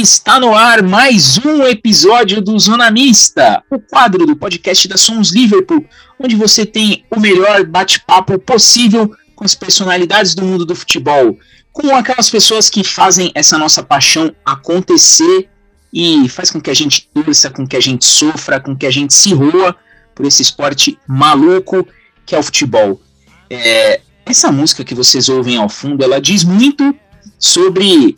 [0.00, 5.32] Está no ar mais um episódio do Zona Mista, o quadro do podcast da Somos
[5.32, 5.84] Liverpool,
[6.20, 11.36] onde você tem o melhor bate-papo possível com as personalidades do mundo do futebol,
[11.72, 15.48] com aquelas pessoas que fazem essa nossa paixão acontecer
[15.92, 18.92] e faz com que a gente torça, com que a gente sofra, com que a
[18.92, 19.74] gente se roa
[20.14, 21.84] por esse esporte maluco
[22.24, 23.02] que é o futebol.
[23.50, 26.94] É, essa música que vocês ouvem ao fundo, ela diz muito
[27.36, 28.16] sobre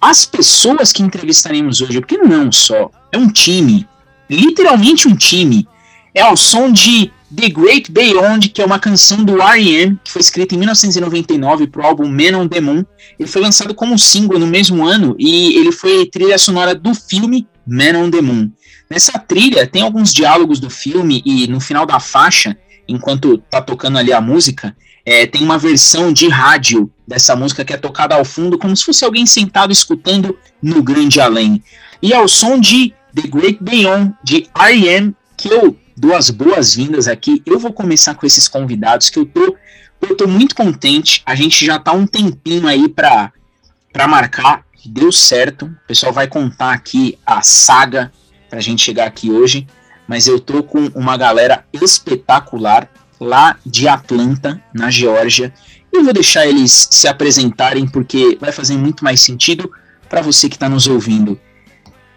[0.00, 3.86] as pessoas que entrevistaremos hoje, porque não só, é um time,
[4.28, 5.68] literalmente um time.
[6.14, 10.20] É ao som de The Great Beyond, que é uma canção do R.E.M., que foi
[10.20, 12.84] escrita em 1999 para o álbum Man on the Moon.
[13.18, 17.46] Ele foi lançado como single no mesmo ano e ele foi trilha sonora do filme
[17.64, 18.50] Man on the Moon.
[18.90, 22.56] Nessa trilha tem alguns diálogos do filme e no final da faixa,
[22.88, 27.72] enquanto tá tocando ali a música, é, tem uma versão de rádio dessa música que
[27.72, 31.62] é tocada ao fundo, como se fosse alguém sentado escutando no grande além.
[32.02, 37.42] E ao som de The Great Beyond, de R.E.M., que eu dou as boas-vindas aqui.
[37.44, 39.56] Eu vou começar com esses convidados que eu tô,
[40.00, 41.22] eu tô muito contente.
[41.26, 43.32] A gente já tá um tempinho aí para
[43.92, 45.66] para marcar, deu certo.
[45.66, 48.12] O pessoal vai contar aqui a saga
[48.48, 49.66] pra gente chegar aqui hoje,
[50.06, 52.88] mas eu tô com uma galera espetacular
[53.20, 55.52] lá de Atlanta, na Geórgia.
[55.92, 59.70] Eu vou deixar eles se apresentarem porque vai fazer muito mais sentido
[60.08, 61.38] para você que está nos ouvindo.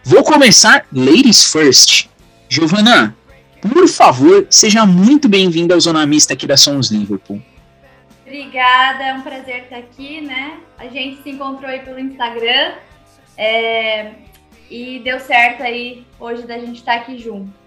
[0.03, 2.07] Vou começar ladies first.
[2.49, 3.15] Giovana,
[3.61, 7.41] por favor, seja muito bem-vinda ao Zona Mista aqui da Sons Liverpool.
[8.25, 10.57] Obrigada, é um prazer estar aqui, né?
[10.77, 12.73] A gente se encontrou aí pelo Instagram
[13.37, 14.11] é...
[14.69, 17.62] e deu certo aí hoje da gente estar aqui junto.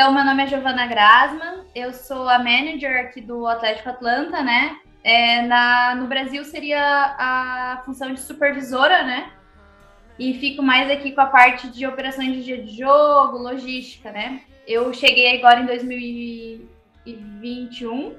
[0.00, 4.78] Então, meu nome é Giovana Grasman, eu sou a manager aqui do Atlético Atlanta, né?
[5.04, 6.80] É, na, no Brasil seria
[7.18, 9.30] a função de supervisora, né?
[10.18, 14.40] E fico mais aqui com a parte de operações de dia de jogo, logística, né?
[14.66, 18.14] Eu cheguei agora em 2021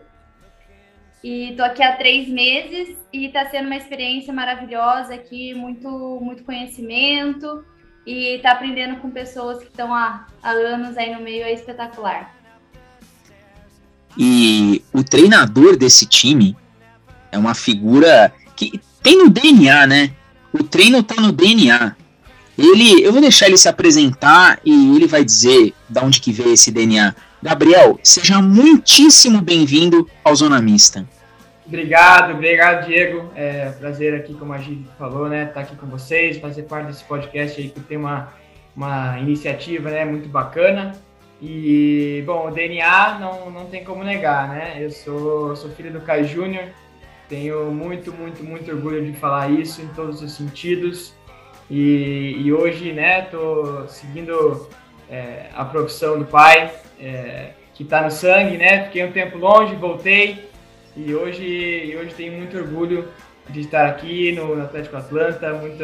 [1.24, 5.90] e tô aqui há três meses e está sendo uma experiência maravilhosa aqui, muito,
[6.22, 7.66] muito conhecimento
[8.06, 12.36] e tá aprendendo com pessoas que estão há, há anos aí no meio é espetacular.
[14.18, 16.56] E o treinador desse time
[17.32, 20.12] é uma figura que tem no DNA, né?
[20.52, 21.96] O treino tá no DNA.
[22.58, 26.54] Ele, eu vou deixar ele se apresentar e ele vai dizer da onde que veio
[26.54, 27.16] esse DNA.
[27.42, 31.08] Gabriel, seja muitíssimo bem-vindo ao Zona Mista.
[31.72, 33.32] Obrigado, obrigado, Diego.
[33.34, 36.88] É prazer aqui, como a gente falou, né, estar tá aqui com vocês, fazer parte
[36.88, 38.34] desse podcast aí que tem uma,
[38.76, 40.92] uma iniciativa, né, muito bacana.
[41.42, 44.80] E, bom, o DNA não, não tem como negar, né?
[44.82, 46.66] Eu sou, sou filho do Caio Júnior,
[47.30, 51.14] tenho muito, muito, muito orgulho de falar isso em todos os sentidos.
[51.70, 54.68] E, e hoje, né, tô seguindo
[55.10, 58.84] é, a profissão do pai, é, que está no sangue, né?
[58.88, 60.51] Fiquei um tempo longe, voltei
[60.96, 63.08] e hoje, hoje tenho muito orgulho
[63.50, 65.84] de estar aqui no Atlético Atlanta, muito,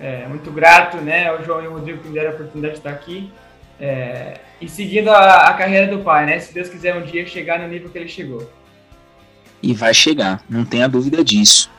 [0.00, 2.80] é, muito grato né, ao João e ao Rodrigo que me deram a oportunidade de
[2.80, 3.30] estar aqui.
[3.78, 6.38] É, e seguindo a, a, carreira do pai, né?
[6.38, 8.50] Se Deus quiser um dia chegar no nível que ele chegou.
[9.62, 11.70] E vai chegar, não tenha dúvida disso.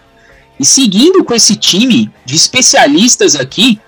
[0.60, 3.80] E seguindo com esse time de especialistas aqui,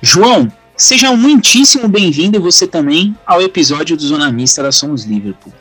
[0.00, 5.52] João, seja muitíssimo bem-vindo você também ao episódio do Zona Mista da Somos Liverpool.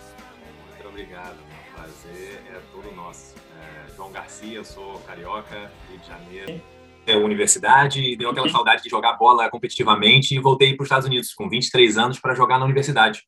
[7.15, 11.33] Universidade e deu aquela saudade de jogar bola competitivamente e voltei para os Estados Unidos
[11.33, 13.23] com 23 anos para jogar na universidade.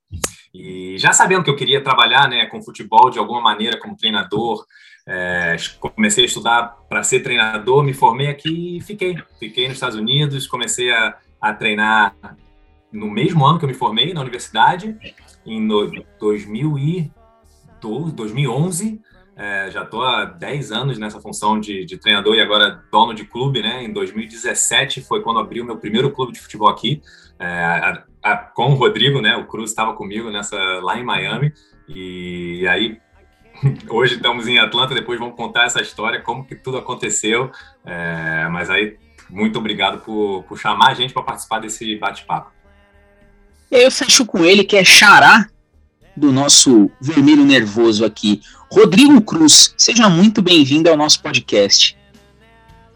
[0.54, 4.66] E já sabendo que eu queria trabalhar né, com futebol de alguma maneira como treinador,
[5.08, 9.16] é, comecei a estudar para ser treinador, me formei aqui e fiquei.
[9.40, 12.16] Fiquei nos Estados Unidos, comecei a, a treinar
[12.92, 14.98] no mesmo ano que eu me formei na universidade,
[15.46, 15.62] em
[17.80, 19.02] 2012, 2011,
[19.36, 23.24] é, já estou há 10 anos nessa função de, de, treinador e agora dono de
[23.24, 23.82] clube, né?
[23.84, 27.02] Em 2017 foi quando abri o meu primeiro clube de futebol aqui,
[27.40, 29.38] é, a, a, com o Rodrigo, né?
[29.38, 31.54] O Cruz estava comigo nessa lá em Miami
[31.88, 33.00] e, e aí
[33.88, 34.94] hoje estamos em Atlanta.
[34.94, 37.50] Depois vamos contar essa história, como que tudo aconteceu.
[37.86, 38.98] É, mas aí
[39.30, 42.52] muito obrigado por, por chamar a gente para participar desse bate-papo.
[43.72, 45.48] Eu fecho com ele que é Xará
[46.20, 48.42] do nosso vermelho nervoso aqui.
[48.72, 51.98] Rodrigo Cruz, seja muito bem-vindo ao nosso podcast.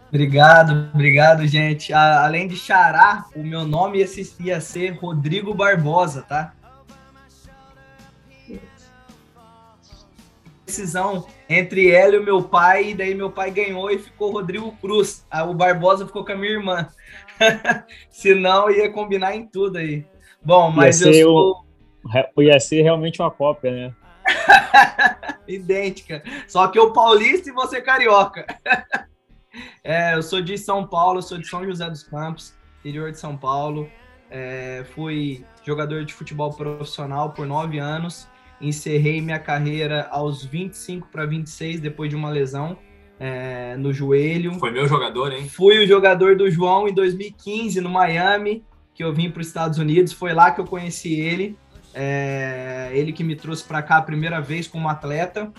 [0.08, 1.92] Obrigado, obrigado, gente.
[1.92, 4.06] além de Xará, o meu nome
[4.40, 6.52] ia ser Rodrigo Barbosa, tá?
[10.74, 14.72] decisão entre ela e o meu pai, e daí meu pai ganhou e ficou Rodrigo
[14.80, 15.24] Cruz.
[15.30, 16.88] Aí o Barbosa ficou com a minha irmã.
[18.10, 20.04] Senão ia combinar em tudo aí.
[20.42, 21.50] Bom, mas eu sou.
[21.50, 21.63] O,
[22.38, 23.94] ia ser realmente uma cópia, né?
[25.46, 26.22] Idêntica.
[26.48, 28.46] Só que eu paulista e você carioca.
[29.82, 33.36] é, eu sou de São Paulo, sou de São José dos Campos, interior de São
[33.36, 33.88] Paulo.
[34.30, 38.28] É, fui jogador de futebol profissional por nove anos.
[38.60, 42.78] Encerrei minha carreira aos 25 para 26, depois de uma lesão
[43.18, 44.54] é, no joelho.
[44.54, 45.48] Foi meu jogador, hein?
[45.48, 48.64] Fui o jogador do João em 2015 no Miami,
[48.94, 50.12] que eu vim para os Estados Unidos.
[50.12, 51.56] Foi lá que eu conheci ele.
[51.94, 55.52] É, ele que me trouxe para cá a primeira vez como atleta.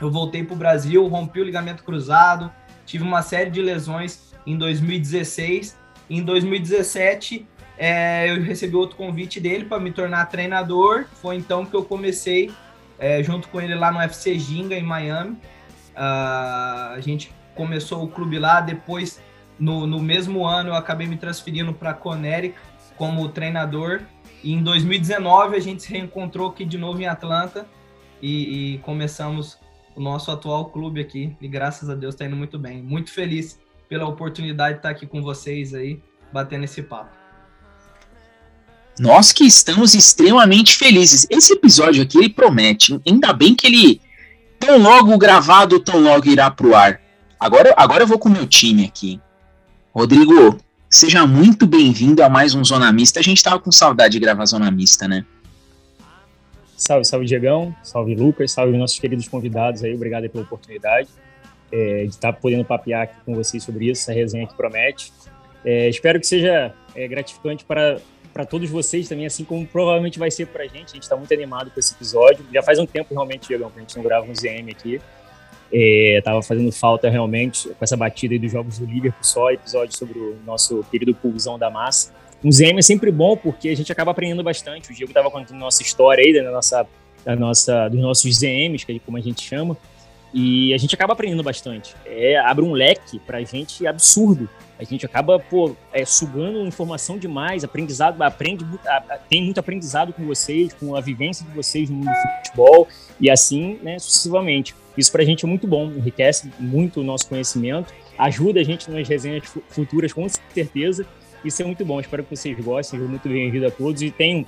[0.00, 2.50] Eu voltei para o Brasil, rompi o ligamento cruzado,
[2.86, 5.78] tive uma série de lesões em 2016.
[6.08, 7.46] Em 2017,
[7.78, 11.06] é, eu recebi outro convite dele para me tornar treinador.
[11.14, 12.50] Foi então que eu comecei
[12.98, 15.38] é, junto com ele lá no FC Ginga, em Miami.
[15.90, 19.20] Uh, a gente começou o clube lá, depois,
[19.58, 22.60] no, no mesmo ano, eu acabei me transferindo para Conérica
[22.96, 24.02] como treinador.
[24.42, 27.66] Em 2019 a gente se reencontrou aqui de novo em Atlanta
[28.22, 29.58] e, e começamos
[29.94, 31.36] o nosso atual clube aqui.
[31.40, 32.82] E graças a Deus está indo muito bem.
[32.82, 33.58] Muito feliz
[33.88, 36.00] pela oportunidade de estar aqui com vocês aí,
[36.32, 37.16] batendo esse papo.
[38.98, 41.26] Nós que estamos extremamente felizes.
[41.30, 43.00] Esse episódio aqui ele promete.
[43.06, 44.00] Ainda bem que ele
[44.58, 47.00] tão logo gravado, tão logo irá pro ar.
[47.38, 49.20] Agora, agora eu vou com o meu time aqui.
[49.94, 50.58] Rodrigo,
[50.90, 53.20] seja muito bem-vindo a mais um Zona Mista.
[53.20, 55.24] A gente tava com saudade de gravar Zona Mista, né?
[56.76, 61.08] Salve, salve Diegão, salve Lucas, salve nossos queridos convidados aí, obrigado aí pela oportunidade
[61.70, 65.12] é, de estar podendo papear aqui com vocês sobre isso, essa resenha que promete.
[65.64, 67.98] É, espero que seja é, gratificante para
[68.32, 70.90] para todos vocês também, assim como provavelmente vai ser para a gente.
[70.90, 72.46] A gente está muito animado com esse episódio.
[72.54, 75.00] Já faz um tempo realmente, Diegão, que a gente não grava um ZM aqui.
[75.72, 80.18] É, tava fazendo falta realmente com essa batida dos jogos do Liverpool só, episódio sobre
[80.18, 82.12] o nosso querido pulsão da massa.
[82.42, 84.90] Um ZM é sempre bom porque a gente acaba aprendendo bastante.
[84.90, 86.86] O Diego estava contando nossa história aí, da nossa,
[87.24, 89.76] da nossa, dos nossos ZMs, que é como a gente chama,
[90.32, 91.94] e a gente acaba aprendendo bastante.
[92.06, 94.48] É, abre um leque para a gente absurdo
[94.80, 98.64] a gente acaba pô, é, sugando informação demais, aprendizado, aprende,
[99.28, 102.88] tem muito aprendizado com vocês, com a vivência de vocês no mundo do futebol
[103.20, 104.74] e assim, né, sucessivamente.
[104.96, 108.90] Isso para a gente é muito bom, enriquece muito o nosso conhecimento, ajuda a gente
[108.90, 111.06] nas resenhas futuras com certeza.
[111.44, 114.00] Isso é muito bom, espero que vocês gostem, seja muito bem-vindo a todos.
[114.00, 114.46] E tem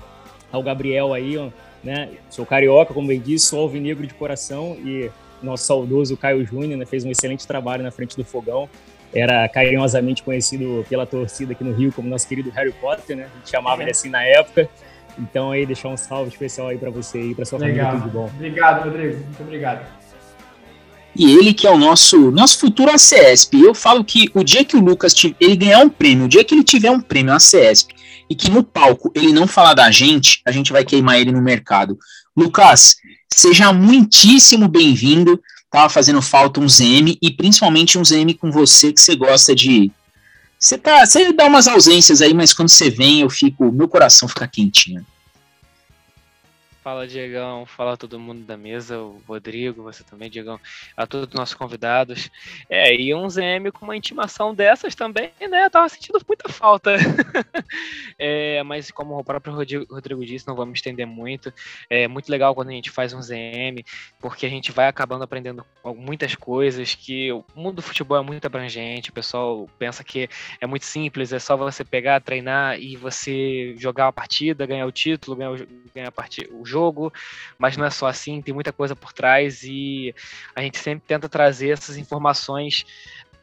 [0.50, 1.50] ao Gabriel aí, ó,
[1.84, 2.08] né?
[2.30, 5.10] Sou carioca, como bem disse, sou alvinegro de coração e
[5.42, 8.68] nosso saudoso Caio Júnior né, fez um excelente trabalho na frente do fogão
[9.14, 13.28] era carinhosamente conhecido pela torcida aqui no Rio como nosso querido Harry Potter, né?
[13.32, 13.84] A gente chamava é.
[13.84, 14.68] ele assim na época.
[15.18, 17.86] Então aí deixar um salve especial aí para você e para sua Legal.
[17.86, 18.30] família, tudo de bom.
[18.34, 19.16] Obrigado, Rodrigo.
[19.16, 19.86] Muito obrigado.
[21.14, 23.60] E ele que é o nosso nosso futuro ACESP.
[23.60, 26.54] Eu falo que o dia que o Lucas ele ganhar um prêmio, o dia que
[26.54, 27.94] ele tiver um prêmio ACESP
[28.30, 31.42] e que no palco ele não falar da gente, a gente vai queimar ele no
[31.42, 31.98] mercado.
[32.34, 32.96] Lucas,
[33.30, 35.38] seja muitíssimo bem-vindo
[35.72, 39.90] tava fazendo falta um ZM e principalmente um ZM com você que você gosta de.
[40.60, 43.72] Você, tá, você dá umas ausências aí, mas quando você vem, eu fico.
[43.72, 45.04] Meu coração fica quentinho.
[46.82, 47.64] Fala, Diegão.
[47.64, 50.58] Fala todo mundo da mesa, o Rodrigo, você também, Diegão,
[50.96, 52.28] a todos os nossos convidados.
[52.68, 55.66] É, e um ZM com uma intimação dessas também, né?
[55.66, 56.90] Eu tava sentindo muita falta.
[58.18, 61.54] é, mas como o próprio Rodrigo disse, não vamos estender muito.
[61.88, 63.84] É muito legal quando a gente faz um ZM,
[64.18, 65.64] porque a gente vai acabando aprendendo
[65.96, 70.28] muitas coisas, que o mundo do futebol é muito abrangente, o pessoal pensa que
[70.60, 74.92] é muito simples, é só você pegar, treinar e você jogar a partida, ganhar o
[74.92, 77.12] título, ganhar, o, ganhar a partida, o jogo,
[77.58, 80.14] mas não é só assim, tem muita coisa por trás e
[80.56, 82.84] a gente sempre tenta trazer essas informações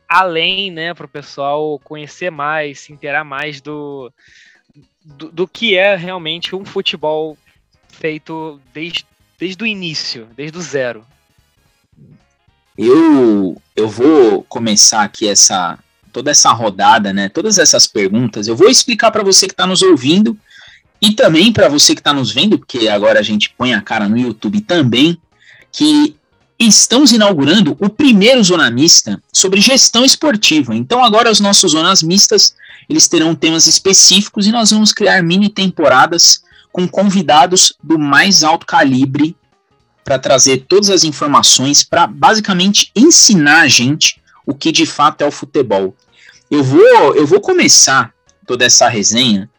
[0.07, 4.11] além, né, para o pessoal conhecer mais, se inteirar mais do,
[5.05, 7.37] do, do, que é realmente um futebol
[7.87, 9.05] feito desde,
[9.37, 11.05] desde o início, desde o zero.
[12.75, 15.77] Eu, eu vou começar aqui essa
[16.11, 17.29] toda essa rodada, né?
[17.29, 18.47] Todas essas perguntas.
[18.47, 20.35] Eu vou explicar para você que está nos ouvindo
[21.01, 24.09] e também para você que está nos vendo, porque agora a gente põe a cara
[24.09, 25.17] no YouTube também,
[25.71, 26.15] que
[26.59, 30.75] estamos inaugurando o primeiro Zona Mista sobre gestão esportiva.
[30.75, 32.53] Então agora os nossos Zonas Mistas,
[32.89, 38.65] eles terão temas específicos e nós vamos criar mini temporadas com convidados do mais alto
[38.65, 39.35] calibre
[40.03, 45.27] para trazer todas as informações para basicamente ensinar a gente o que de fato é
[45.27, 45.95] o futebol.
[46.49, 48.11] Eu vou, eu vou começar
[48.45, 49.49] toda essa resenha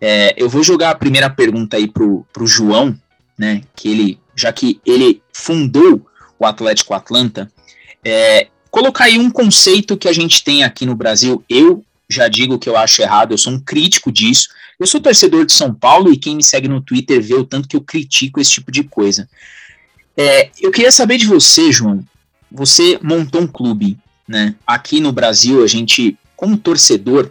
[0.00, 2.98] é, eu vou jogar a primeira pergunta aí pro, pro João,
[3.38, 3.62] né?
[3.76, 6.06] Que ele, já que ele fundou
[6.38, 7.50] o Atlético Atlanta,
[8.04, 11.44] é, colocar aí um conceito que a gente tem aqui no Brasil.
[11.48, 14.48] Eu já digo que eu acho errado, eu sou um crítico disso.
[14.78, 17.68] Eu sou torcedor de São Paulo e quem me segue no Twitter vê o tanto
[17.68, 19.28] que eu critico esse tipo de coisa.
[20.16, 22.02] É, eu queria saber de você, João.
[22.50, 24.54] Você montou um clube, né?
[24.66, 27.30] Aqui no Brasil, a gente, como torcedor,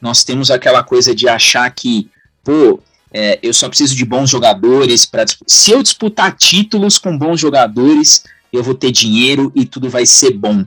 [0.00, 2.08] nós temos aquela coisa de achar que,
[2.44, 2.80] pô,
[3.12, 8.24] é, eu só preciso de bons jogadores para se eu disputar títulos com bons jogadores,
[8.52, 10.64] eu vou ter dinheiro e tudo vai ser bom.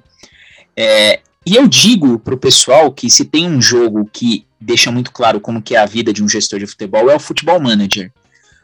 [0.75, 5.11] É, e eu digo para o pessoal que se tem um jogo que deixa muito
[5.11, 8.11] claro como que é a vida de um gestor de futebol é o Futebol Manager,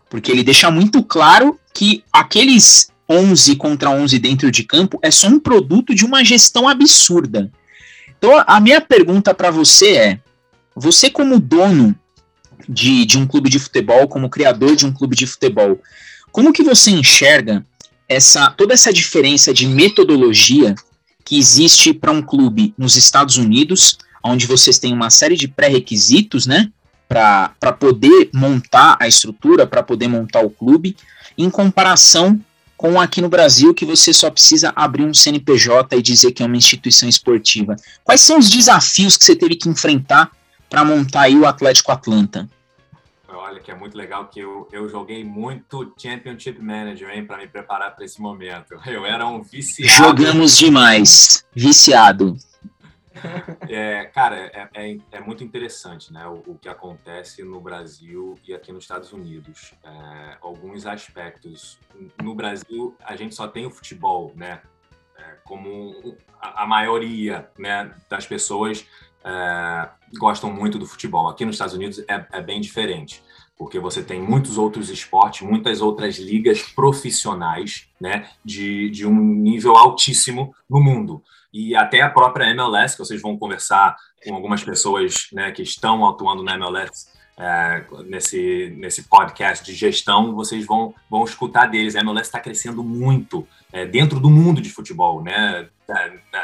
[0.10, 5.28] porque ele deixa muito claro que aqueles 11 contra 11 dentro de campo é só
[5.28, 7.50] um produto de uma gestão absurda.
[8.18, 10.20] Então a minha pergunta para você é:
[10.80, 11.96] você como dono
[12.68, 15.80] de, de um clube de futebol, como criador de um clube de futebol,
[16.32, 17.66] como que você enxerga
[18.08, 20.76] essa toda essa diferença de metodologia
[21.26, 26.48] que existe para um clube nos Estados Unidos, onde vocês têm uma série de pré-requisitos,
[26.48, 26.72] né,
[27.08, 30.96] para poder montar a estrutura, para poder montar o clube,
[31.38, 32.40] em comparação
[32.78, 36.46] com aqui no Brasil, que você só precisa abrir um CNPJ e dizer que é
[36.46, 37.76] uma instituição esportiva.
[38.04, 40.32] Quais são os desafios que você teve que enfrentar
[40.70, 42.48] para montar aí o Atlético Atlanta?
[43.30, 47.48] Olha, que é muito legal que eu, eu joguei muito Championship Manager, hein, para me
[47.48, 48.76] preparar para esse momento.
[48.88, 49.92] Eu era um viciado.
[49.92, 52.36] Jogamos demais, viciado.
[53.68, 58.54] É, cara, é, é, é, muito interessante né, o, o, que acontece no Brasil e
[58.54, 59.74] aqui nos Estados Unidos.
[59.84, 61.80] É, alguns aspectos.
[62.22, 64.62] No Brasil, a gente só tem o futebol, né?
[65.18, 68.86] É, como a, a maioria né, das pessoas
[69.28, 71.28] é, gostam muito do futebol.
[71.28, 73.22] Aqui nos Estados Unidos é, é, bem diferente,
[73.58, 79.76] porque você tem muitos outros esportes, muitas outras ligas profissionais, né, de, de um nível
[79.76, 81.22] altíssimo no mundo.
[81.52, 86.08] E até a própria MLS, que vocês vão conversar com algumas pessoas né, que estão
[86.08, 91.96] atuando na MLS é, nesse, nesse podcast de gestão, vocês vão, vão escutar deles.
[91.96, 95.68] A MLS está crescendo muito é, dentro do mundo de futebol, né?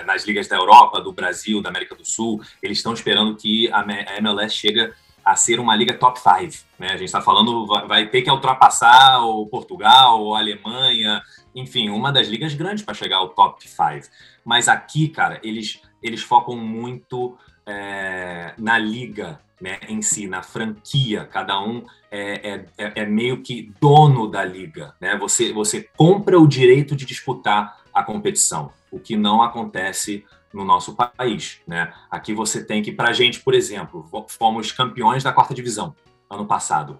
[0.06, 3.84] nas ligas da Europa, do Brasil, da América do Sul, eles estão esperando que a
[4.20, 6.66] MLS chegue a ser uma liga top 5.
[6.78, 6.88] Né?
[6.88, 11.22] A gente está falando, vai ter que ultrapassar o Portugal, a Alemanha,
[11.56, 14.08] enfim, uma das ligas grandes para chegar ao top 5.
[14.44, 21.26] Mas aqui, cara, eles, eles focam muito é, na liga né, em si, na franquia.
[21.26, 24.94] Cada um é, é, é, é meio que dono da liga.
[25.00, 25.18] Né?
[25.18, 30.94] Você, você compra o direito de disputar a competição, o que não acontece no nosso
[30.94, 31.62] país.
[31.66, 31.94] Né?
[32.12, 35.96] Aqui você tem que, para a gente, por exemplo, fomos campeões da quarta divisão
[36.30, 37.00] ano passado.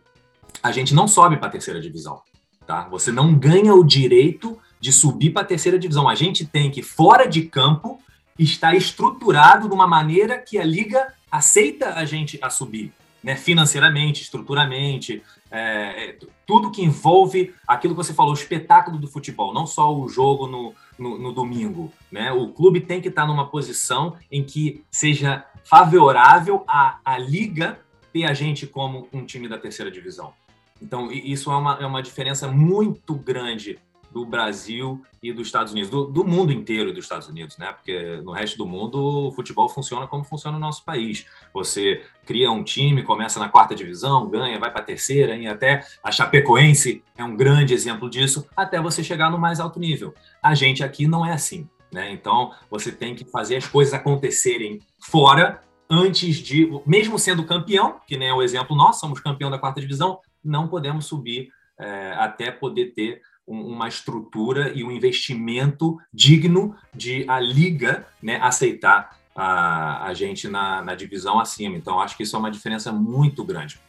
[0.62, 2.22] A gente não sobe para a terceira divisão.
[2.66, 2.88] Tá?
[2.88, 6.08] Você não ganha o direito de subir para a terceira divisão.
[6.08, 8.00] A gente tem que, fora de campo,
[8.40, 13.36] estar estruturado de uma maneira que a liga aceita a gente a subir, né?
[13.36, 19.52] financeiramente, estruturamente, é, é, tudo que envolve aquilo que você falou, o espetáculo do futebol,
[19.52, 21.92] não só o jogo no, no, no domingo.
[22.12, 22.32] Né?
[22.32, 27.80] O clube tem que estar numa posição em que seja favorável à, à liga
[28.12, 30.34] ter a gente como um time da terceira divisão.
[30.80, 33.80] Então, isso é uma, é uma diferença muito grande
[34.14, 37.74] do Brasil e dos Estados Unidos, do, do, mundo inteiro e dos Estados Unidos, né?
[37.74, 41.26] Porque no resto do mundo o futebol funciona como funciona no nosso país.
[41.54, 45.84] Você cria um time, começa na quarta divisão, ganha, vai para a terceira, e até
[46.04, 50.14] a Chapecoense é um grande exemplo disso, até você chegar no mais alto nível.
[50.42, 52.12] A gente aqui não é assim, né?
[52.12, 58.18] Então você tem que fazer as coisas acontecerem fora antes de, mesmo sendo campeão, que
[58.18, 62.52] nem é o exemplo nós somos campeão da quarta divisão, não podemos subir é, até
[62.52, 70.14] poder ter uma estrutura e um investimento digno de a liga né, aceitar a, a
[70.14, 71.76] gente na, na divisão acima.
[71.76, 73.80] Então, acho que isso é uma diferença muito grande.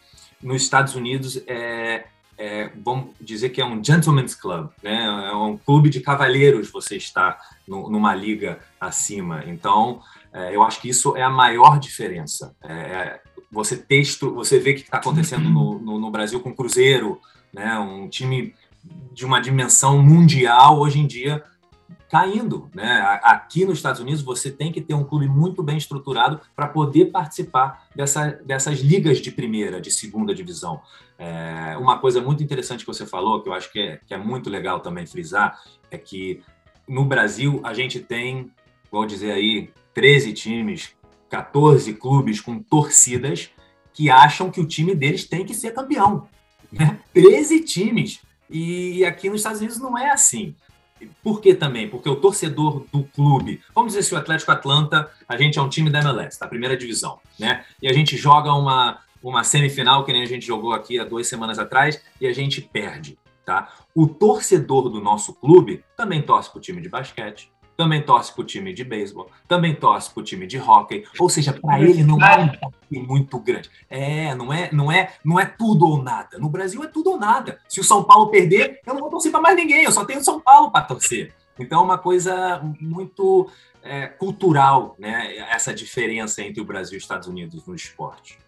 [0.42, 2.06] Nos Estados Unidos, é,
[2.36, 5.04] é, vamos dizer que é um gentleman's club, né?
[5.30, 9.44] é um clube de cavalheiros você está no, numa liga acima.
[9.46, 10.00] Então,
[10.32, 12.54] é, eu acho que isso é a maior diferença.
[12.62, 13.20] É, é
[13.50, 17.20] você texto, você vê o que está acontecendo no, no, no, Brasil com o Cruzeiro,
[17.52, 17.78] né?
[17.78, 18.52] um time
[19.12, 21.44] de uma dimensão mundial hoje em dia
[22.14, 22.70] caindo.
[22.72, 23.00] Né?
[23.24, 27.06] Aqui nos Estados Unidos, você tem que ter um clube muito bem estruturado para poder
[27.06, 30.80] participar dessa, dessas ligas de primeira, de segunda divisão.
[31.18, 34.16] É, uma coisa muito interessante que você falou, que eu acho que é, que é
[34.16, 35.60] muito legal também frisar,
[35.90, 36.40] é que
[36.86, 38.48] no Brasil a gente tem,
[38.92, 40.94] vou dizer aí, 13 times,
[41.28, 43.50] 14 clubes com torcidas
[43.92, 46.28] que acham que o time deles tem que ser campeão.
[46.70, 47.00] Né?
[47.12, 48.20] 13 times
[48.54, 50.54] e aqui nos Estados Unidos não é assim.
[51.24, 51.88] por que também?
[51.88, 55.68] Porque o torcedor do clube, vamos dizer se o Atlético Atlanta, a gente é um
[55.68, 57.64] time da MLS, da primeira divisão, né?
[57.82, 61.26] E a gente joga uma, uma semifinal, que nem a gente jogou aqui há duas
[61.26, 63.72] semanas atrás, e a gente perde, tá?
[63.92, 68.42] O torcedor do nosso clube também torce para o time de basquete, também torce para
[68.42, 72.04] o time de beisebol, também torce para o time de hockey, ou seja, para ele
[72.04, 73.70] não é um time muito grande.
[73.90, 76.38] É, não é, não é, não é tudo ou nada.
[76.38, 77.58] No Brasil é tudo ou nada.
[77.68, 80.20] Se o São Paulo perder, eu não vou torcer para mais ninguém, eu só tenho
[80.20, 81.32] o São Paulo para torcer.
[81.58, 83.48] Então é uma coisa muito
[83.82, 85.36] é, cultural, né?
[85.50, 88.38] Essa diferença entre o Brasil e os Estados Unidos no esporte.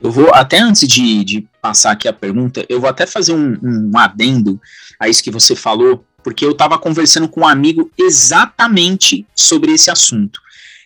[0.00, 3.56] Eu vou, até antes de, de passar aqui a pergunta, eu vou até fazer um,
[3.62, 4.60] um adendo
[4.98, 9.90] a isso que você falou, porque eu estava conversando com um amigo exatamente sobre esse
[9.90, 10.40] assunto.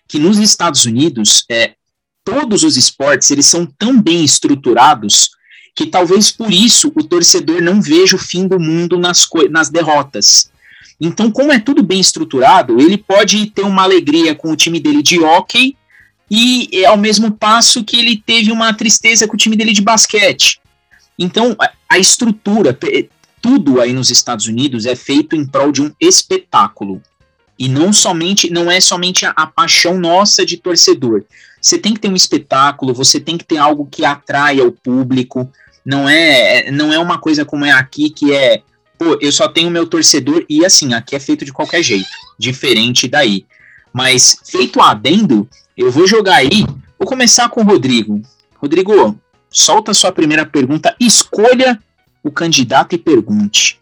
[0.09, 1.75] Que nos Estados Unidos, é,
[2.25, 5.31] todos os esportes eles são tão bem estruturados
[5.75, 10.51] que talvez por isso o torcedor não veja o fim do mundo nas, nas derrotas.
[11.01, 15.03] Então, como é tudo bem estruturado, ele pode ter uma alegria com o time dele
[15.03, 15.77] de hockey
[16.29, 19.81] e é ao mesmo passo que ele teve uma tristeza com o time dele de
[19.81, 20.61] basquete.
[21.17, 21.57] Então,
[21.89, 22.77] a estrutura,
[23.41, 27.03] tudo aí nos Estados Unidos é feito em prol de um espetáculo.
[27.59, 31.25] E não somente, não é somente a, a, paixão nossa de torcedor.
[31.61, 35.51] Você tem que ter um espetáculo, você tem que ter algo que atraia o público.
[35.85, 38.63] Não é, não é uma coisa como é aqui que é,
[38.97, 43.09] pô, eu só tenho meu torcedor e assim, aqui é feito de qualquer jeito, diferente
[43.09, 43.45] daí.
[43.93, 46.65] Mas feito adendo, eu vou jogar aí,
[46.99, 48.23] vou começar com o Rodrigo.
[48.57, 49.19] Rodrigo,
[49.51, 51.79] solta sua primeira pergunta, escolha
[52.29, 53.79] o candidato e pergunte.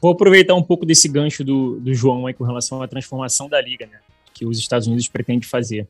[0.00, 3.60] Vou aproveitar um pouco desse gancho do, do João aí com relação à transformação da
[3.60, 3.98] liga, né,
[4.34, 5.86] que os Estados Unidos pretendem fazer.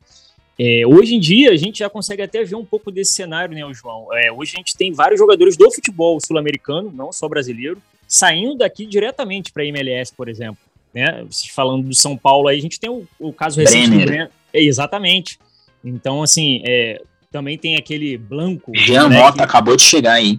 [0.59, 3.63] É, hoje em dia, a gente já consegue até ver um pouco desse cenário, né,
[3.75, 4.07] João?
[4.13, 8.85] É, hoje a gente tem vários jogadores do futebol sul-americano, não só brasileiro, saindo daqui
[8.85, 10.59] diretamente para a MLS, por exemplo.
[10.93, 11.25] Né?
[11.55, 14.31] Falando do São Paulo aí, a gente tem o, o caso recente do Brenner.
[14.53, 15.39] É, exatamente.
[15.83, 17.01] Então, assim, é,
[17.31, 18.73] também tem aquele Blanco.
[18.77, 19.43] Jean né, Mota que...
[19.43, 20.39] acabou de chegar aí.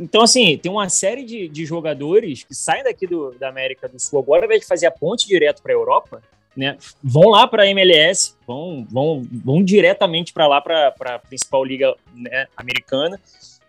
[0.00, 4.00] Então, assim, tem uma série de, de jogadores que saem daqui do, da América do
[4.00, 6.22] Sul agora, ao invés de fazer a ponte direto para a Europa,
[6.56, 11.64] né, vão lá para a MLS, vão, vão, vão diretamente para lá, para a principal
[11.64, 13.18] liga né, americana.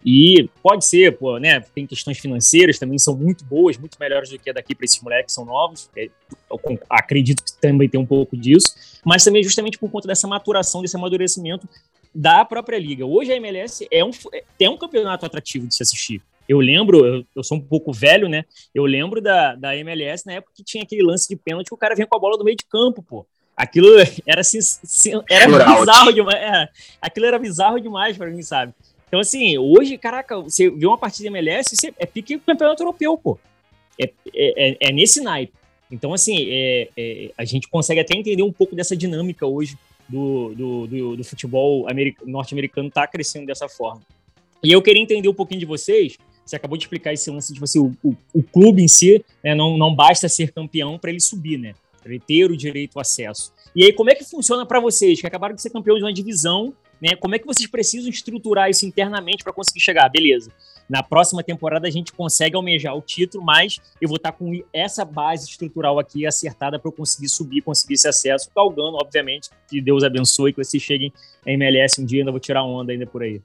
[0.05, 1.61] E pode ser, pô, né?
[1.73, 5.01] Tem questões financeiras também são muito boas, muito melhores do que a daqui para esses
[5.01, 5.89] moleques que são novos.
[5.95, 6.09] É,
[6.51, 10.81] eu acredito que também tem um pouco disso, mas também justamente por conta dessa maturação,
[10.81, 11.69] desse amadurecimento
[12.13, 13.05] da própria liga.
[13.05, 14.11] Hoje a MLS é um,
[14.59, 16.21] é um campeonato atrativo de se assistir.
[16.47, 18.43] Eu lembro, eu, eu, sou um pouco velho, né?
[18.75, 21.77] Eu lembro da, da MLS na época que tinha aquele lance de pênalti que o
[21.77, 23.25] cara vinha com a bola do meio de campo, pô.
[23.55, 23.87] Aquilo
[24.27, 24.59] era, assim,
[25.29, 26.35] era bizarro demais.
[26.35, 26.69] É,
[27.01, 28.73] aquilo era bizarro demais para mim, sabe?
[29.07, 33.39] Então, assim, hoje, caraca, você vê uma partida MLS, você, é pique campeonato europeu, pô.
[33.99, 35.53] É, é, é, é nesse naipe.
[35.89, 39.77] Então, assim, é, é, a gente consegue até entender um pouco dessa dinâmica hoje
[40.13, 41.87] do, do, do, do futebol
[42.25, 44.01] norte-americano tá crescendo dessa forma.
[44.63, 46.17] E eu queria entender um pouquinho de vocês.
[46.45, 49.55] Você acabou de explicar esse lance de você, o, o, o clube em si, né,
[49.55, 51.73] não, não basta ser campeão para ele subir, né?
[52.01, 53.51] Para ele ter o direito ao acesso.
[53.75, 56.13] E aí, como é que funciona para vocês, que acabaram de ser campeões de uma
[56.13, 57.15] divisão, né?
[57.15, 60.07] Como é que vocês precisam estruturar isso internamente para conseguir chegar?
[60.09, 60.51] Beleza.
[60.93, 65.03] Na próxima temporada a gente consegue almejar o título, mas eu vou estar com essa
[65.03, 70.03] base estrutural aqui acertada para eu conseguir subir, conseguir esse acesso, galgando, obviamente, que Deus
[70.03, 71.11] abençoe, que vocês cheguem
[71.47, 73.41] a MLS um dia, ainda vou tirar onda ainda por aí.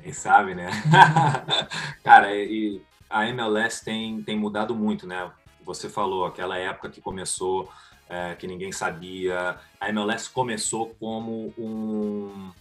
[0.00, 0.70] Quem sabe, né?
[2.04, 2.80] Cara, e
[3.10, 5.28] a MLS tem, tem mudado muito, né?
[5.64, 7.68] Você falou, aquela época que começou,
[8.08, 9.56] é, que ninguém sabia.
[9.80, 12.52] A MLS começou como um,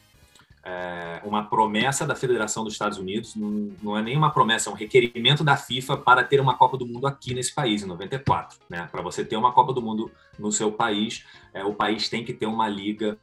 [0.63, 4.73] é, uma promessa da Federação dos Estados Unidos, não, não é nem uma promessa, é
[4.73, 8.59] um requerimento da FIFA para ter uma Copa do Mundo aqui nesse país, em 94.
[8.69, 8.87] Né?
[8.91, 12.33] Para você ter uma Copa do Mundo no seu país, é, o país tem que
[12.33, 13.17] ter uma liga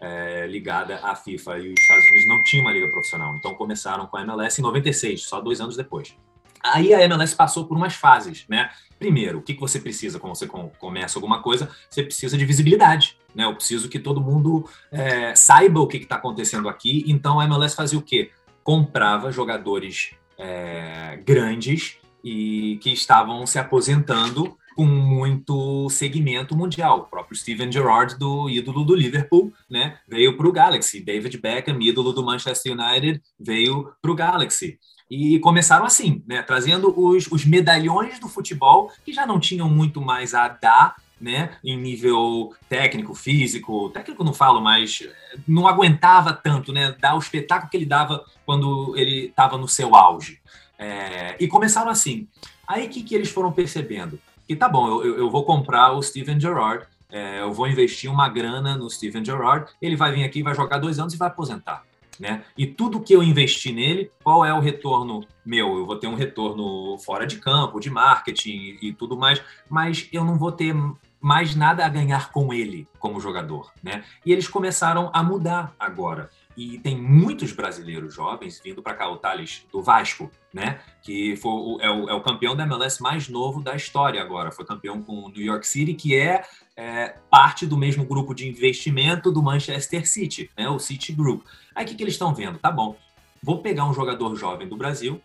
[0.00, 1.58] é, ligada à FIFA.
[1.58, 4.64] E os Estados Unidos não tinham uma liga profissional, então começaram com a MLS em
[4.64, 6.16] 96, só dois anos depois.
[6.62, 8.70] Aí a MLS passou por umas fases, né?
[8.98, 11.68] Primeiro, o que, você precisa quando você começa alguma coisa?
[11.90, 13.44] Você precisa de visibilidade, né?
[13.44, 17.04] Eu preciso que todo mundo é, saiba o que está acontecendo aqui.
[17.08, 18.30] Então a MLS fazia o quê?
[18.62, 27.00] Comprava jogadores é, grandes e que estavam se aposentando com muito segmento mundial.
[27.00, 31.00] O próprio Steven Gerrard, do ídolo do Liverpool, né, veio para o Galaxy.
[31.00, 34.78] David Beckham, ídolo do Manchester United, veio para o Galaxy.
[35.10, 40.00] E começaram assim, né, trazendo os, os medalhões do futebol, que já não tinham muito
[40.00, 45.08] mais a dar né, em nível técnico, físico, técnico não falo, mas
[45.46, 49.94] não aguentava tanto, né, dar o espetáculo que ele dava quando ele estava no seu
[49.94, 50.40] auge.
[50.76, 52.26] É, e começaram assim.
[52.66, 54.18] Aí que, que eles foram percebendo?
[54.48, 58.28] Que tá bom, eu, eu vou comprar o Steven Gerrard, é, eu vou investir uma
[58.28, 61.84] grana no Steven Gerrard, ele vai vir aqui, vai jogar dois anos e vai aposentar.
[62.22, 62.44] Né?
[62.56, 65.76] E tudo que eu investi nele, qual é o retorno meu?
[65.76, 70.08] Eu vou ter um retorno fora de campo, de marketing e, e tudo mais, mas
[70.12, 70.72] eu não vou ter
[71.20, 74.04] mais nada a ganhar com ele como jogador, né?
[74.24, 76.30] E eles começaram a mudar agora.
[76.56, 80.80] E tem muitos brasileiros jovens vindo para cá, o Thales do Vasco, né?
[81.02, 84.52] Que foi é, o, é, o, campeão da MLS mais novo da história agora.
[84.52, 86.44] Foi campeão com o New York City, que é,
[86.76, 90.68] é, parte do mesmo grupo de investimento do Manchester City, né?
[90.68, 91.44] O City Group.
[91.74, 92.58] Aí o que, que eles estão vendo?
[92.58, 92.96] Tá bom,
[93.42, 95.20] vou pegar um jogador jovem do Brasil,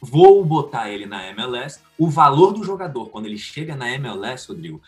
[0.00, 1.80] vou botar ele na MLS.
[1.98, 4.80] O valor do jogador, quando ele chega na MLS, Rodrigo,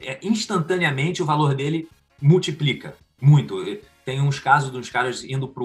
[0.00, 1.88] é, instantaneamente o valor dele
[2.20, 3.56] multiplica muito.
[4.04, 5.62] Tem uns casos uns caras indo para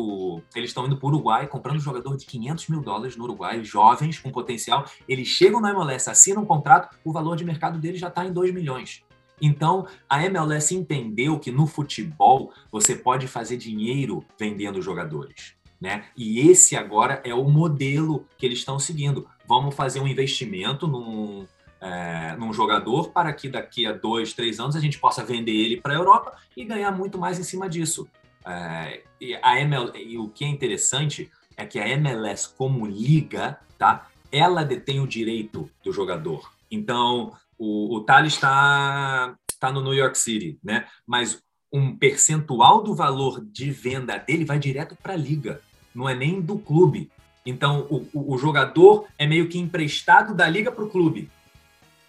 [0.56, 3.64] Eles estão indo para o Uruguai, comprando um jogador de 500 mil dólares no Uruguai,
[3.64, 4.86] jovens, com potencial.
[5.08, 8.34] Eles chegam na MLS, assinam um contrato, o valor de mercado dele já está em
[8.34, 9.04] 2 milhões.
[9.42, 15.56] Então, a MLS entendeu que no futebol você pode fazer dinheiro vendendo jogadores.
[15.82, 16.06] Né?
[16.16, 19.28] E esse agora é o modelo que eles estão seguindo.
[19.46, 21.46] Vamos fazer um investimento num,
[21.82, 25.82] é, num jogador para que daqui a dois, três anos a gente possa vender ele
[25.82, 28.08] para a Europa e ganhar muito mais em cima disso.
[28.46, 33.60] É, e, a ML, e o que é interessante é que a MLS, como liga,
[33.78, 36.54] tá, ela detém o direito do jogador.
[36.72, 40.86] Então, o, o Thales está tá no New York City, né?
[41.06, 45.62] mas um percentual do valor de venda dele vai direto para a liga,
[45.94, 47.10] não é nem do clube.
[47.46, 51.30] Então, o, o, o jogador é meio que emprestado da liga para o clube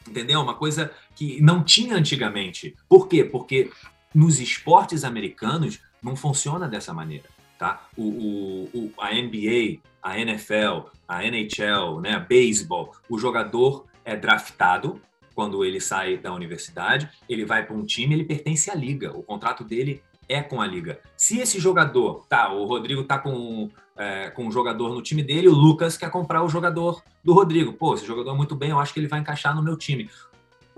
[0.09, 0.41] entendeu?
[0.41, 2.77] Uma coisa que não tinha antigamente.
[2.89, 3.25] Por quê?
[3.25, 3.71] Porque
[4.15, 7.29] nos esportes americanos não funciona dessa maneira,
[7.59, 7.87] tá?
[7.97, 15.01] O, o, o a NBA, a NFL, a NHL, né, beisebol, o jogador é draftado
[15.35, 19.17] quando ele sai da universidade, ele vai para um time, ele pertence à liga.
[19.17, 21.01] O contrato dele é com a liga.
[21.17, 25.49] Se esse jogador, tá, o Rodrigo tá com é, com um jogador no time dele,
[25.49, 27.73] o Lucas quer comprar o jogador do Rodrigo.
[27.73, 30.11] Pô, esse jogador é muito bem, eu acho que ele vai encaixar no meu time.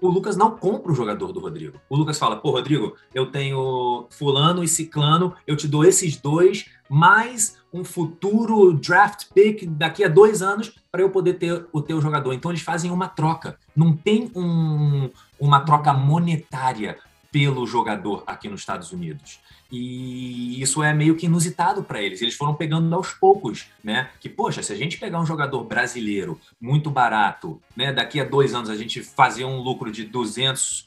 [0.00, 1.80] O Lucas não compra o jogador do Rodrigo.
[1.88, 6.66] O Lucas fala: pô, Rodrigo, eu tenho Fulano e Ciclano, eu te dou esses dois,
[6.88, 12.00] mais um futuro draft pick daqui a dois anos para eu poder ter o teu
[12.00, 12.32] jogador.
[12.32, 13.58] Então eles fazem uma troca.
[13.74, 16.98] Não tem um, uma troca monetária
[17.30, 19.40] pelo jogador aqui nos Estados Unidos.
[19.70, 22.22] E isso é meio que inusitado para eles.
[22.22, 24.08] Eles foram pegando aos poucos, né?
[24.20, 27.92] Que, poxa, se a gente pegar um jogador brasileiro muito barato, né?
[27.92, 30.86] Daqui a dois anos a gente fazer um lucro de 200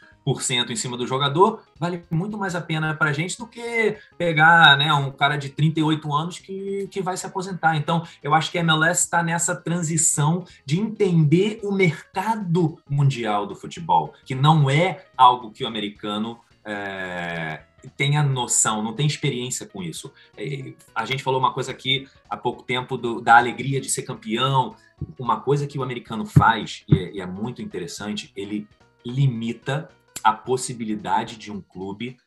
[0.71, 4.77] em cima do jogador, vale muito mais a pena para a gente do que pegar
[4.77, 7.75] né, um cara de 38 anos que, que vai se aposentar.
[7.75, 13.55] Então, eu acho que a MLS está nessa transição de entender o mercado mundial do
[13.55, 17.61] futebol, que não é algo que o americano é,
[17.95, 20.11] tenha noção, não tem experiência com isso.
[20.93, 24.75] A gente falou uma coisa aqui há pouco tempo do, da alegria de ser campeão.
[25.17, 28.67] Uma coisa que o americano faz, e é, e é muito interessante, ele
[29.05, 29.89] limita
[30.23, 32.17] a possibilidade de um clube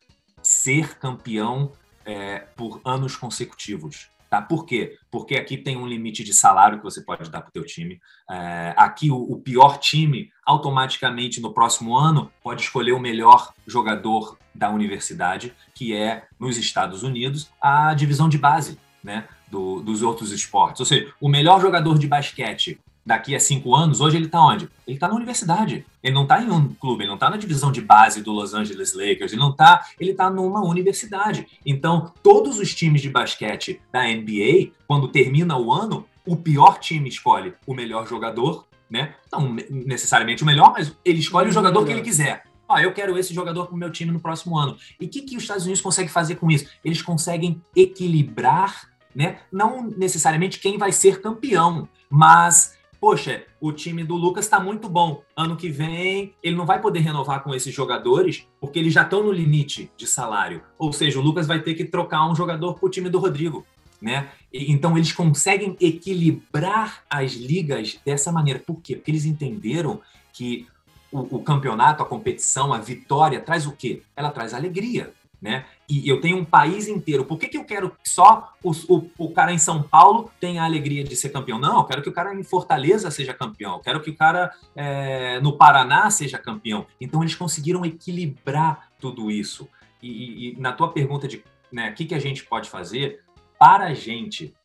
[0.41, 1.71] ser campeão
[2.05, 4.09] é, por anos consecutivos.
[4.29, 4.41] Tá?
[4.41, 4.97] Por quê?
[5.11, 8.01] Porque aqui tem um limite de salário que você pode dar para o teu time.
[8.29, 14.35] É, aqui o, o, pior time, automaticamente no próximo ano, pode escolher o melhor jogador
[14.53, 20.31] da universidade, que é, nos Estados Unidos, a divisão de base né, do, dos outros
[20.31, 20.79] esportes.
[20.79, 24.69] Ou seja, o melhor jogador de basquete daqui a cinco anos, hoje ele está onde?
[24.87, 25.85] Ele está na universidade.
[26.01, 28.53] Ele não está em um clube, ele não está na divisão de base do Los
[28.53, 31.47] Angeles Lakers, ele não está, ele está numa universidade.
[31.65, 37.09] Então, todos os times de basquete da NBA, quando termina o ano, o pior time
[37.09, 39.15] escolhe o melhor jogador, né?
[39.31, 42.43] Não necessariamente o melhor, mas ele escolhe o jogador que ele quiser.
[42.67, 44.77] Ah, eu quero esse jogador para o meu time no próximo ano.
[44.99, 46.67] E o que, que os Estados Unidos conseguem fazer com isso?
[46.83, 49.39] Eles conseguem equilibrar, né?
[49.51, 52.72] Não necessariamente quem vai ser campeão, mas
[53.03, 55.21] poxa, o time do Lucas está muito bom.
[55.35, 59.21] Ano que vem ele não vai poder renovar com esses jogadores porque eles já estão
[59.21, 60.63] no limite de salário.
[60.79, 63.65] Ou seja, o Lucas vai ter que trocar um jogador para o time do Rodrigo.
[64.01, 64.29] Né?
[64.53, 68.61] Então eles conseguem equilibrar as ligas dessa maneira.
[68.65, 68.95] Por quê?
[68.95, 69.99] Porque eles entenderam
[70.31, 70.65] que
[71.11, 74.01] o, o campeonato, a competição, a vitória traz o quê?
[74.15, 75.11] Ela traz alegria
[75.43, 75.65] né?
[75.89, 77.25] E eu tenho um país inteiro.
[77.25, 80.61] Por que, que eu quero que só o, o, o, cara em São Paulo tenha
[80.61, 81.59] a alegria de ser campeão?
[81.59, 83.73] Não, eu quero que o cara em Fortaleza seja campeão.
[83.73, 86.87] Eu quero que o cara é, no Paraná seja campeão.
[86.99, 89.67] Então eles conseguiram equilibrar tudo isso.
[90.01, 93.21] E, e, e na tua pergunta de né, o que, que a gente pode fazer
[93.59, 94.55] para a gente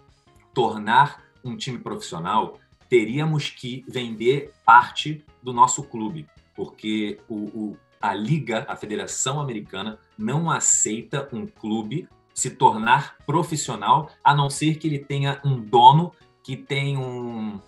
[0.54, 8.14] tornar um time profissional, teríamos que vender parte do nosso clube, porque o, o, a
[8.14, 14.86] Liga, a Federação Americana, não aceita um clube se tornar profissional, a não ser que
[14.86, 17.60] ele tenha um dono que tem um,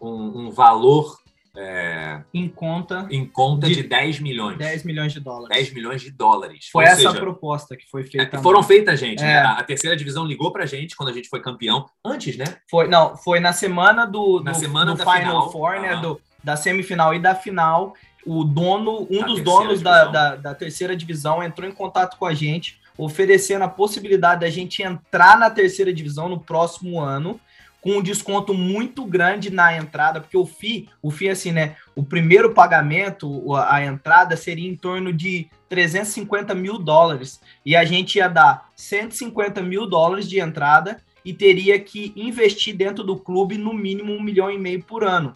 [0.00, 1.18] um, um valor
[1.56, 4.58] é, em conta, em conta de, de 10 milhões.
[4.58, 5.56] 10 milhões de dólares.
[5.56, 6.68] 10 milhões de dólares.
[6.70, 8.36] Foi Ou essa seja, a proposta que foi feita.
[8.36, 9.22] É, foram feitas, gente.
[9.22, 9.26] É.
[9.26, 9.38] Né?
[9.38, 11.86] A, terceira divisão ligou pra gente quando a gente foi campeão.
[12.04, 12.44] Antes, né?
[12.70, 15.52] Foi, não, foi na semana do, na do, semana do Final final.
[15.52, 15.96] Four, né?
[15.96, 17.94] Do, da semifinal e da final.
[18.26, 22.26] O dono, um da dos donos da, da, da terceira divisão entrou em contato com
[22.26, 27.40] a gente, oferecendo a possibilidade da gente entrar na terceira divisão no próximo ano
[27.86, 31.76] com um desconto muito grande na entrada, porque o FII, o FII assim, né?
[31.94, 37.40] O primeiro pagamento, a entrada seria em torno de 350 mil dólares.
[37.64, 43.04] E a gente ia dar 150 mil dólares de entrada e teria que investir dentro
[43.04, 45.32] do clube no mínimo um milhão e meio por ano.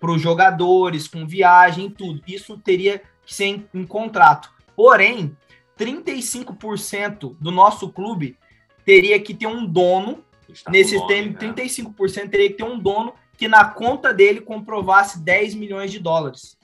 [0.00, 2.22] Para os jogadores, com viagem, tudo.
[2.26, 4.50] Isso teria que ser em, em contrato.
[4.74, 5.36] Porém,
[5.78, 8.36] 35% do nosso clube
[8.84, 10.24] teria que ter um dono
[10.68, 11.54] Nesse nome, tem, né?
[11.54, 16.58] 35% teria que ter um dono que na conta dele comprovasse 10 milhões de dólares.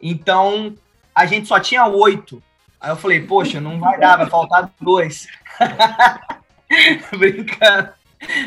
[0.00, 0.74] Então,
[1.14, 2.42] a gente só tinha oito.
[2.80, 5.26] Aí eu falei, poxa, não vai dar, vai faltar dois.
[7.16, 7.92] Brincando.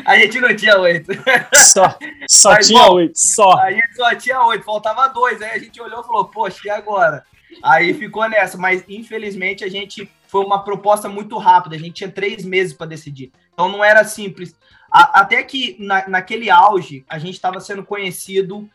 [0.04, 1.12] A gente não tinha oito.
[1.54, 1.96] Só,
[2.28, 3.58] só Mas, tinha oito, só.
[3.58, 5.40] A gente só tinha oito, faltava dois.
[5.42, 7.24] Aí a gente olhou e falou, poxa, e agora?
[7.62, 12.10] Aí ficou nessa, mas infelizmente a gente foi uma proposta muito rápida, a gente tinha
[12.10, 13.32] três meses para decidir.
[13.52, 14.54] Então não era simples.
[14.90, 18.68] A, até que na, naquele auge, a gente estava sendo conhecido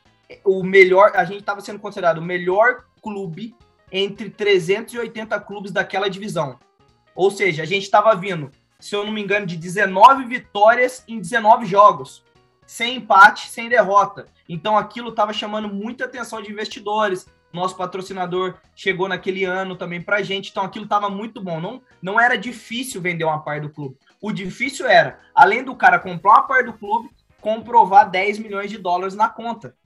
[0.43, 3.55] o melhor, a gente estava sendo considerado o melhor clube
[3.91, 6.57] entre 380 clubes daquela divisão.
[7.15, 8.49] Ou seja, a gente estava vindo,
[8.83, 12.21] se eu não me engano, de 19 vitórias em 19 jogos,
[12.67, 14.25] sem empate, sem derrota.
[14.47, 17.25] Então aquilo estava chamando muita atenção de investidores.
[17.53, 21.61] Nosso patrocinador chegou naquele ano também para a gente, então aquilo estava muito bom.
[21.61, 23.97] Não, não era difícil vender uma parte do clube.
[24.19, 28.77] O difícil era, além do cara comprar uma parte do clube, comprovar 10 milhões de
[28.77, 29.77] dólares na conta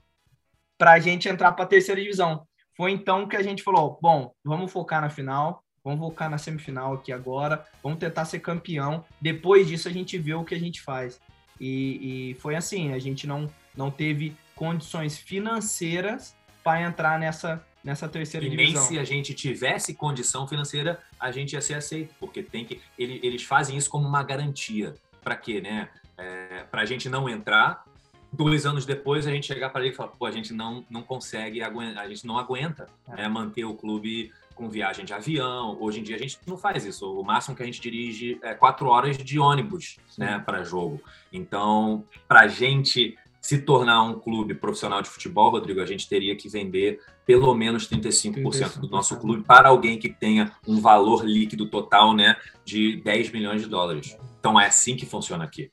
[0.76, 2.48] para a gente entrar para a terceira divisão.
[2.76, 6.94] Foi então que a gente falou: bom, vamos focar na final, vamos focar na semifinal
[6.94, 9.04] aqui agora, vamos tentar ser campeão.
[9.20, 11.20] Depois disso a gente vê o que a gente faz.
[11.60, 18.08] E, e foi assim: a gente não, não teve condições financeiras para entrar nessa, nessa
[18.08, 18.82] terceira e divisão.
[18.82, 22.80] nem se a gente tivesse condição financeira, a gente ia ser aceito, porque tem que
[22.98, 24.94] ele, eles fazem isso como uma garantia.
[25.22, 25.88] Para quê, né?
[26.16, 27.84] É, para a gente não entrar,
[28.32, 31.02] dois anos depois a gente chegar para ele e falar, pô, a gente não, não
[31.02, 33.16] consegue, a gente não aguenta é.
[33.16, 35.78] né, manter o clube com viagem de avião.
[35.80, 37.10] Hoje em dia a gente não faz isso.
[37.18, 40.22] O máximo que a gente dirige é quatro horas de ônibus, Sim.
[40.22, 41.00] né, para jogo.
[41.32, 46.34] Então, para a gente se tornar um clube profissional de futebol, Rodrigo, a gente teria
[46.34, 51.24] que vender pelo menos 35%, 35%, do nosso clube para alguém que tenha um valor
[51.24, 54.18] líquido total né, de 10 milhões de dólares.
[54.40, 55.70] Então é assim que funciona aqui.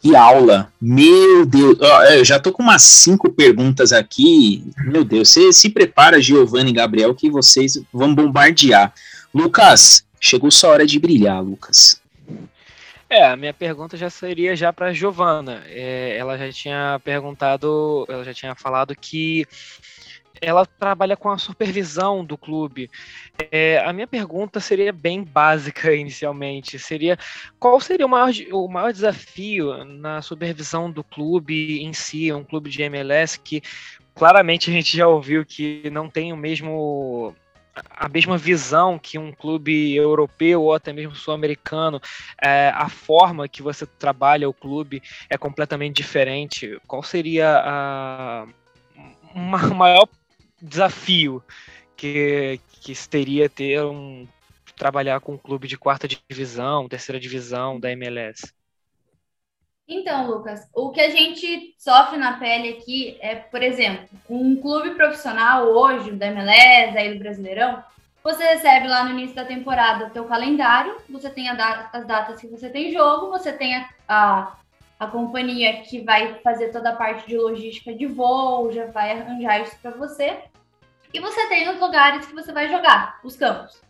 [0.00, 0.72] Que aula!
[0.80, 1.78] Meu Deus!
[2.12, 4.64] eu já tô com umas cinco perguntas aqui.
[4.84, 8.92] Meu Deus, você se prepara, Giovanni e Gabriel, que vocês vão bombardear.
[9.34, 12.00] Lucas, chegou sua hora de brilhar, Lucas.
[13.08, 15.62] É, a minha pergunta já seria já para Giovana.
[15.66, 19.46] É, ela já tinha perguntado, ela já tinha falado que
[20.40, 22.90] ela trabalha com a supervisão do clube.
[23.50, 26.78] É, a minha pergunta seria bem básica inicialmente.
[26.78, 27.18] Seria
[27.58, 32.70] qual seria o maior, o maior desafio na supervisão do clube em si, um clube
[32.70, 33.62] de MLS que
[34.14, 37.34] claramente a gente já ouviu que não tem o mesmo
[37.90, 42.00] a mesma visão que um clube europeu ou até mesmo sul-americano,
[42.42, 46.80] é, a forma que você trabalha o clube é completamente diferente.
[46.86, 48.46] Qual seria a,
[49.34, 50.08] uma, maior
[50.60, 51.42] desafio
[51.96, 54.26] que, que teria ter um
[54.76, 58.52] trabalhar com um clube de quarta divisão, terceira divisão da MLS?
[59.88, 64.96] Então, Lucas, o que a gente sofre na pele aqui é, por exemplo, um clube
[64.96, 67.82] profissional hoje, da MLS, aí do Brasileirão,
[68.22, 72.40] você recebe lá no início da temporada o teu calendário, você tem data, as datas
[72.40, 74.56] que você tem jogo, você tem a, a,
[74.98, 79.62] a, companhia que vai fazer toda a parte de logística de voo, já vai arranjar
[79.62, 80.38] isso para você,
[81.12, 83.80] e você tem os lugares que você vai jogar, os campos.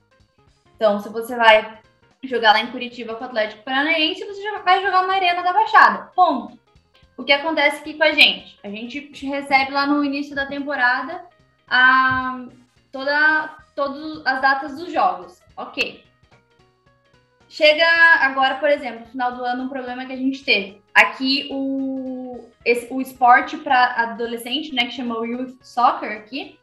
[0.76, 1.80] Então, se você vai
[2.22, 5.52] jogar lá em Curitiba com o Atlético Paranaense, você já vai jogar na Arena da
[5.52, 6.10] Baixada.
[6.14, 6.58] Ponto.
[7.16, 8.58] O que acontece aqui com a gente?
[8.62, 11.24] A gente recebe lá no início da temporada
[11.66, 12.44] a,
[12.92, 15.42] toda, todas as datas dos jogos.
[15.56, 16.05] Ok.
[17.56, 17.86] Chega
[18.20, 20.82] agora, por exemplo, no final do ano, um problema que a gente teve.
[20.92, 26.58] Aqui o esse, o esporte para adolescente, né, que chama Youth Soccer aqui,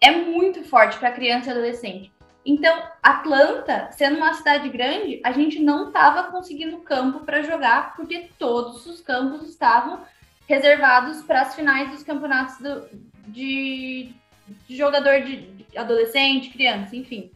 [0.00, 2.12] é muito forte para criança e adolescente.
[2.44, 8.28] Então, Atlanta, sendo uma cidade grande, a gente não estava conseguindo campo para jogar, porque
[8.36, 10.00] todos os campos estavam
[10.48, 12.88] reservados para as finais dos campeonatos do,
[13.28, 14.12] de,
[14.66, 17.30] de, jogador de, de adolescente, criança, enfim.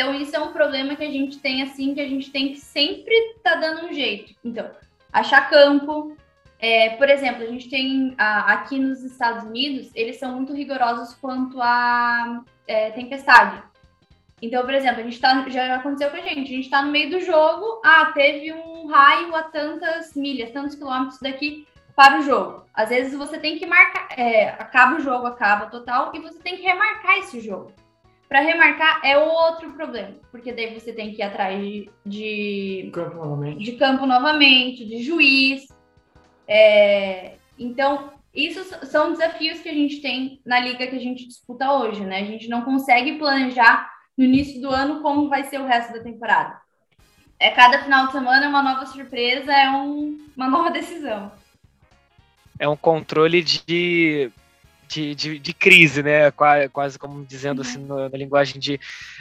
[0.00, 2.58] Então, isso é um problema que a gente tem, assim, que a gente tem que
[2.58, 4.32] sempre tá dando um jeito.
[4.42, 4.70] Então,
[5.12, 6.16] achar campo.
[6.58, 11.14] É, por exemplo, a gente tem a, aqui nos Estados Unidos, eles são muito rigorosos
[11.16, 13.62] quanto a é, tempestade.
[14.40, 16.90] Então, por exemplo, a gente tá, já aconteceu com a gente, a gente está no
[16.90, 22.22] meio do jogo, ah, teve um raio a tantas milhas, tantos quilômetros daqui para o
[22.22, 22.64] jogo.
[22.72, 26.56] Às vezes você tem que marcar, é, acaba o jogo, acaba total, e você tem
[26.56, 27.70] que remarcar esse jogo.
[28.30, 33.16] Para remarcar é outro problema, porque daí você tem que ir atrás de, de campo
[33.16, 35.66] novamente, de, campo novamente, de juiz.
[36.46, 41.72] É, então, isso são desafios que a gente tem na liga que a gente disputa
[41.72, 42.20] hoje, né?
[42.20, 46.00] A gente não consegue planejar no início do ano como vai ser o resto da
[46.00, 46.56] temporada.
[47.36, 51.32] É cada final de semana é uma nova surpresa, é um, uma nova decisão.
[52.60, 54.30] É um controle de,
[54.90, 56.30] de, de, de crise, né?
[56.32, 58.80] Quase, quase como dizendo assim na, na linguagem de,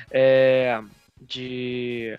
[0.09, 0.81] é,
[1.21, 2.17] de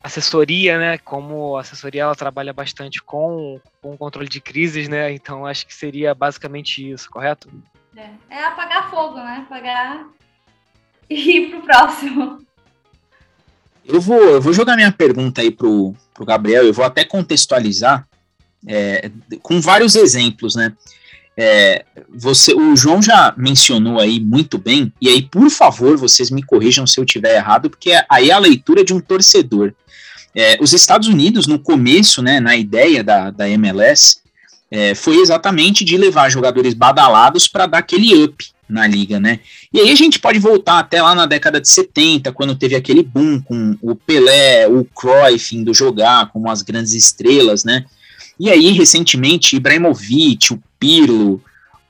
[0.00, 0.98] assessoria, né?
[0.98, 5.12] Como a assessoria ela trabalha bastante com, com controle de crises, né?
[5.12, 7.50] Então acho que seria basicamente isso, correto?
[7.96, 9.44] É, é apagar fogo, né?
[9.46, 10.06] Apagar
[11.08, 12.46] e ir pro próximo.
[13.84, 18.06] Eu vou, eu vou jogar minha pergunta aí pro, pro Gabriel, eu vou até contextualizar
[18.64, 19.10] é,
[19.42, 20.72] com vários exemplos, né?
[21.42, 26.42] É, você, o João já mencionou aí muito bem, e aí, por favor, vocês me
[26.42, 29.72] corrijam se eu tiver errado, porque aí é a leitura de um torcedor.
[30.34, 34.18] É, os Estados Unidos, no começo, né, na ideia da, da MLS,
[34.70, 39.40] é, foi exatamente de levar jogadores badalados para dar aquele up na liga, né?
[39.72, 43.02] E aí a gente pode voltar até lá na década de 70, quando teve aquele
[43.02, 47.86] boom com o Pelé, o Cruyff indo jogar como as grandes estrelas, né?
[48.38, 51.40] E aí, recentemente, Ibrahimovic, o Pirlo,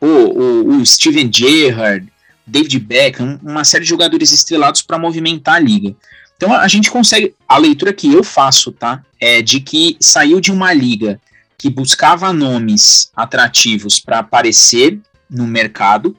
[0.01, 2.13] o, o, o Steven Gerrard,
[2.47, 5.95] David Beckham, uma série de jogadores estrelados para movimentar a liga.
[6.37, 9.03] Então a gente consegue, a leitura que eu faço, tá?
[9.21, 11.21] É de que saiu de uma liga
[11.57, 14.99] que buscava nomes atrativos para aparecer
[15.31, 16.17] no mercado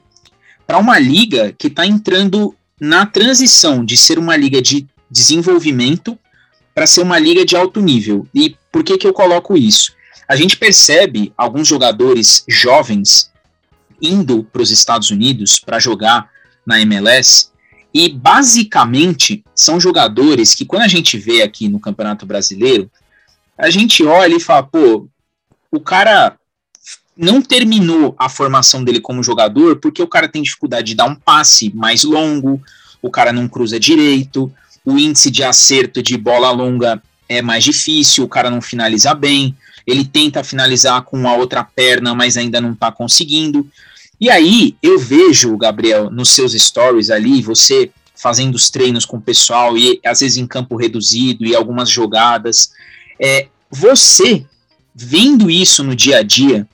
[0.66, 6.18] para uma liga que está entrando na transição de ser uma liga de desenvolvimento
[6.74, 8.26] para ser uma liga de alto nível.
[8.34, 9.92] E por que, que eu coloco isso?
[10.32, 13.30] A gente percebe alguns jogadores jovens
[14.00, 16.30] indo para os Estados Unidos para jogar
[16.64, 17.50] na MLS
[17.92, 22.90] e basicamente são jogadores que quando a gente vê aqui no Campeonato Brasileiro,
[23.58, 25.06] a gente olha e fala, pô,
[25.70, 26.38] o cara
[27.14, 31.14] não terminou a formação dele como jogador porque o cara tem dificuldade de dar um
[31.14, 32.58] passe mais longo,
[33.02, 34.50] o cara não cruza direito,
[34.82, 39.54] o índice de acerto de bola longa é mais difícil, o cara não finaliza bem,
[39.86, 43.68] ele tenta finalizar com a outra perna, mas ainda não está conseguindo.
[44.20, 49.20] E aí eu vejo, Gabriel, nos seus stories ali, você fazendo os treinos com o
[49.20, 52.70] pessoal e às vezes em campo reduzido e algumas jogadas.
[53.20, 54.46] É, você
[54.94, 56.68] vendo isso no dia a dia,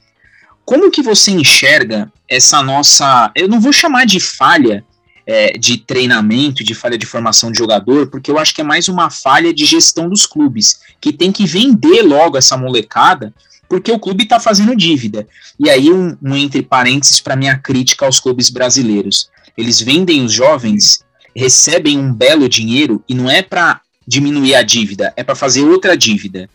[0.64, 4.84] como que você enxerga essa nossa, eu não vou chamar de falha
[5.28, 8.88] é, de treinamento, de falha de formação de jogador, porque eu acho que é mais
[8.88, 13.34] uma falha de gestão dos clubes, que tem que vender logo essa molecada,
[13.68, 15.28] porque o clube está fazendo dívida.
[15.60, 19.28] E aí, um, um entre parênteses para minha crítica aos clubes brasileiros.
[19.54, 21.04] Eles vendem os jovens,
[21.36, 25.94] recebem um belo dinheiro e não é para diminuir a dívida, é para fazer outra
[25.94, 26.48] dívida.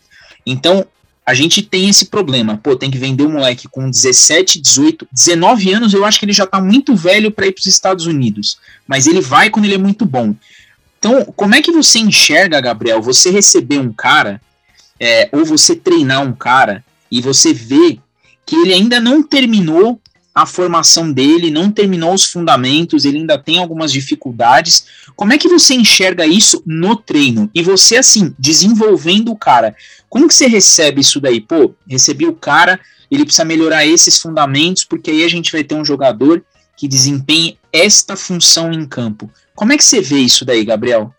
[0.44, 0.84] Então,
[1.26, 2.58] a gente tem esse problema.
[2.62, 6.32] Pô, tem que vender um moleque com 17, 18, 19 anos, eu acho que ele
[6.32, 8.58] já está muito velho para ir para os Estados Unidos.
[8.86, 10.34] Mas ele vai quando ele é muito bom.
[10.98, 14.40] Então, como é que você enxerga, Gabriel, você receber um cara,
[15.00, 17.98] é, ou você treinar um cara, e você vê
[18.46, 20.00] que ele ainda não terminou
[20.34, 24.86] a formação dele, não terminou os fundamentos, ele ainda tem algumas dificuldades.
[25.14, 27.48] Como é que você enxerga isso no treino?
[27.54, 29.76] E você, assim, desenvolvendo o cara,
[30.08, 31.40] como que você recebe isso daí?
[31.40, 35.76] Pô, recebi o cara, ele precisa melhorar esses fundamentos, porque aí a gente vai ter
[35.76, 36.44] um jogador
[36.76, 39.30] que desempenhe esta função em campo.
[39.54, 41.14] Como é que você vê isso daí, Gabriel?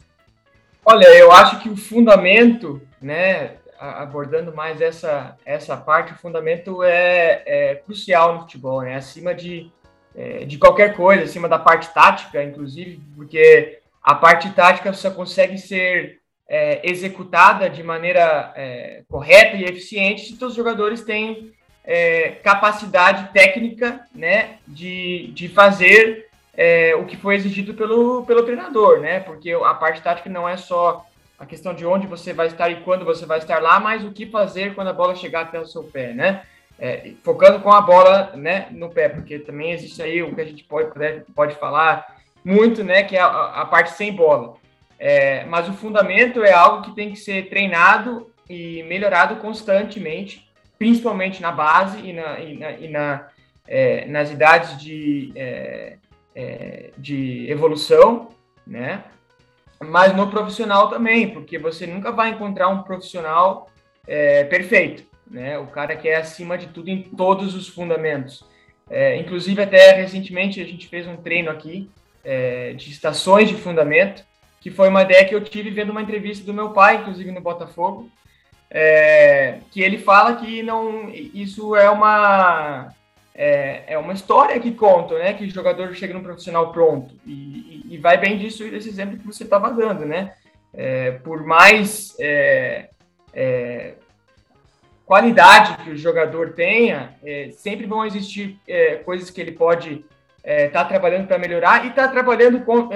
[0.85, 7.43] Olha, eu acho que o fundamento, né, abordando mais essa, essa parte, o fundamento é,
[7.45, 8.95] é crucial no futebol, né?
[8.95, 9.71] Acima de,
[10.15, 15.57] é, de qualquer coisa, acima da parte tática, inclusive, porque a parte tática só consegue
[15.57, 21.51] ser é, executada de maneira é, correta e eficiente se os jogadores têm
[21.83, 28.99] é, capacidade técnica né, de, de fazer é, o que foi exigido pelo, pelo treinador,
[28.99, 29.19] né?
[29.19, 31.05] Porque a parte tática não é só
[31.37, 34.11] a questão de onde você vai estar e quando você vai estar lá, mas o
[34.11, 36.43] que fazer quando a bola chegar até o seu pé, né?
[36.77, 40.45] É, focando com a bola né, no pé, porque também existe aí o que a
[40.45, 40.91] gente pode,
[41.33, 42.05] pode falar
[42.43, 43.03] muito, né?
[43.03, 44.55] Que é a, a parte sem bola.
[44.97, 51.41] É, mas o fundamento é algo que tem que ser treinado e melhorado constantemente, principalmente
[51.41, 53.27] na base e, na, e, na, e na
[53.67, 55.97] é, nas idades de, é,
[56.35, 58.29] é, de evolução,
[58.65, 59.03] né?
[59.79, 63.69] Mas no profissional também, porque você nunca vai encontrar um profissional
[64.07, 65.57] é, perfeito, né?
[65.57, 68.43] O cara que é acima de tudo em todos os fundamentos.
[68.89, 71.89] É, inclusive, até recentemente a gente fez um treino aqui
[72.23, 74.23] é, de estações de fundamento,
[74.61, 77.41] que foi uma ideia que eu tive vendo uma entrevista do meu pai, inclusive no
[77.41, 78.09] Botafogo,
[78.69, 82.89] é, que ele fala que não, isso é uma
[83.33, 85.33] é, é uma história que conta, né?
[85.33, 87.13] Que o jogador chega no profissional pronto.
[87.25, 90.33] E, e, vai bem disso desse exemplo que você estava dando, né?
[90.73, 92.89] É, por mais é,
[93.33, 93.93] é,
[95.05, 100.03] qualidade que o jogador tenha, é, sempre vão existir é, coisas que ele pode
[100.43, 102.89] estar tá trabalhando para melhorar e estar tá trabalhando com,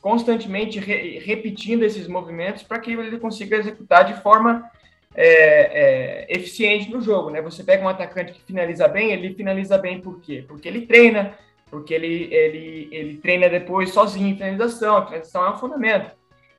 [0.00, 4.68] constantemente, re, repetindo esses movimentos para que ele consiga executar de forma
[5.14, 7.42] é, é, eficiente no jogo, né?
[7.42, 10.44] Você pega um atacante que finaliza bem, ele finaliza bem por quê?
[10.46, 11.34] Porque ele treina,
[11.70, 16.10] porque ele, ele, ele treina depois sozinho em finalização, a finalização é um fundamento.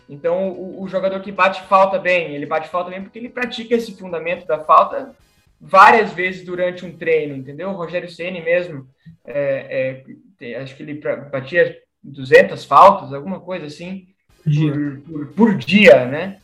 [0.08, 3.76] Então, o, o, jogador que bate falta bem, ele bate falta bem porque ele pratica
[3.76, 5.16] esse fundamento da falta
[5.62, 7.70] várias vezes durante um treino, entendeu?
[7.70, 8.88] O Rogério Ceni mesmo,
[9.26, 10.04] é,
[10.42, 11.00] é, acho que ele
[11.32, 14.08] batia 200 faltas, alguma coisa assim,
[14.44, 16.40] por, por, por dia, né?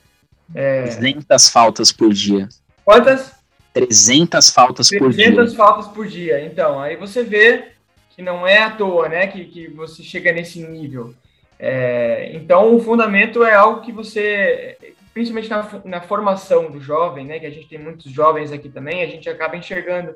[0.54, 0.84] É...
[0.84, 2.48] 300 faltas por dia.
[2.84, 3.34] Quantas?
[3.74, 5.26] 300 faltas 300 por dia.
[5.34, 6.46] 300 faltas por dia.
[6.46, 7.75] Então, aí você vê
[8.16, 11.14] que não é à toa, né, que, que você chega nesse nível.
[11.60, 14.78] É, então, o fundamento é algo que você,
[15.14, 19.04] principalmente na, na, formação do jovem, né, que a gente tem muitos jovens aqui também,
[19.04, 20.16] a gente acaba enxergando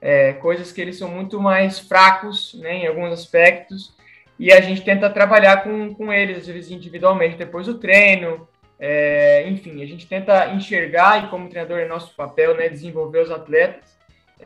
[0.00, 3.94] é, coisas que eles são muito mais fracos, né, em alguns aspectos,
[4.38, 8.48] e a gente tenta trabalhar com, com eles, às vezes individualmente, depois do treino,
[8.78, 13.30] é, enfim, a gente tenta enxergar, e como treinador é nosso papel, né, desenvolver os
[13.30, 13.98] atletas,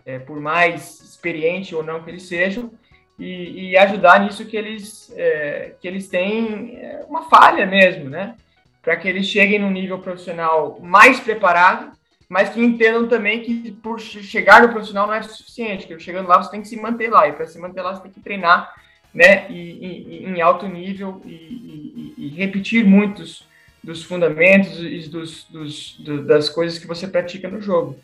[0.05, 2.72] é, por mais experiente ou não que eles sejam,
[3.18, 8.34] e, e ajudar nisso que eles, é, que eles têm é, uma falha mesmo, né?
[8.82, 11.92] Para que eles cheguem no nível profissional mais preparado,
[12.28, 16.42] mas que entendam também que por chegar no profissional não é suficiente, que chegando lá
[16.42, 18.74] você tem que se manter lá, e para se manter lá você tem que treinar
[19.14, 23.46] né, e, e em alto nível e, e repetir muitos
[23.84, 27.98] dos fundamentos e dos, dos, do, das coisas que você pratica no jogo.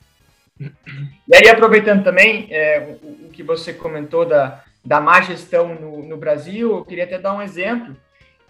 [0.60, 6.02] E aí, aproveitando também é, o, o, que você comentou da, da má gestão no,
[6.02, 7.96] no Brasil, eu queria até dar um exemplo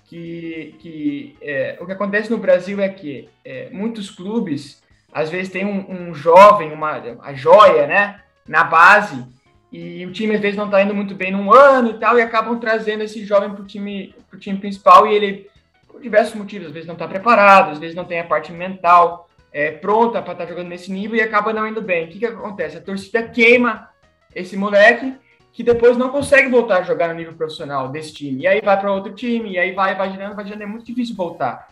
[0.04, 5.52] que, que é, o que acontece no Brasil é que é, muitos clubes, às vezes,
[5.52, 9.24] tem um, um jovem, uma a joia, né, na base,
[9.72, 12.22] e o time às vezes não está indo muito bem num ano e tal, e
[12.22, 15.50] acabam trazendo esse jovem para o time, time principal e ele
[15.86, 16.68] por diversos motivos.
[16.68, 20.32] Às vezes não está preparado, às vezes não tem a parte mental é, pronta para
[20.32, 22.06] estar tá jogando nesse nível e acaba não indo bem.
[22.06, 22.78] O que, que acontece?
[22.78, 23.88] A torcida queima
[24.34, 25.14] esse moleque
[25.52, 28.42] que depois não consegue voltar a jogar no nível profissional desse time.
[28.42, 30.62] E aí vai para outro time, e aí vai, vai girando, vai girando.
[30.62, 31.68] É muito difícil voltar.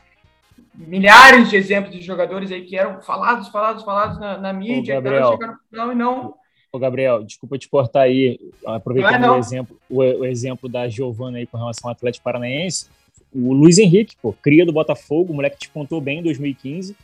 [0.75, 5.03] Milhares de exemplos de jogadores aí que eram falados, falados, falados na, na mídia, Ô,
[5.03, 6.35] Gabriel, chegaram no final e não.
[6.73, 9.37] Ô, Gabriel, desculpa te cortar aí, aproveitando não é, não.
[9.37, 12.89] o exemplo, o, o, exemplo da Giovana aí com relação ao Atlético Paranaense
[13.35, 16.97] o Luiz Henrique, pô, cria do Botafogo, o moleque despontou bem em 2015.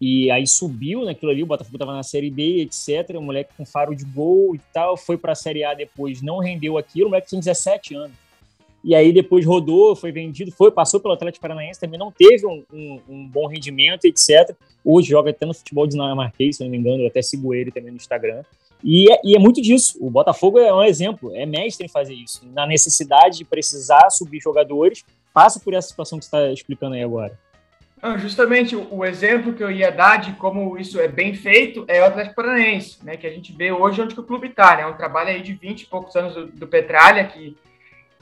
[0.00, 3.16] E aí subiu naquilo ali, o Botafogo estava na Série B, etc.
[3.16, 6.38] O moleque com faro de gol e tal, foi para a Série A depois, não
[6.38, 7.06] rendeu aquilo.
[7.06, 8.16] O moleque tinha 17 anos.
[8.84, 12.62] E aí depois rodou, foi vendido, foi, passou pelo Atlético Paranaense, também não teve um,
[12.72, 14.54] um, um bom rendimento, etc.
[14.84, 17.90] Hoje joga até no futebol dinamarquês, se não me engano, eu até sigo ele também
[17.90, 18.44] no Instagram.
[18.82, 19.98] E é, e é, muito disso.
[20.00, 22.46] O Botafogo é um exemplo, é mestre em fazer isso.
[22.52, 27.02] Na necessidade de precisar subir jogadores, passa por essa situação que você está explicando aí
[27.02, 27.36] agora.
[28.02, 32.00] Não, justamente o, exemplo que eu ia dar de como isso é bem feito é
[32.00, 33.16] o Atlético Paranaense, né?
[33.16, 34.82] Que a gente vê hoje onde que o clube está, né?
[34.82, 37.56] É um trabalho aí de 20 e poucos anos do, do Petralha, que,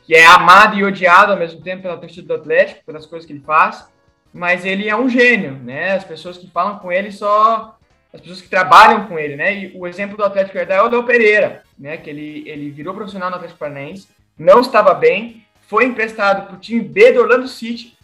[0.03, 3.33] que é amado e odiado ao mesmo tempo pela torcida do Atlético, pelas coisas que
[3.35, 3.87] ele faz,
[4.33, 5.93] mas ele é um gênio, né?
[5.93, 7.77] As pessoas que falam com ele só
[8.17, 9.55] as pessoas que trabalham com ele, né?
[9.55, 11.99] E o exemplo do Atlético é o Del Pereira, né?
[11.99, 14.09] Que ele, ele virou profissional no Atlético Paranaense,
[14.39, 17.97] não estava bem, foi emprestado para o time B do Orlando City,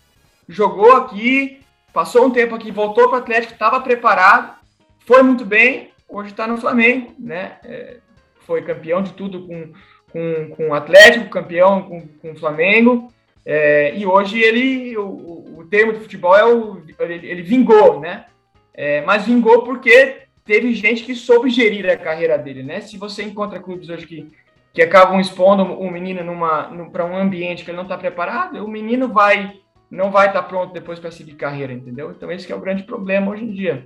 [0.46, 1.61] jogou aqui,
[1.92, 4.56] passou um tempo aqui, voltou para o Atlético, estava preparado,
[5.06, 5.90] foi muito bem.
[6.08, 7.58] hoje está no Flamengo, né?
[7.64, 7.96] É,
[8.40, 9.72] foi campeão de tudo com,
[10.12, 13.12] com, com o Atlético, campeão com, com o Flamengo,
[13.44, 18.26] é, e hoje ele, o, o termo de futebol é o, ele, ele vingou, né?
[18.74, 22.80] É, mas vingou porque teve gente que soube gerir a carreira dele, né?
[22.80, 24.28] Se você encontra clubes hoje que,
[24.72, 28.68] que acabam expondo o menino numa, para um ambiente que ele não está preparado, o
[28.68, 29.60] menino vai
[29.92, 32.10] não vai estar pronto depois para seguir carreira, entendeu?
[32.10, 33.84] Então esse é o grande problema hoje em dia.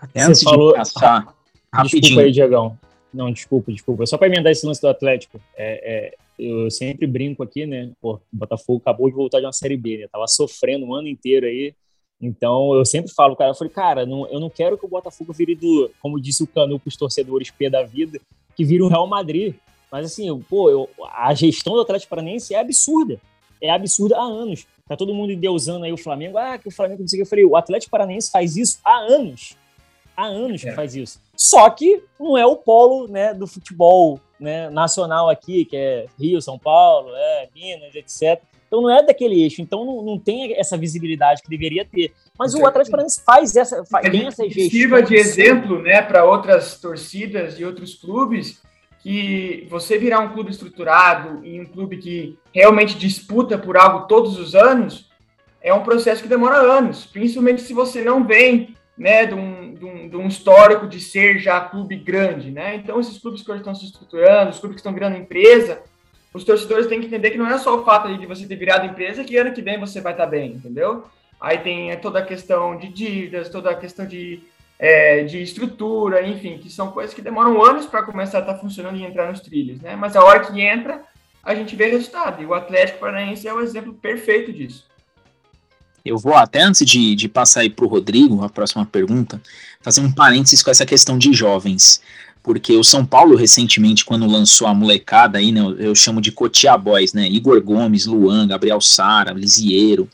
[0.00, 0.72] Até Você falou...
[0.72, 1.34] de passar,
[1.70, 2.00] rapidinho.
[2.00, 2.78] Desculpa aí, Diagão.
[3.12, 4.06] Não, desculpa, desculpa.
[4.06, 7.90] Só para emendar esse lance do Atlético, é, é, eu sempre brinco aqui, né?
[8.00, 10.06] Pô, o Botafogo acabou de voltar de uma Série B, né?
[10.10, 11.74] Tava sofrendo um ano inteiro aí.
[12.20, 15.32] Então, eu sempre falo, cara, eu falei, cara, não, eu não quero que o Botafogo
[15.34, 18.20] vire do, como disse o Canu para os torcedores P da vida,
[18.56, 19.54] que vire o Real Madrid.
[19.92, 23.20] Mas assim, pô, eu, a gestão do Atlético Paranaense é absurda.
[23.60, 24.66] É absurda há anos.
[24.88, 26.38] Tá todo mundo endeusando aí o Flamengo.
[26.38, 27.26] Ah, que o Flamengo não sei o que.
[27.26, 29.56] Eu falei, o Atlético Paranaense faz isso há anos.
[30.16, 30.72] Há anos que é.
[30.72, 31.20] faz isso.
[31.36, 36.40] Só que não é o polo né, do futebol né, nacional aqui, que é Rio,
[36.40, 38.42] São Paulo, é, Minas, etc.
[38.66, 42.12] Então não é daquele eixo, então não, não tem essa visibilidade que deveria ter.
[42.38, 44.70] Mas o Atlético Paranaense faz essa, faz, tem essa gestão.
[44.70, 48.60] Sirva de exemplo, né, para outras torcidas e outros clubes
[49.08, 54.38] que você virar um clube estruturado e um clube que realmente disputa por algo todos
[54.38, 55.08] os anos
[55.62, 59.84] é um processo que demora anos, principalmente se você não vem né, de um, de
[59.86, 62.74] um, de um histórico de ser já clube grande, né?
[62.74, 65.80] Então esses clubes que hoje estão se estruturando, os clubes que estão virando empresa,
[66.34, 68.84] os torcedores têm que entender que não é só o fato de você ter virado
[68.84, 71.04] empresa que ano que vem você vai estar bem, entendeu?
[71.40, 74.42] Aí tem toda a questão de dívidas, toda a questão de,
[74.78, 78.60] é, de estrutura, enfim, que são coisas que demoram anos para começar a estar tá
[78.60, 79.96] funcionando e entrar nos trilhos, né?
[79.96, 81.02] Mas a hora que entra,
[81.42, 82.42] a gente vê resultado.
[82.42, 84.86] E o Atlético Paranaense é o exemplo perfeito disso.
[86.04, 89.40] Eu vou até antes de, de passar aí para o Rodrigo, a próxima pergunta,
[89.82, 92.00] fazer um parênteses com essa questão de jovens
[92.48, 96.78] porque o São Paulo recentemente, quando lançou a molecada aí, né, eu chamo de Cotia
[96.78, 100.08] Boys, né, Igor Gomes, Luan, Gabriel Sara, Lisieiro,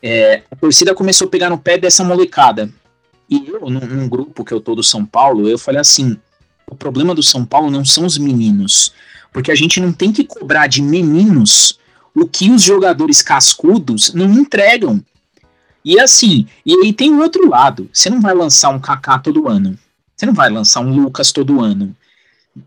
[0.00, 2.70] é, a torcida começou a pegar no pé dessa molecada.
[3.30, 6.16] E eu, num, num, grupo que eu tô do São Paulo, eu falei assim,
[6.68, 8.92] o problema do São Paulo não são os meninos,
[9.32, 11.78] porque a gente não tem que cobrar de meninos
[12.14, 15.00] o que os jogadores cascudos não entregam.
[15.84, 19.48] E assim, e aí tem o outro lado, você não vai lançar um Kaká todo
[19.48, 19.78] ano,
[20.16, 21.96] você não vai lançar um Lucas todo ano.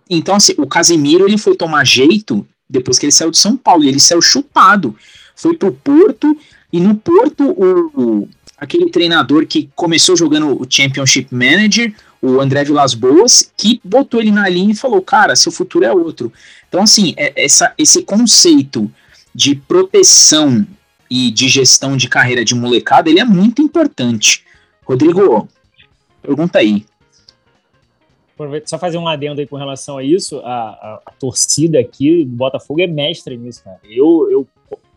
[0.09, 3.83] Então, assim, o Casemiro ele foi tomar jeito depois que ele saiu de São Paulo.
[3.83, 4.95] Ele saiu chutado.
[5.35, 6.37] Foi pro Porto.
[6.71, 8.27] E no Porto, o,
[8.63, 14.31] aquele treinador que começou jogando o Championship Manager, o André Vilas Boas, que botou ele
[14.31, 16.31] na linha e falou: Cara, seu futuro é outro.
[16.67, 18.89] Então, assim, é, essa, esse conceito
[19.35, 20.65] de proteção
[21.09, 24.43] e de gestão de carreira de molecada, ele é muito importante.
[24.85, 25.47] Rodrigo,
[26.21, 26.85] pergunta aí
[28.65, 32.35] só fazer um adendo aí com relação a isso, a, a, a torcida aqui do
[32.35, 33.79] Botafogo é mestre nisso, cara.
[33.83, 34.47] Eu, eu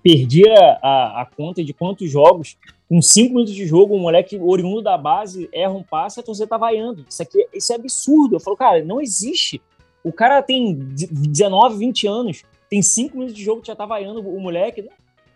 [0.07, 2.57] perdi a, a, conta de quantos jogos,
[2.89, 6.23] com cinco minutos de jogo, um moleque oriundo da base erra um passe e a
[6.23, 7.05] torcida tá vaiando.
[7.09, 8.37] Isso aqui isso é absurdo.
[8.37, 9.61] Eu falo, cara, não existe.
[10.05, 14.41] O cara tem 19, 20 anos, tem cinco minutos de jogo, já tá vaiando o
[14.41, 14.89] moleque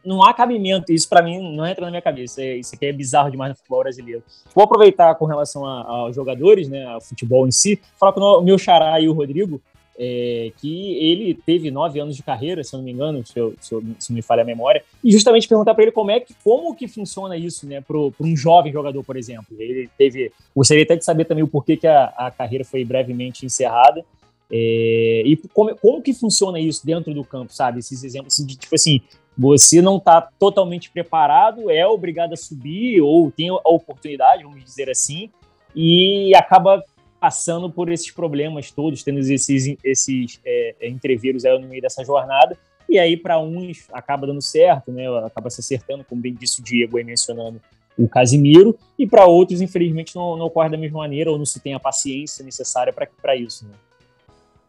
[0.04, 0.92] não há cabimento.
[0.92, 2.40] Isso para mim não entra na minha cabeça.
[2.40, 4.22] É, isso aqui é bizarro demais no futebol brasileiro.
[4.54, 8.56] Vou aproveitar com relação aos jogadores, né, ao futebol em si, falar com o meu
[8.56, 9.60] xará e o Rodrigo,
[10.02, 13.54] é, que ele teve nove anos de carreira, se eu não me engano, se, eu,
[13.60, 16.18] se, eu, se não me falha a memória, e justamente perguntar para ele como é
[16.18, 19.54] que, como que funciona isso, né, para um jovem jogador, por exemplo.
[19.58, 23.44] Ele teve, gostaria até de saber também o porquê que a, a carreira foi brevemente
[23.44, 24.02] encerrada.
[24.50, 27.80] É, e como, como que funciona isso dentro do campo, sabe?
[27.80, 29.02] Esses exemplos de tipo assim,
[29.36, 34.88] você não está totalmente preparado, é obrigado a subir ou tem a oportunidade, vamos dizer
[34.88, 35.30] assim,
[35.74, 36.82] e acaba
[37.20, 42.02] passando por esses problemas todos, tendo esses, esses é, é entreveros aí no meio dessa
[42.02, 42.56] jornada.
[42.88, 45.06] E aí, para uns, acaba dando certo, né?
[45.24, 47.60] acaba se acertando, como bem disse o Diego aí mencionando
[47.96, 51.60] o Casimiro, e para outros, infelizmente, não, não, ocorre da mesma maneira ou não se
[51.60, 53.68] tem a paciência necessária para isso.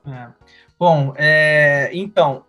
[0.05, 0.13] Né?
[0.13, 0.47] É.
[0.77, 2.43] Bom, é, então,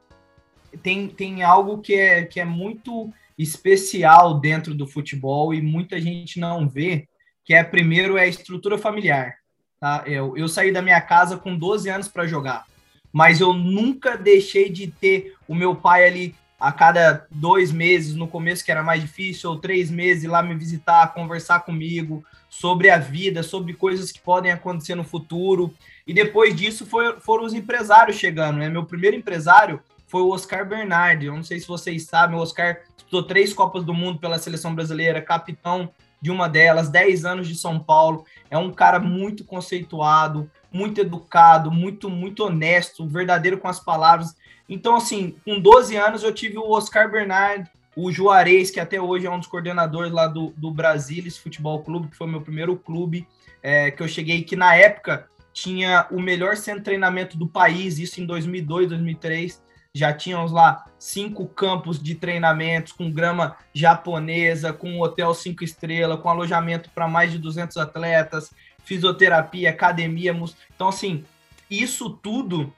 [0.83, 6.41] tem, tem algo que é, que é muito especial dentro do futebol e muita gente
[6.41, 7.07] não vê,
[7.45, 9.37] que é primeiro é a estrutura familiar.
[9.83, 10.05] Tá?
[10.07, 12.67] Eu, eu saí da minha casa com 12 anos para jogar,
[13.13, 18.29] mas eu nunca deixei de ter o meu pai ali a cada dois meses, no
[18.29, 22.97] começo que era mais difícil, ou três meses, lá me visitar, conversar comigo sobre a
[22.97, 25.75] vida, sobre coisas que podem acontecer no futuro.
[26.07, 28.59] E depois disso foi, foram os empresários chegando.
[28.59, 28.69] Né?
[28.69, 31.27] Meu primeiro empresário foi o Oscar Bernardi.
[31.27, 34.77] Eu não sei se vocês sabem, o Oscar disputou três Copas do Mundo pela seleção
[34.77, 35.91] brasileira, capitão
[36.23, 38.25] de uma delas, 10 anos de São Paulo.
[38.49, 44.37] É um cara muito conceituado, muito educado, muito, muito honesto, verdadeiro com as palavras.
[44.69, 49.27] Então, assim, com 12 anos eu tive o Oscar Bernard, o Juarez, que até hoje
[49.27, 53.27] é um dos coordenadores lá do, do Brasilis Futebol Clube, que foi meu primeiro clube
[53.61, 57.99] é, que eu cheguei, que na época tinha o melhor centro de treinamento do país,
[57.99, 59.61] isso em 2002, 2003.
[59.95, 66.19] Já tínhamos lá cinco campos de treinamentos com grama japonesa, com um hotel cinco estrelas,
[66.19, 70.35] com alojamento para mais de 200 atletas, fisioterapia, academia.
[70.75, 71.27] Então, assim,
[71.71, 72.73] isso tudo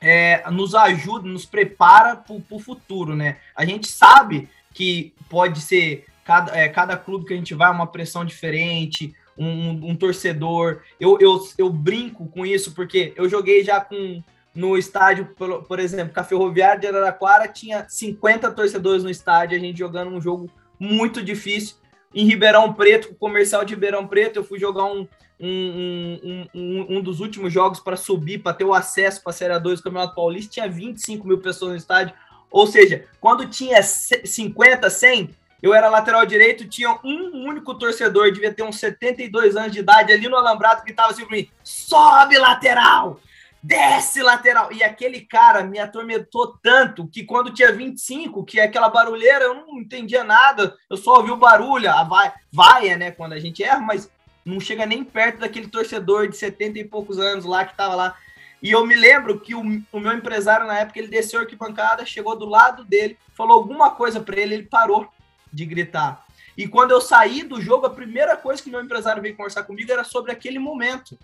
[0.00, 3.36] é, nos ajuda, nos prepara para o futuro, né?
[3.54, 7.86] A gente sabe que pode ser cada, é, cada clube que a gente vai uma
[7.86, 10.80] pressão diferente, um, um, torcedor.
[10.98, 14.22] Eu, eu, eu brinco com isso porque eu joguei já com
[14.56, 19.56] no estádio, por, por exemplo, com a Ferroviária de Araraquara tinha 50 torcedores no estádio,
[19.56, 20.50] a gente jogando um jogo
[20.80, 21.76] muito difícil.
[22.14, 25.06] Em Ribeirão Preto, o comercial de Ribeirão Preto, eu fui jogar um,
[25.38, 29.58] um, um, um, dos últimos jogos para subir, para ter o acesso para a Série
[29.58, 32.14] 2 do Campeonato Paulista, tinha 25 mil pessoas no estádio.
[32.50, 35.30] Ou seja, quando tinha 50, 100,
[35.62, 40.12] eu era lateral direito, tinha um único torcedor, devia ter uns 72 anos de idade,
[40.12, 43.20] ali no Alambrado, que estava assim para mim: sobe lateral!
[43.66, 44.72] Desce lateral!
[44.72, 49.54] E aquele cara me atormentou tanto que quando tinha 25, que é aquela barulheira, eu
[49.54, 53.10] não entendia nada, eu só ouvi o barulho, a vai, vaia, né?
[53.10, 54.08] Quando a gente erra, mas
[54.44, 58.16] não chega nem perto daquele torcedor de 70 e poucos anos lá que estava lá.
[58.62, 62.06] E eu me lembro que o, o, meu empresário, na época, ele desceu a arquibancada,
[62.06, 65.08] chegou do lado dele, falou alguma coisa para ele, ele parou
[65.52, 66.24] de gritar.
[66.56, 69.90] E quando eu saí do jogo, a primeira coisa que meu empresário veio conversar comigo
[69.90, 71.18] era sobre aquele momento.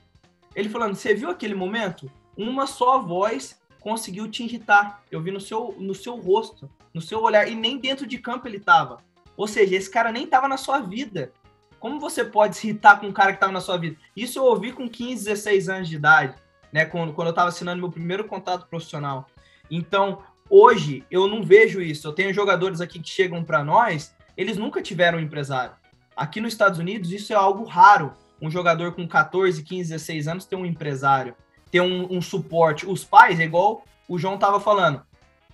[0.57, 2.11] Ele falando: Você viu aquele momento?
[2.37, 5.03] Uma só voz conseguiu te irritar.
[5.11, 8.47] Eu vi no seu, no seu rosto, no seu olhar, e nem dentro de campo
[8.47, 8.99] ele estava.
[9.37, 11.33] Ou seja, esse cara nem estava na sua vida.
[11.81, 13.97] Como você pode se irritar com um cara que estava na sua vida?
[14.17, 16.35] Isso eu ouvi com 15, 16 anos de idade,
[16.73, 16.85] né?
[16.85, 19.27] Quando, quando eu estava assinando meu primeiro contato profissional.
[19.71, 22.07] Então, hoje, eu não vejo isso.
[22.07, 25.75] Eu tenho jogadores aqui que chegam para nós, eles nunca tiveram um empresário.
[26.15, 28.13] Aqui nos Estados Unidos, isso é algo raro.
[28.41, 31.35] Um jogador com 14, 15, 16 anos ter um empresário,
[31.73, 32.87] ter um, um suporte.
[32.87, 35.03] Os pais, é igual o João estava falando,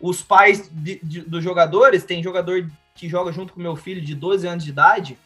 [0.00, 4.14] os pais de, de, dos jogadores, tem jogador que joga junto com meu filho de
[4.14, 5.16] 12 anos de idade,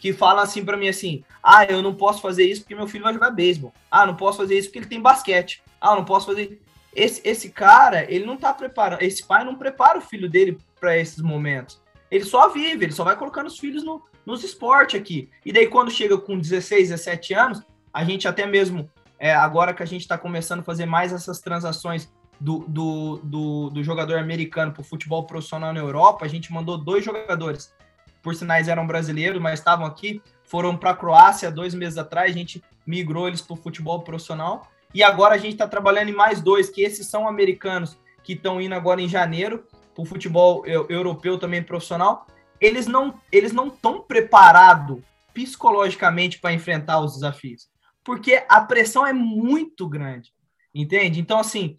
[0.00, 3.04] que fala assim para mim assim: "Ah, eu não posso fazer isso porque meu filho
[3.04, 3.72] vai jogar beisebol.
[3.88, 5.62] Ah, não posso fazer isso porque ele tem basquete.
[5.80, 6.60] Ah, não posso fazer
[6.94, 10.98] esse esse cara, ele não tá preparando, esse pai não prepara o filho dele para
[10.98, 11.80] esses momentos.
[12.10, 15.30] Ele só vive, ele só vai colocando os filhos no, nos esportes aqui.
[15.46, 17.62] E daí quando chega com 16, 17 anos,
[17.92, 18.90] a gente até mesmo
[19.22, 23.70] é, agora que a gente está começando a fazer mais essas transações do, do, do,
[23.70, 27.72] do jogador americano para o futebol profissional na Europa, a gente mandou dois jogadores.
[28.20, 32.36] Por sinais eram brasileiros, mas estavam aqui, foram para a Croácia dois meses atrás, a
[32.36, 36.40] gente migrou eles para o futebol profissional, e agora a gente está trabalhando em mais
[36.40, 39.64] dois, que esses são americanos, que estão indo agora em janeiro,
[39.94, 42.26] para o futebol europeu também profissional,
[42.60, 44.98] eles não eles não estão preparados
[45.32, 47.68] psicologicamente para enfrentar os desafios,
[48.04, 50.32] porque a pressão é muito grande,
[50.74, 51.20] entende?
[51.20, 51.76] Então, assim,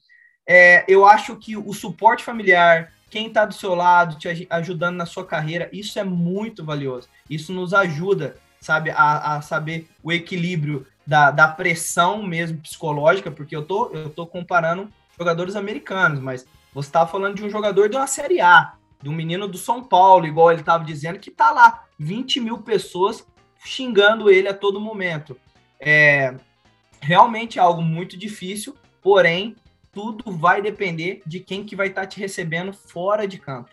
[0.47, 5.05] é, eu acho que o suporte familiar, quem está do seu lado, te ajudando na
[5.05, 7.07] sua carreira, isso é muito valioso.
[7.29, 13.55] Isso nos ajuda, sabe, a, a saber o equilíbrio da, da pressão mesmo psicológica, porque
[13.55, 17.95] eu tô, eu tô comparando jogadores americanos, mas você estava falando de um jogador de
[17.95, 21.51] uma Série A, de um menino do São Paulo, igual ele estava dizendo, que está
[21.51, 23.25] lá, 20 mil pessoas
[23.63, 25.37] xingando ele a todo momento.
[25.85, 26.35] É
[27.01, 29.55] realmente algo muito difícil, porém
[29.91, 33.69] tudo vai depender de quem que vai estar tá te recebendo fora de campo.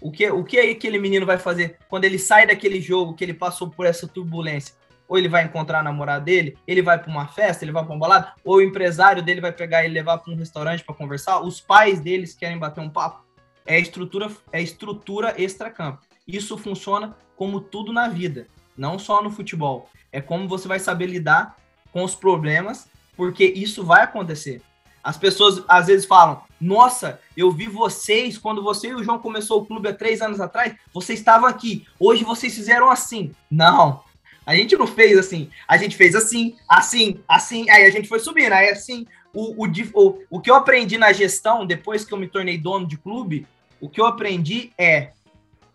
[0.00, 3.34] O que, o que aquele menino vai fazer quando ele sai daquele jogo que ele
[3.34, 4.74] passou por essa turbulência?
[5.08, 7.92] Ou ele vai encontrar a namorada dele, ele vai para uma festa, ele vai para
[7.92, 11.40] uma balada, ou o empresário dele vai pegar e levar para um restaurante para conversar,
[11.40, 13.24] os pais deles querem bater um papo.
[13.66, 16.00] É estrutura, é estrutura extra-campo.
[16.26, 18.46] Isso funciona como tudo na vida,
[18.76, 19.88] não só no futebol.
[20.14, 21.56] É como você vai saber lidar
[21.92, 24.62] com os problemas, porque isso vai acontecer.
[25.02, 29.60] As pessoas às vezes falam: Nossa, eu vi vocês quando você e o João começou
[29.60, 30.76] o clube há três anos atrás.
[30.92, 31.84] Vocês estavam aqui.
[31.98, 33.32] Hoje vocês fizeram assim.
[33.50, 34.04] Não,
[34.46, 35.50] a gente não fez assim.
[35.66, 37.68] A gente fez assim, assim, assim.
[37.68, 38.52] Aí a gente foi subindo.
[38.52, 39.04] Aí assim,
[39.34, 42.86] o, o, o, o que eu aprendi na gestão, depois que eu me tornei dono
[42.86, 43.48] de clube,
[43.80, 45.10] o que eu aprendi é: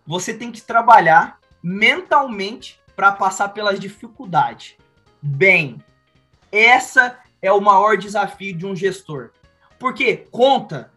[0.08, 4.76] você tem que trabalhar mentalmente para passar pelas dificuldades.
[5.22, 5.82] Bem,
[6.52, 9.30] essa é o maior desafio de um gestor.
[9.80, 10.92] Porque conta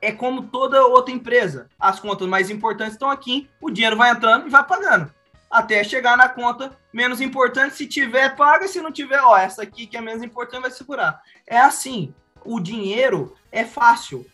[0.00, 1.68] é como toda outra empresa.
[1.78, 5.12] As contas mais importantes estão aqui, o dinheiro vai entrando e vai pagando.
[5.50, 7.76] até chegar na conta menos importante.
[7.76, 8.66] Se tiver, paga.
[8.66, 11.20] Se não tiver, ó, essa aqui que é menos importante vai segurar.
[11.46, 12.14] É assim.
[12.46, 14.24] O dinheiro é fácil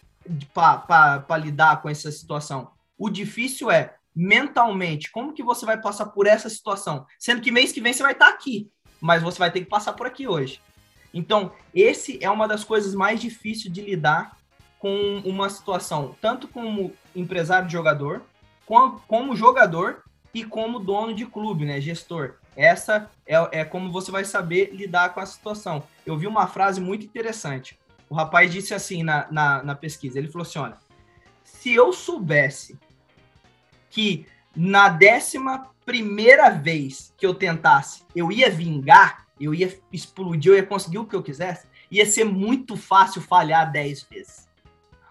[0.54, 2.70] para lidar com essa situação.
[2.96, 7.06] O difícil é mentalmente, como que você vai passar por essa situação?
[7.20, 8.68] Sendo que mês que vem você vai estar aqui,
[9.00, 10.60] mas você vai ter que passar por aqui hoje.
[11.14, 14.36] Então, esse é uma das coisas mais difíceis de lidar
[14.80, 18.22] com uma situação, tanto como empresário de jogador,
[18.66, 20.02] como, como jogador
[20.34, 22.34] e como dono de clube, né, gestor.
[22.56, 25.84] Essa é, é como você vai saber lidar com a situação.
[26.04, 27.78] Eu vi uma frase muito interessante.
[28.10, 30.76] O rapaz disse assim na, na, na pesquisa, ele falou assim, olha,
[31.44, 32.76] se eu soubesse
[33.90, 40.56] que na décima primeira vez que eu tentasse, eu ia vingar, eu ia explodir, eu
[40.56, 44.48] ia conseguir o que eu quisesse, ia ser muito fácil falhar dez vezes.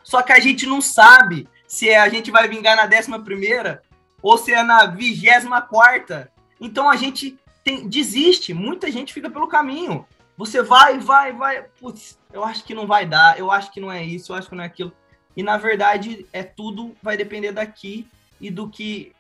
[0.04, 3.84] Só que a gente não sabe se a gente vai vingar na décima primeira
[4.22, 6.32] ou se é na vigésima quarta.
[6.60, 10.06] Então a gente tem, desiste, muita gente fica pelo caminho.
[10.38, 13.92] Você vai, vai, vai, putz, eu acho que não vai dar, eu acho que não
[13.92, 14.94] é isso, eu acho que não é aquilo.
[15.36, 18.08] E na verdade é tudo vai depender daqui
[18.40, 19.12] e do que,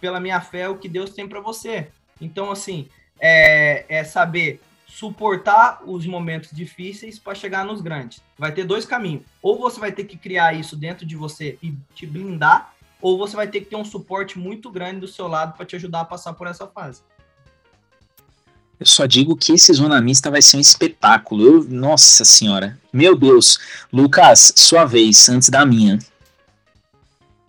[0.00, 1.88] pela minha fé, o que Deus tem para você.
[2.20, 2.88] Então, assim,
[3.20, 8.20] é, é saber suportar os momentos difíceis para chegar nos grandes.
[8.36, 9.22] Vai ter dois caminhos.
[9.42, 13.36] Ou você vai ter que criar isso dentro de você e te blindar, ou você
[13.36, 16.04] vai ter que ter um suporte muito grande do seu lado para te ajudar a
[16.04, 17.02] passar por essa fase.
[18.80, 21.44] Eu só digo que esse Zona Mista vai ser um espetáculo.
[21.44, 22.78] Eu, nossa senhora.
[22.92, 23.58] Meu Deus.
[23.92, 25.98] Lucas, sua vez, antes da minha.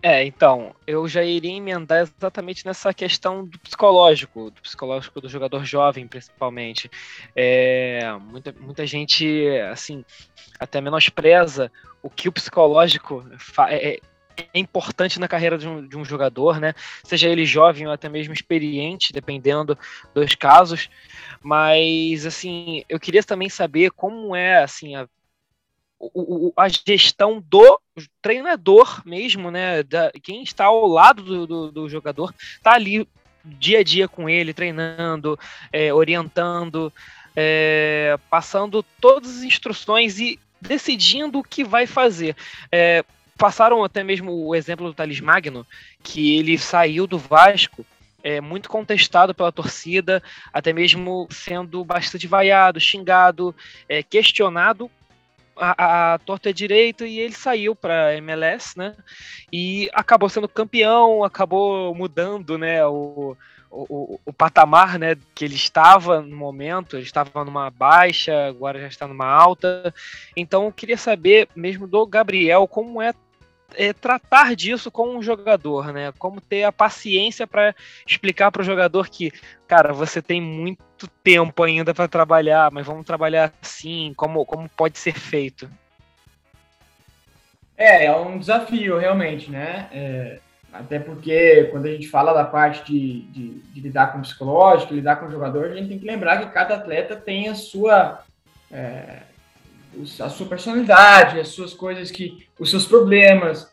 [0.02, 5.64] É, então, eu já iria emendar exatamente nessa questão do psicológico, do psicológico do jogador
[5.64, 6.90] jovem, principalmente.
[7.36, 10.02] É, muita, muita gente, assim,
[10.58, 11.70] até menospreza
[12.02, 13.22] o que o psicológico
[13.68, 14.00] é,
[14.52, 16.72] é importante na carreira de um, de um jogador, né?
[17.04, 19.78] Seja ele jovem ou até mesmo experiente, dependendo
[20.14, 20.88] dos casos.
[21.42, 25.06] Mas, assim, eu queria também saber como é, assim, a
[26.00, 27.78] o, a gestão do
[28.22, 29.82] treinador mesmo, né?
[29.82, 33.06] Da, quem está ao lado do, do, do jogador, está ali
[33.44, 35.38] dia a dia com ele, treinando,
[35.72, 36.92] é, orientando,
[37.36, 42.34] é, passando todas as instruções e decidindo o que vai fazer.
[42.72, 43.04] É,
[43.36, 45.66] passaram até mesmo o exemplo do Thales Magno,
[46.02, 47.84] que ele saiu do Vasco
[48.22, 50.22] é, muito contestado pela torcida,
[50.52, 53.54] até mesmo sendo bastante vaiado, xingado,
[53.88, 54.90] é, questionado
[55.60, 58.96] a, a torta direito e ele saiu para MLS, né?
[59.52, 62.84] E acabou sendo campeão, acabou mudando, né?
[62.86, 63.36] O,
[63.70, 68.88] o, o, patamar né, que ele estava no momento, ele estava numa baixa, agora já
[68.88, 69.94] está numa alta.
[70.36, 73.12] Então eu queria saber mesmo do Gabriel como é
[73.74, 76.12] é, tratar disso com um jogador, né?
[76.18, 77.74] Como ter a paciência para
[78.06, 79.32] explicar para o jogador que,
[79.68, 84.98] cara, você tem muito tempo ainda para trabalhar, mas vamos trabalhar assim, como, como pode
[84.98, 85.68] ser feito.
[87.76, 89.88] É, é um desafio, realmente, né?
[89.90, 90.38] É,
[90.72, 94.92] até porque quando a gente fala da parte de, de, de, lidar com o psicológico,
[94.92, 98.22] lidar com o jogador, a gente tem que lembrar que cada atleta tem a sua.
[98.70, 99.22] É,
[100.20, 103.72] a sua personalidade, as suas coisas que, os seus problemas,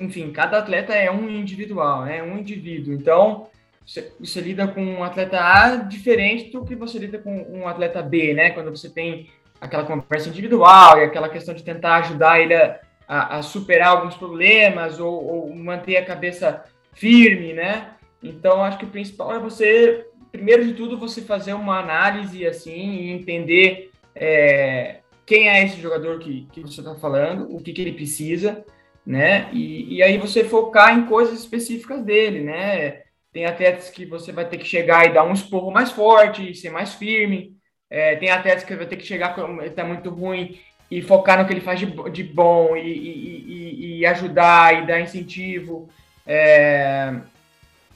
[0.00, 2.22] enfim, cada atleta é um individual, né?
[2.22, 2.92] Um indivíduo.
[2.92, 3.46] Então,
[3.84, 8.34] você, lida com um atleta A diferente do que você lida com um atleta B,
[8.34, 8.50] né?
[8.50, 9.28] Quando você tem
[9.60, 14.14] aquela conversa individual e aquela questão de tentar ajudar ele a, a, a superar alguns
[14.14, 16.64] problemas ou, ou, manter a cabeça
[16.94, 17.94] firme, né?
[18.22, 22.92] Então, acho que o principal é você, primeiro de tudo, você fazer uma análise assim
[22.92, 27.80] e entender é, quem é esse jogador que, que você está falando, o que, que
[27.80, 28.64] ele precisa,
[29.04, 29.48] né?
[29.52, 33.02] E, e aí você focar em coisas específicas dele, né?
[33.32, 36.70] Tem atletas que você vai ter que chegar e dar um esporro mais forte, ser
[36.70, 37.56] mais firme.
[37.88, 40.58] É, tem atletas que vai ter que chegar quando está muito ruim
[40.90, 45.00] e focar no que ele faz de, de bom e, e, e, ajudar e dar
[45.00, 45.88] incentivo.
[46.26, 47.14] É,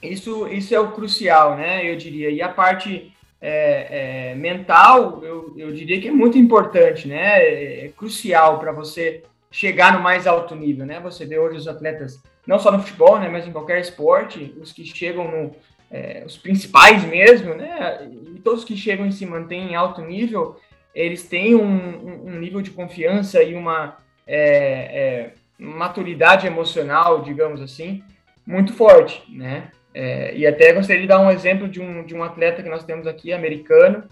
[0.01, 1.89] isso, isso é o crucial, né?
[1.89, 2.29] Eu diria.
[2.29, 7.39] E a parte é, é, mental, eu, eu diria que é muito importante, né?
[7.43, 10.99] É, é crucial para você chegar no mais alto nível, né?
[11.01, 14.71] Você vê hoje os atletas, não só no futebol, né, mas em qualquer esporte, os
[14.71, 15.55] que chegam no,
[15.89, 18.09] é, os principais mesmo, né?
[18.35, 20.59] E todos que chegam e se mantêm em alto nível,
[20.93, 28.03] eles têm um, um, nível de confiança e uma é, é, maturidade emocional, digamos assim,
[28.45, 29.71] muito forte, né?
[29.93, 32.83] É, e até gostaria de dar um exemplo de um, de um atleta que nós
[32.83, 34.03] temos aqui, americano,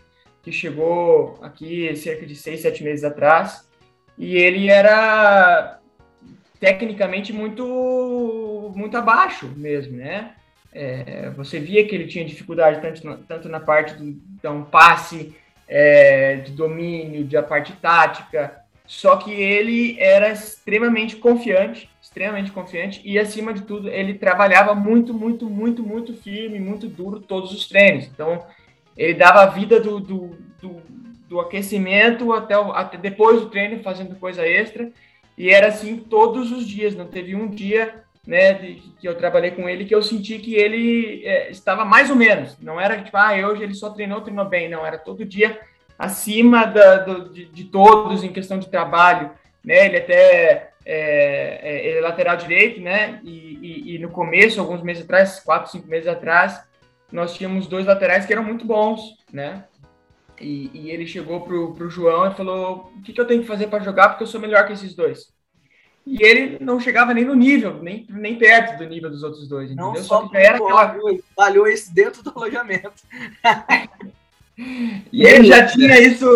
[0.42, 3.70] que chegou aqui cerca de seis, sete meses atrás,
[4.18, 5.80] e ele era
[6.64, 10.32] tecnicamente muito, muito abaixo mesmo, né?
[10.72, 15.36] É, você via que ele tinha dificuldade tanto na, tanto na parte do então, passe,
[15.68, 23.02] é, de domínio, de a parte tática, só que ele era extremamente confiante, extremamente confiante
[23.04, 27.68] e acima de tudo ele trabalhava muito, muito, muito, muito firme, muito duro todos os
[27.68, 28.06] treinos.
[28.06, 28.42] Então
[28.96, 30.82] ele dava a vida do, do, do,
[31.28, 34.90] do aquecimento até, o, até depois do treino fazendo coisa extra
[35.38, 36.96] e era assim todos os dias.
[36.96, 38.54] Não teve um dia né,
[39.00, 42.58] que eu trabalhei com ele, que eu senti que ele é, estava mais ou menos.
[42.60, 44.70] Não era tipo, ah, hoje ele só treinou, treinou bem.
[44.70, 45.60] Não, era todo dia
[45.98, 49.32] acima da, do, de, de, todos em questão de trabalho.
[49.64, 49.86] Né?
[49.86, 53.20] Ele até é, é, ele é lateral direito, né?
[53.24, 56.62] E, e, e, no começo, alguns meses atrás, quatro, cinco meses atrás,
[57.12, 59.64] nós tínhamos dois laterais que eram muito bons, né?
[60.40, 63.48] E, e ele chegou pro, pro João e falou: o que, que eu tenho que
[63.48, 64.10] fazer para jogar?
[64.10, 65.34] Porque eu sou melhor que esses dois
[66.06, 69.72] e ele não chegava nem no nível, nem, nem perto do nível dos outros dois,
[69.72, 69.94] entendeu?
[69.94, 71.00] Não só, só era aquela...
[71.36, 72.92] falhou isso dentro do alojamento.
[75.12, 76.28] e ele já tinha isso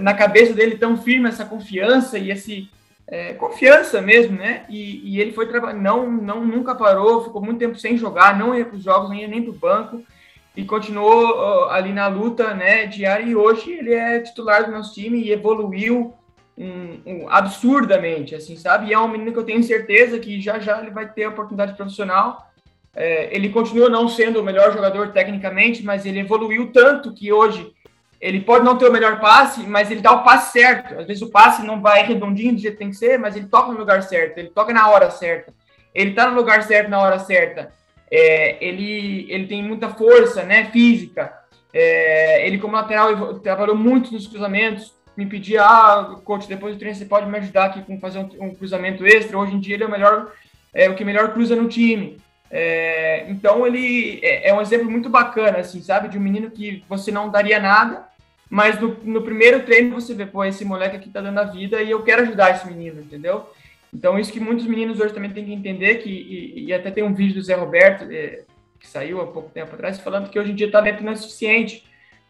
[0.00, 2.70] na cabeça dele tão firme, essa confiança e esse
[3.06, 4.64] é, confiança mesmo, né?
[4.70, 8.56] E, e ele foi trabalhar, não, não, nunca parou, ficou muito tempo sem jogar, não
[8.56, 10.02] ia para os jogos, nem ia nem para o banco
[10.58, 12.84] e continuou ali na luta, né?
[12.86, 16.12] Diária e hoje ele é titular do nosso time e evoluiu
[16.58, 18.88] um, um, absurdamente, assim, sabe?
[18.88, 21.28] E é um menino que eu tenho certeza que já já ele vai ter a
[21.28, 22.50] oportunidade profissional.
[22.92, 27.72] É, ele continua não sendo o melhor jogador tecnicamente, mas ele evoluiu tanto que hoje
[28.20, 30.98] ele pode não ter o melhor passe, mas ele dá o passe certo.
[30.98, 33.46] Às vezes o passe não vai redondinho do jeito que tem que ser, mas ele
[33.46, 35.54] toca no lugar certo, ele toca na hora certa.
[35.94, 37.72] Ele tá no lugar certo na hora certa.
[38.10, 41.32] É, ele, ele tem muita força, né, física.
[41.72, 46.96] É, ele como lateral trabalhou muito nos cruzamentos, me pedia, ah, coach, depois do treino
[46.96, 49.38] você pode me ajudar aqui com fazer um, um cruzamento extra.
[49.38, 50.32] Hoje em dia ele é o melhor,
[50.72, 52.18] é o que melhor cruza no time.
[52.50, 56.82] É, então ele é, é, um exemplo muito bacana, assim, sabe, de um menino que
[56.88, 58.06] você não daria nada,
[58.48, 61.82] mas no, no, primeiro treino você vê, pô, esse moleque aqui tá dando a vida
[61.82, 63.50] e eu quero ajudar esse menino, entendeu?
[63.92, 67.04] Então isso que muitos meninos hoje também têm que entender que e, e até tem
[67.04, 68.44] um vídeo do Zé Roberto é,
[68.78, 71.88] que saiu há pouco tempo atrás falando que hoje em dia talento não é suficiente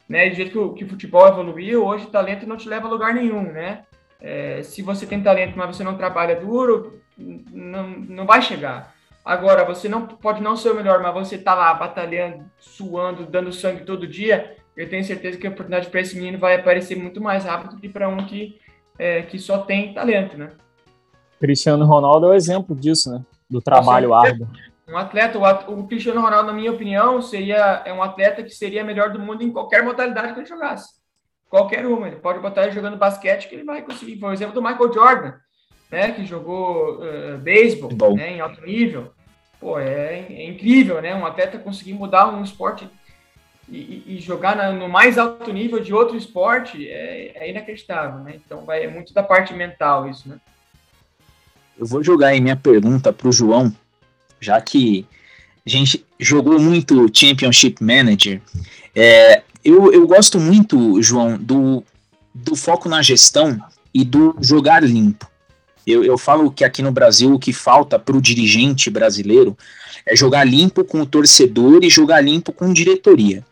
[0.08, 0.30] né?
[0.30, 3.12] Do jeito que o, que o futebol evoluiu, hoje talento não te leva a lugar
[3.12, 3.84] nenhum, né?
[4.20, 8.94] É, se você tem talento, mas você não trabalha duro, não, não vai chegar.
[9.24, 13.52] Agora, você não pode não ser o melhor, mas você tá lá batalhando, suando, dando
[13.52, 17.20] sangue todo dia, eu tenho certeza que a oportunidade para esse menino vai aparecer muito
[17.20, 18.58] mais rápido que para um que,
[18.98, 20.48] é, que só tem talento, né?
[21.40, 23.22] Cristiano Ronaldo é o exemplo disso, né?
[23.48, 24.48] Do trabalho árduo.
[24.88, 29.10] Um atleta, o, Cristiano Ronaldo, na minha opinião, seria é um atleta que seria melhor
[29.10, 30.88] do mundo em qualquer modalidade que ele jogasse.
[31.50, 32.06] Qualquer uma.
[32.06, 34.16] Ele pode botar ele jogando basquete que ele vai conseguir.
[34.16, 35.34] Por exemplo, do Michael Jordan,
[35.90, 39.12] né, que jogou uh, beisebol né, em alto nível.
[39.60, 41.14] Pô, é, é, incrível, né?
[41.14, 42.88] Um atleta conseguir mudar um esporte
[43.68, 48.34] e, e jogar na, no mais alto nível de outro esporte é, é inacreditável, né?
[48.36, 50.38] Então vai é muito da parte mental isso, né?
[51.78, 53.72] Eu vou jogar aí minha pergunta para o João,
[54.40, 55.06] já que
[55.64, 58.42] a gente jogou muito Championship Manager,
[58.94, 61.84] é, eu, eu gosto muito, João, do,
[62.34, 63.60] do foco na gestão
[63.94, 65.28] e do jogar limpo.
[65.86, 69.56] Eu, eu falo que aqui no Brasil o que falta para o dirigente brasileiro
[70.04, 73.44] é jogar limpo com o torcedor e jogar limpo com diretoria.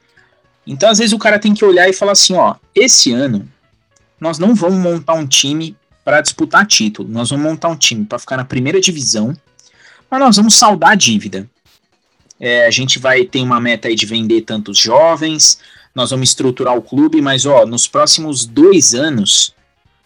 [0.66, 3.48] Então, às vezes, o cara tem que olhar e falar assim: ó, esse ano
[4.20, 5.76] nós não vamos montar um time
[6.07, 9.36] para disputar título, nós vamos montar um time para ficar na primeira divisão
[10.11, 11.48] mas nós vamos saldar a dívida.
[12.38, 15.59] É, a gente vai ter uma meta aí de vender tantos jovens,
[15.94, 19.54] nós vamos estruturar o clube, mas ó, nos próximos dois anos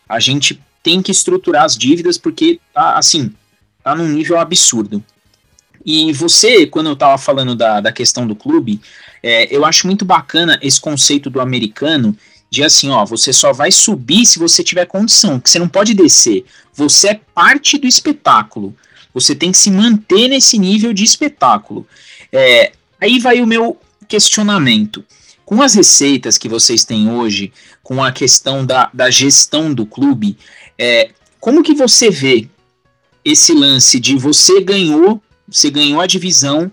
[0.08, 3.34] a gente tem que estruturar as dívidas porque tá assim,
[3.82, 5.04] tá num nível absurdo.
[5.84, 8.80] E você, quando eu tava falando da, da questão do clube,
[9.22, 12.16] é, eu acho muito bacana esse conceito do americano
[12.50, 15.94] de assim, ó, você só vai subir se você tiver condição, que você não pode
[15.94, 16.44] descer.
[16.74, 18.74] Você é parte do espetáculo.
[19.14, 21.86] Você tem que se manter nesse nível de espetáculo.
[22.32, 23.78] É, aí vai o meu
[24.08, 25.04] questionamento.
[25.44, 30.36] Com as receitas que vocês têm hoje, com a questão da, da gestão do clube,
[30.76, 32.48] é, como que você vê
[33.24, 36.70] esse lance de você ganhou, você ganhou a divisão,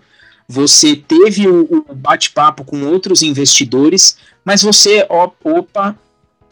[0.47, 4.17] você teve o, o bate-papo com outros investidores,
[4.47, 5.93] mas você, ó, opa,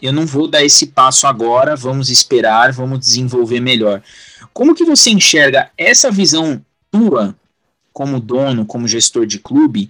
[0.02, 4.04] eu não vou dar esse passo agora, vamos esperar, vamos desenvolver melhor.
[4.54, 7.34] Como que você enxerga essa visão tua
[7.94, 9.90] como dono, como gestor de clube,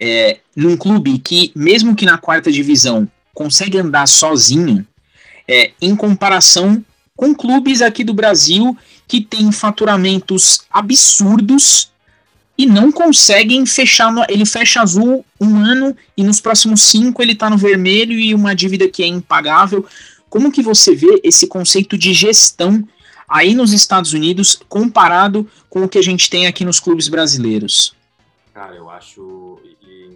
[0.00, 4.84] é, num clube que, mesmo que na quarta divisão, consegue andar sozinho,
[5.46, 6.84] é, em comparação
[7.14, 8.76] com clubes aqui do Brasil
[9.06, 11.92] que têm faturamentos absurdos,
[12.56, 14.12] e não conseguem fechar.
[14.12, 18.34] No, ele fecha azul um ano e nos próximos cinco ele está no vermelho e
[18.34, 19.86] uma dívida que é impagável.
[20.28, 22.86] Como que você vê esse conceito de gestão
[23.28, 27.94] aí nos Estados Unidos comparado com o que a gente tem aqui nos clubes brasileiros?
[28.52, 29.58] Cara, eu acho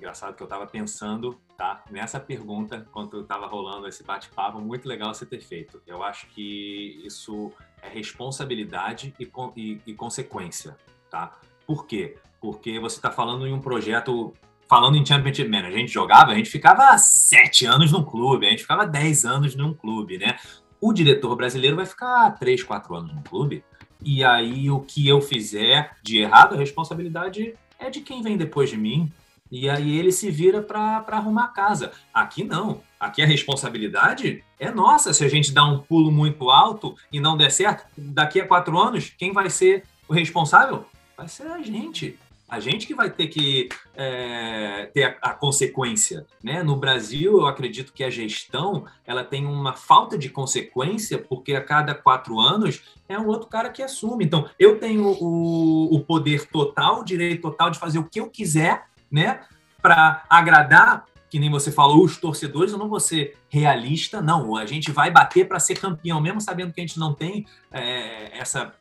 [0.08, 5.12] engraçado que eu estava pensando tá, nessa pergunta quando estava rolando esse bate-papo, muito legal
[5.12, 5.82] você ter feito.
[5.86, 10.76] Eu acho que isso é responsabilidade e, e, e consequência,
[11.10, 11.36] tá?
[11.66, 12.16] Por quê?
[12.40, 14.32] Porque você está falando em um projeto
[14.68, 18.50] falando em Championship Manager, a gente jogava, a gente ficava sete anos num clube, a
[18.50, 20.36] gente ficava dez anos num clube, né?
[20.78, 23.64] O diretor brasileiro vai ficar três, quatro anos no clube,
[24.04, 28.70] e aí o que eu fizer de errado, a responsabilidade é de quem vem depois
[28.70, 29.10] de mim.
[29.50, 31.92] E aí ele se vira para arrumar a casa.
[32.12, 32.82] Aqui não.
[33.00, 35.14] Aqui a responsabilidade é nossa.
[35.14, 38.78] Se a gente dá um pulo muito alto e não der certo, daqui a quatro
[38.78, 40.84] anos, quem vai ser o responsável?
[41.16, 42.18] Vai ser a gente
[42.48, 46.62] a gente que vai ter que é, ter a, a, consequência, né?
[46.62, 51.62] No Brasil, eu acredito que a gestão ela tem uma falta de consequência porque a
[51.62, 54.24] cada quatro anos é um outro cara que assume.
[54.24, 58.30] Então, eu tenho o, o poder total, o direito total de fazer o que eu
[58.30, 59.40] quiser, né?
[59.82, 64.56] Para agradar que nem você falou, os torcedores, eu não vou ser realista, não.
[64.56, 68.38] A gente vai bater para ser campeão, mesmo sabendo que a gente não tem é,
[68.38, 68.72] essa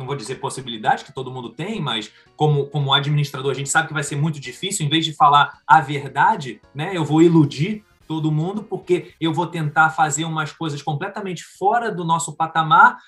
[0.00, 3.86] não vou dizer possibilidade que todo mundo tem, mas como, como administrador a gente sabe
[3.86, 7.84] que vai ser muito difícil, em vez de falar a verdade, né, eu vou iludir
[8.08, 12.98] todo mundo porque eu vou tentar fazer umas coisas completamente fora do nosso patamar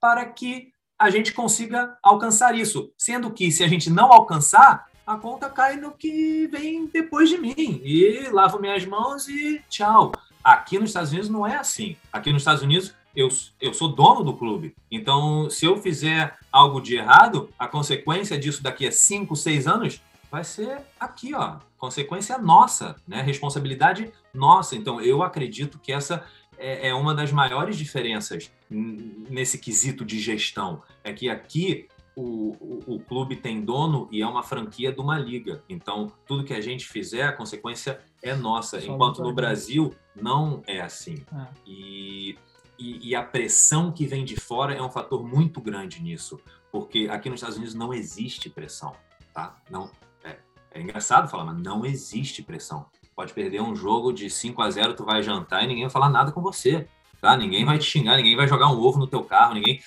[0.00, 0.68] para que
[0.98, 2.90] a gente consiga alcançar isso.
[2.96, 7.36] Sendo que se a gente não alcançar, a conta cai no que vem depois de
[7.36, 7.82] mim.
[7.84, 10.12] E lavo minhas mãos e tchau.
[10.42, 11.96] Aqui nos Estados Unidos não é assim.
[12.10, 13.28] Aqui nos Estados Unidos eu,
[13.60, 14.76] eu sou dono do clube.
[14.90, 20.02] Então, se eu fizer algo de errado, a consequência disso daqui a cinco, seis anos
[20.30, 21.56] vai ser aqui, ó.
[21.78, 23.22] Consequência nossa, né?
[23.22, 24.76] Responsabilidade nossa.
[24.76, 26.24] Então, eu acredito que essa
[26.58, 30.82] é, é uma das maiores diferenças nesse quesito de gestão.
[31.02, 35.18] É que aqui o, o, o, clube tem dono e é uma franquia de uma
[35.18, 35.62] liga.
[35.68, 38.84] Então, tudo que a gente fizer, a consequência é nossa.
[38.84, 41.22] Enquanto no Brasil não é assim.
[41.34, 41.46] É.
[41.66, 42.38] E
[42.78, 46.38] e, e, a pressão que vem de fora é um fator muito grande nisso,
[46.70, 48.94] porque aqui nos Estados Unidos não existe pressão,
[49.32, 49.56] tá?
[49.70, 49.90] Não
[50.22, 50.36] é,
[50.72, 52.86] é engraçado falar, mas não existe pressão.
[53.14, 56.10] Pode perder um jogo de 5 a 0, tu vai jantar e ninguém vai falar
[56.10, 56.86] nada com você,
[57.20, 57.36] tá?
[57.36, 59.82] Ninguém vai te xingar, ninguém vai jogar um ovo no teu carro, ninguém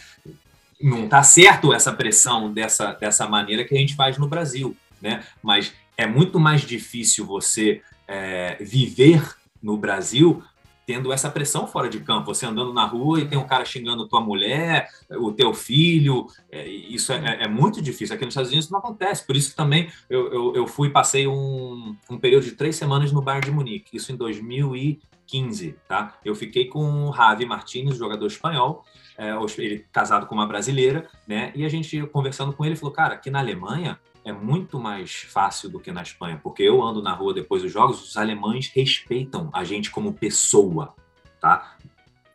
[0.82, 5.24] não tá certo essa pressão dessa dessa maneira que a gente faz no Brasil, né?
[5.44, 10.42] Mas é muito mais difícil você é, viver no Brasil
[10.90, 14.08] tendo essa pressão fora de campo, você andando na rua e tem um cara xingando
[14.08, 18.16] tua mulher, o teu filho, é, isso é, é, muito difícil.
[18.16, 21.28] Aqui nos Estados Unidos não acontece, por isso que também eu, eu, eu fui, passei
[21.28, 26.18] um, um período de três semanas no Bayern de Munique, isso em 2015, tá?
[26.26, 28.84] Eu fiquei com o Javi Martinez, jogador espanhol,
[29.16, 29.30] é,
[29.60, 31.52] ele casado com uma brasileira, né?
[31.54, 34.00] E a gente conversando com ele, falou, cara, aqui na Alemanha
[34.30, 37.72] é muito mais fácil do que na Espanha, porque eu ando na rua depois dos
[37.72, 40.94] jogos, os alemães respeitam a gente como pessoa,
[41.42, 41.76] tá?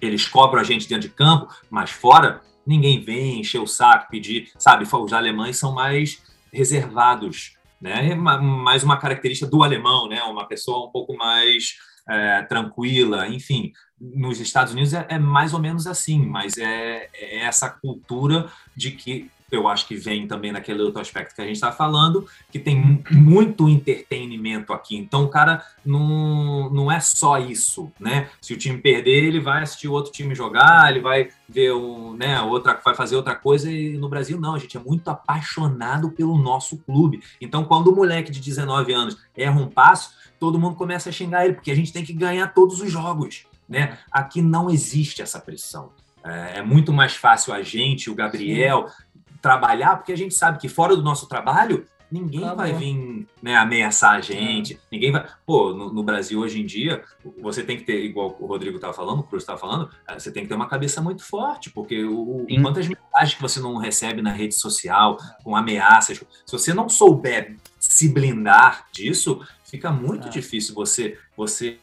[0.01, 4.51] Eles cobram a gente dentro de campo, mas fora ninguém vem encher o saco, pedir,
[4.59, 4.85] sabe?
[4.85, 6.23] Os alemães são mais
[6.53, 8.11] reservados, né?
[8.11, 10.23] É mais uma característica do alemão, né?
[10.25, 11.77] Uma pessoa um pouco mais
[12.09, 13.73] é, tranquila, enfim.
[14.01, 18.91] Nos Estados Unidos é, é, mais ou menos assim, mas é, é essa cultura de
[18.91, 22.59] que eu acho que vem também naquele outro aspecto que a gente está falando, que
[22.59, 24.97] tem muito entretenimento aqui.
[24.97, 28.29] Então, o cara não, não é só isso, né?
[28.41, 32.15] Se o time perder, ele vai assistir o outro time jogar, ele vai ver um,
[32.15, 33.71] né, outra, vai fazer outra coisa.
[33.71, 37.23] E no Brasil, não, a gente é muito apaixonado pelo nosso clube.
[37.41, 41.45] Então, quando o moleque de 19 anos erra um passo, todo mundo começa a xingar
[41.45, 43.47] ele, porque a gente tem que ganhar todos os jogos.
[43.69, 43.99] Né?
[44.11, 45.91] Aqui não existe essa pressão.
[46.25, 48.87] É, é muito mais fácil a gente, o Gabriel,
[49.45, 53.55] trabalhar, porque a gente sabe que fora do nosso trabalho, ninguém tá vai vir né,
[53.57, 54.79] ameaçar a gente, é.
[54.91, 55.27] ninguém vai.
[55.45, 57.05] Pô, no, no, Brasil hoje em dia,
[57.43, 60.33] você tem que ter, igual o Rodrigo estava falando, o Cruz estava falando, eh, você
[60.33, 64.23] tem que ter uma cabeça muito forte, porque o, quantas mensagens que você não recebe
[64.23, 70.31] na rede social, com ameaças, se você não souber se blindar disso, fica muito é.
[70.31, 71.79] difícil você você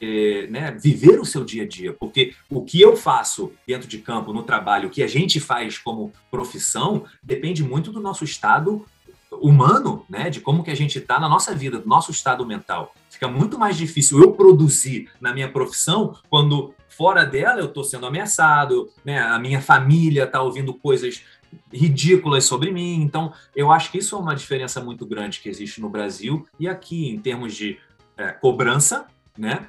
[0.49, 4.31] né, viver o seu dia a dia, porque o que eu faço dentro de campo,
[4.31, 8.85] no trabalho, o que a gente faz como profissão, depende muito do nosso estado
[9.29, 12.95] humano, né, de como que a gente está na nossa vida, do nosso estado mental.
[13.09, 18.05] Fica muito mais difícil eu produzir na minha profissão quando fora dela eu estou sendo
[18.05, 21.23] ameaçado, né, a minha família está ouvindo coisas
[21.71, 23.01] ridículas sobre mim.
[23.01, 26.67] Então, eu acho que isso é uma diferença muito grande que existe no Brasil e
[26.67, 27.77] aqui em termos de
[28.17, 29.05] é, cobrança,
[29.37, 29.67] né?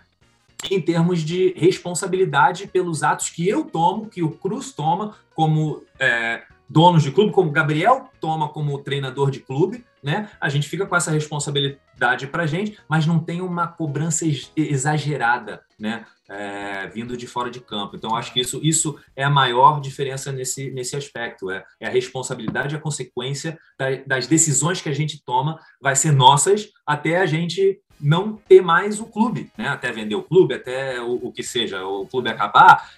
[0.70, 6.42] Em termos de responsabilidade pelos atos que eu tomo, que o Cruz toma como é,
[6.68, 10.28] donos de clube, como o Gabriel toma como treinador de clube, né?
[10.40, 14.24] A gente fica com essa responsabilidade para gente, mas não tem uma cobrança
[14.56, 16.04] exagerada, né?
[16.28, 17.94] É, vindo de fora de campo.
[17.94, 21.50] Então, acho que isso, isso é a maior diferença nesse, nesse aspecto.
[21.50, 26.10] É, é a responsabilidade a consequência da, das decisões que a gente toma vai ser
[26.10, 29.68] nossas até a gente não ter mais o clube, né?
[29.68, 32.90] Até vender o clube, até o, o que seja, o clube acabar.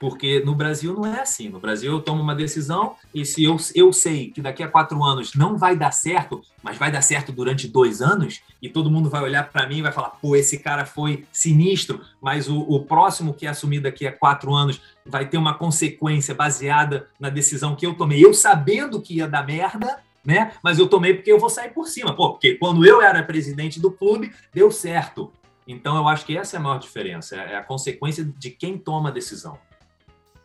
[0.00, 1.50] Porque no Brasil não é assim.
[1.50, 5.04] No Brasil eu tomo uma decisão e se eu, eu sei que daqui a quatro
[5.04, 9.10] anos não vai dar certo, mas vai dar certo durante dois anos, e todo mundo
[9.10, 12.82] vai olhar para mim e vai falar: pô, esse cara foi sinistro, mas o, o
[12.82, 17.76] próximo que é assumir daqui a quatro anos vai ter uma consequência baseada na decisão
[17.76, 20.52] que eu tomei, eu sabendo que ia dar merda, né?
[20.62, 22.16] Mas eu tomei porque eu vou sair por cima.
[22.16, 25.30] Pô, porque quando eu era presidente do clube, deu certo.
[25.68, 29.10] Então eu acho que essa é a maior diferença, é a consequência de quem toma
[29.10, 29.58] a decisão.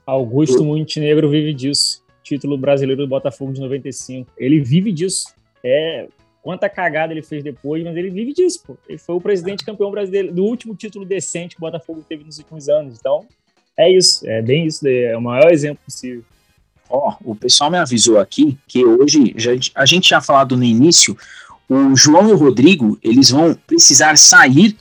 [0.05, 2.03] Augusto Montenegro vive disso.
[2.23, 4.31] Título brasileiro do Botafogo de 95.
[4.37, 5.33] Ele vive disso.
[5.63, 6.07] É,
[6.41, 8.77] quanta cagada ele fez depois, mas ele vive disso, pô.
[8.87, 12.37] Ele foi o presidente campeão brasileiro do último título decente que o Botafogo teve nos
[12.37, 12.97] últimos anos.
[12.99, 13.25] Então,
[13.77, 16.23] é isso, é bem isso, é o maior exemplo possível.
[16.87, 20.63] Ó, oh, o pessoal me avisou aqui que hoje, já, a gente tinha falado no
[20.63, 21.17] início,
[21.67, 24.77] o João e o Rodrigo, eles vão precisar sair,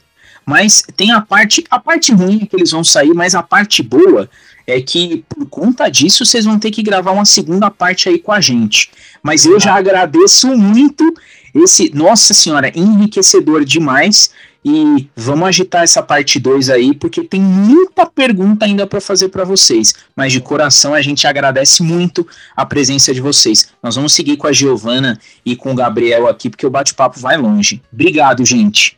[0.46, 4.28] mas tem a parte, a parte ruim que eles vão sair, mas a parte boa
[4.66, 8.32] é que por conta disso vocês vão ter que gravar uma segunda parte aí com
[8.32, 8.90] a gente.
[9.22, 11.14] Mas eu já agradeço muito
[11.54, 14.30] esse, nossa senhora, enriquecedor demais.
[14.66, 19.44] E vamos agitar essa parte 2 aí, porque tem muita pergunta ainda para fazer para
[19.44, 19.94] vocês.
[20.16, 22.26] Mas de coração a gente agradece muito
[22.56, 23.68] a presença de vocês.
[23.82, 27.36] Nós vamos seguir com a Giovana e com o Gabriel aqui, porque o bate-papo vai
[27.36, 27.82] longe.
[27.92, 28.96] Obrigado, gente.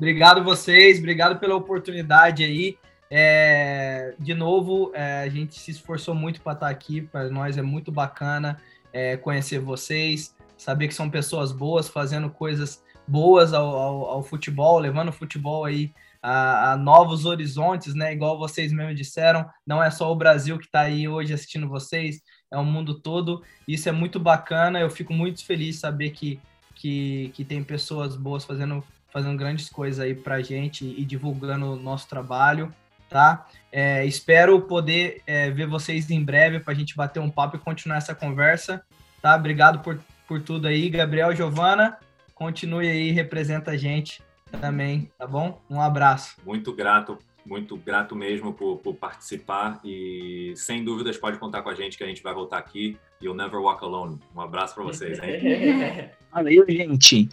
[0.00, 2.78] Obrigado vocês, obrigado pela oportunidade aí.
[3.10, 7.58] É, de novo, é, a gente se esforçou muito para estar tá aqui, para nós
[7.58, 8.58] é muito bacana
[8.94, 14.78] é, conhecer vocês, saber que são pessoas boas, fazendo coisas boas ao, ao, ao futebol,
[14.78, 15.92] levando o futebol aí
[16.22, 18.10] a, a, novos horizontes, né?
[18.14, 22.22] Igual vocês mesmo disseram, não é só o Brasil que está aí hoje assistindo vocês,
[22.50, 23.44] é o mundo todo.
[23.68, 26.40] Isso é muito bacana, eu fico muito feliz saber que,
[26.74, 28.82] que, que tem pessoas boas fazendo,
[29.12, 32.72] fazendo grandes coisas aí para gente e divulgando o nosso trabalho
[33.10, 33.46] tá?
[33.72, 37.60] É, espero poder é, ver vocês em breve para a gente bater um papo e
[37.60, 38.82] continuar essa conversa,
[39.20, 39.34] tá?
[39.34, 41.98] Obrigado por, por tudo aí, Gabriel, Giovana,
[42.34, 44.22] continue aí, representa a gente
[44.60, 45.60] também, tá bom?
[45.68, 46.36] Um abraço.
[46.46, 51.74] Muito grato, muito grato mesmo por, por participar e sem dúvidas pode contar com a
[51.74, 52.96] gente que a gente vai voltar aqui.
[53.20, 54.18] You'll never walk alone.
[54.34, 56.10] Um abraço para vocês, hein?
[56.32, 57.28] Valeu, gente.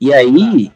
[0.00, 0.72] E aí,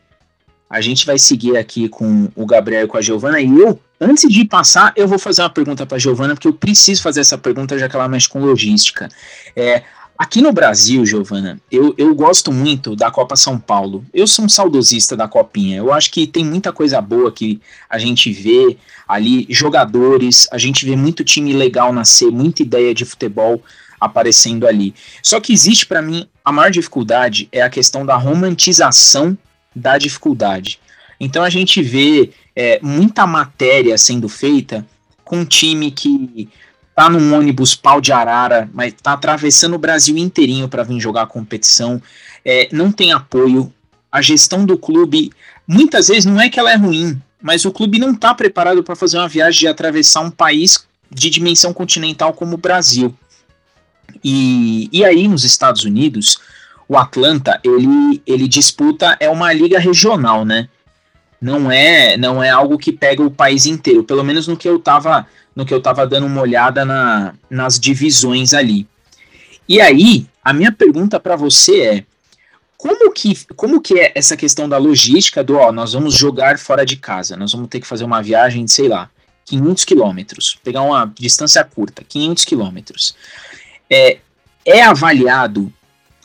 [0.69, 4.31] a gente vai seguir aqui com o Gabriel e com a Giovana e eu Antes
[4.31, 7.39] de passar, eu vou fazer uma pergunta para a Giovana, porque eu preciso fazer essa
[7.39, 9.09] pergunta, já que ela mexe com logística.
[9.55, 9.85] É,
[10.19, 14.05] aqui no Brasil, Giovana, eu, eu gosto muito da Copa São Paulo.
[14.13, 15.79] Eu sou um saudosista da Copinha.
[15.79, 18.77] Eu acho que tem muita coisa boa que a gente vê
[19.09, 23.63] ali, jogadores, a gente vê muito time legal nascer, muita ideia de futebol
[23.99, 24.95] aparecendo ali.
[25.23, 29.39] Só que existe para mim a maior dificuldade é a questão da romantização
[29.77, 30.81] da dificuldade.
[31.21, 34.85] Então a gente vê é, muita matéria sendo feita
[35.23, 36.49] com um time que
[36.95, 41.23] tá num ônibus pau de arara, mas tá atravessando o Brasil inteirinho para vir jogar
[41.23, 42.01] a competição,
[42.43, 43.71] é, não tem apoio,
[44.11, 45.31] a gestão do clube
[45.67, 48.97] muitas vezes não é que ela é ruim, mas o clube não está preparado para
[48.97, 53.15] fazer uma viagem de atravessar um país de dimensão continental como o Brasil.
[54.25, 56.39] E, e aí nos Estados Unidos,
[56.89, 60.69] o Atlanta ele, ele disputa é uma liga regional, né?
[61.41, 64.79] não é não é algo que pega o país inteiro, pelo menos no que eu
[64.79, 68.87] tava no que eu tava dando uma olhada na, nas divisões ali.
[69.69, 72.05] E aí, a minha pergunta para você é:
[72.77, 76.85] como que, como que é essa questão da logística do, ó, nós vamos jogar fora
[76.85, 79.09] de casa, nós vamos ter que fazer uma viagem de, sei lá,
[79.47, 83.17] 500 quilômetros, pegar uma distância curta, 500 quilômetros.
[83.89, 84.19] É,
[84.65, 85.73] é avaliado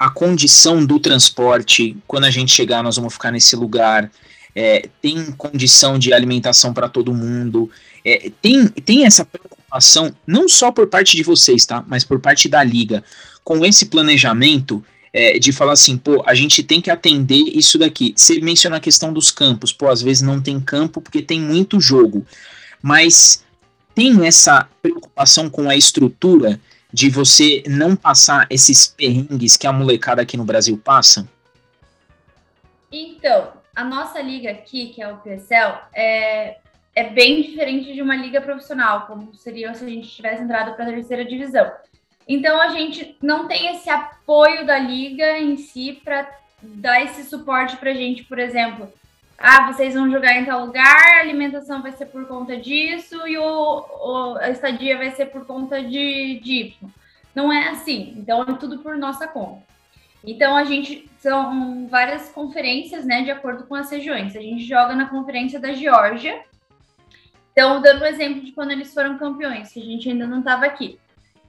[0.01, 4.11] a condição do transporte, quando a gente chegar, nós vamos ficar nesse lugar,
[4.55, 7.69] é, tem condição de alimentação para todo mundo,
[8.03, 11.85] é, tem, tem essa preocupação, não só por parte de vocês, tá?
[11.87, 13.03] Mas por parte da liga,
[13.43, 14.83] com esse planejamento
[15.13, 18.11] é, de falar assim, pô, a gente tem que atender isso daqui.
[18.15, 21.79] Você menciona a questão dos campos, pô, às vezes não tem campo porque tem muito
[21.79, 22.25] jogo,
[22.81, 23.43] mas
[23.93, 26.59] tem essa preocupação com a estrutura
[26.93, 31.27] de você não passar esses perrengues que a molecada aqui no Brasil passa?
[32.91, 36.57] Então, a nossa liga aqui, que é o PSL, é,
[36.93, 40.85] é bem diferente de uma liga profissional, como seria se a gente tivesse entrado para
[40.85, 41.72] a terceira divisão.
[42.27, 46.30] Então, a gente não tem esse apoio da liga em si para
[46.61, 48.91] dar esse suporte para a gente, por exemplo.
[49.43, 53.39] Ah, vocês vão jogar em tal lugar, a alimentação vai ser por conta disso e
[53.39, 56.76] o, o a estadia vai ser por conta de, de
[57.34, 58.13] Não é assim.
[58.18, 59.63] Então, é tudo por nossa conta.
[60.23, 64.35] Então, a gente são várias conferências, né, de acordo com as regiões.
[64.35, 66.43] A gente joga na conferência da Geórgia.
[67.51, 70.68] Então, dando um exemplo de quando eles foram campeões, que a gente ainda não estava
[70.68, 70.99] aqui.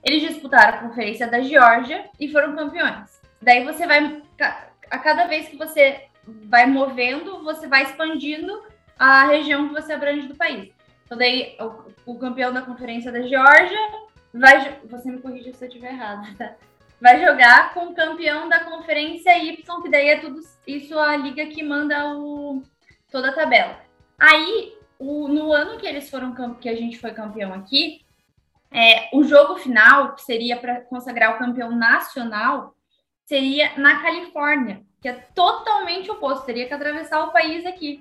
[0.03, 3.21] Eles disputaram a conferência da Geórgia e foram campeões.
[3.41, 4.23] Daí você vai,
[4.91, 8.63] a cada vez que você vai movendo, você vai expandindo
[8.99, 10.71] a região que você abrange do país.
[11.05, 13.79] Então, daí, o, o campeão da conferência da Geórgia
[14.33, 14.81] vai.
[14.85, 16.55] Você me corrija se eu estiver errado, tá?
[17.03, 21.45] vai jogar com o campeão da conferência Y, que daí é tudo isso a liga
[21.47, 22.63] que manda o,
[23.11, 23.81] toda a tabela.
[24.17, 28.03] Aí, o, no ano que eles foram que a gente foi campeão aqui,
[28.71, 32.73] é, o jogo final, que seria para consagrar o campeão nacional,
[33.27, 38.01] seria na Califórnia, que é totalmente oposto, teria que atravessar o país aqui.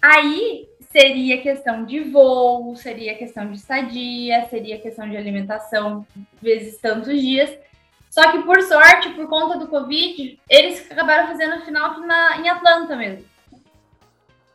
[0.00, 6.06] Aí seria questão de voo, seria questão de estadia, seria questão de alimentação,
[6.40, 7.50] vezes tantos dias.
[8.08, 12.48] Só que, por sorte, por conta do Covid, eles acabaram fazendo a final na, em
[12.48, 13.26] Atlanta mesmo.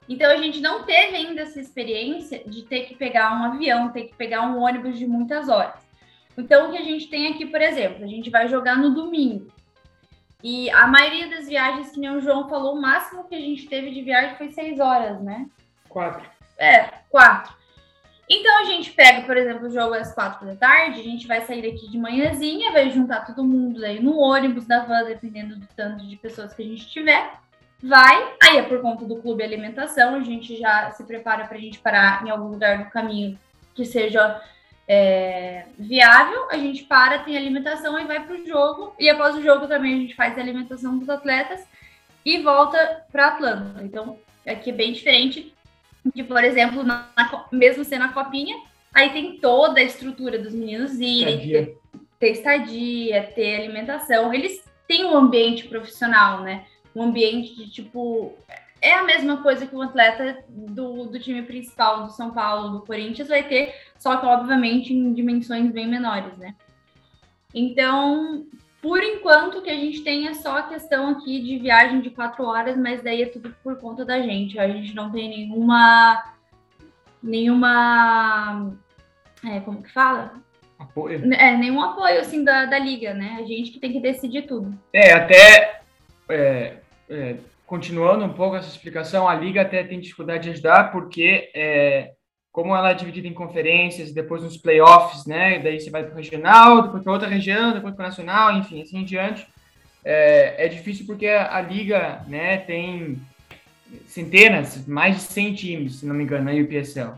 [0.08, 4.06] Então, a gente não teve ainda essa experiência de ter que pegar um avião, ter
[4.06, 5.76] que pegar um ônibus de muitas horas.
[6.38, 9.48] Então, o que a gente tem aqui, por exemplo, a gente vai jogar no domingo.
[10.44, 13.66] E a maioria das viagens, que nem o João falou, o máximo que a gente
[13.66, 15.48] teve de viagem foi seis horas, né?
[15.88, 16.30] Quatro.
[16.58, 17.56] É, quatro.
[18.30, 21.42] Então a gente pega, por exemplo, o jogo às quatro da tarde, a gente vai
[21.42, 25.68] sair daqui de manhãzinha, vai juntar todo mundo aí no ônibus da van, dependendo do
[25.76, 27.32] tanto de pessoas que a gente tiver.
[27.82, 31.62] Vai, aí é por conta do clube alimentação, a gente já se prepara para a
[31.62, 33.38] gente parar em algum lugar do caminho
[33.76, 34.42] que seja
[34.94, 38.94] é, viável, a gente para, tem alimentação e vai para o jogo.
[39.00, 41.66] E após o jogo também a gente faz a alimentação dos atletas
[42.24, 43.84] e volta para Atlanta.
[43.84, 45.54] Então, aqui é bem diferente
[46.14, 47.10] de, por exemplo, na,
[47.52, 48.56] mesmo sendo a copinha,
[48.94, 51.78] aí tem toda a estrutura dos meninos irem, ter,
[52.20, 54.34] ter estadia, ter alimentação.
[54.34, 56.66] Eles têm um ambiente profissional, né?
[56.96, 58.38] Um ambiente de tipo.
[58.84, 62.86] É a mesma coisa que o atleta do, do time principal do São Paulo, do
[62.86, 66.54] Corinthians, vai ter, só que, obviamente, em dimensões bem menores, né?
[67.56, 68.46] Então,
[68.82, 72.44] por enquanto, que a gente tem é só a questão aqui de viagem de quatro
[72.44, 74.60] horas, mas daí é tudo por conta da gente.
[74.60, 76.22] A gente não tem nenhuma.
[77.24, 78.74] Nenhuma.
[79.46, 80.34] É, como que fala?
[80.78, 81.34] Apoio.
[81.34, 83.38] É, nenhum apoio assim da, da liga, né?
[83.40, 84.78] A gente que tem que decidir tudo.
[84.92, 85.82] É, até.
[86.28, 86.78] É,
[87.10, 92.12] é, continuando um pouco essa explicação, a liga até tem dificuldade de ajudar, porque é,
[92.52, 95.58] como ela é dividida em conferências, depois nos playoffs, né?
[95.60, 99.00] Daí você vai para o regional, depois para outra região, depois para nacional, enfim, assim
[99.00, 99.48] em diante.
[100.06, 103.20] É, é difícil porque a, a, liga, né, tem
[104.06, 107.14] centenas, mais de 100 times, se não me engano, na UPSL,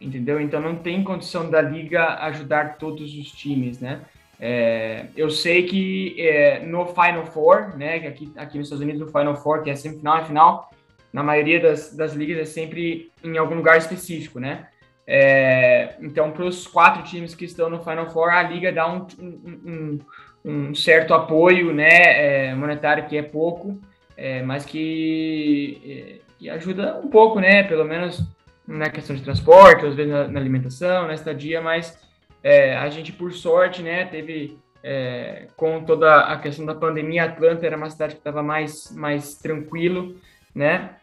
[0.00, 0.40] entendeu?
[0.40, 4.00] Então não tem condição da liga ajudar todos os times, né?
[4.44, 9.06] É, eu sei que é, no Final Four, né, aqui, aqui nos Estados Unidos, no
[9.06, 10.68] Final Four, que é semifinal e final,
[11.12, 14.66] na maioria das, das ligas é sempre em algum lugar específico, né?
[15.06, 19.06] É, então, para os quatro times que estão no Final Four, a liga dá um,
[19.20, 19.98] um,
[20.44, 23.80] um certo apoio né, é, monetário, que é pouco,
[24.16, 27.62] é, mas que, é, que, ajuda um pouco, né?
[27.62, 28.20] Pelo menos
[28.66, 31.96] na questão de transporte, às vezes na, na alimentação, na estadia, mas
[32.42, 34.58] é, a gente, por sorte, né, teve.
[34.84, 39.36] É, com toda a questão da pandemia, Atlanta era uma cidade que estava mais, mais
[39.36, 40.16] tranquilo,
[40.52, 40.96] né?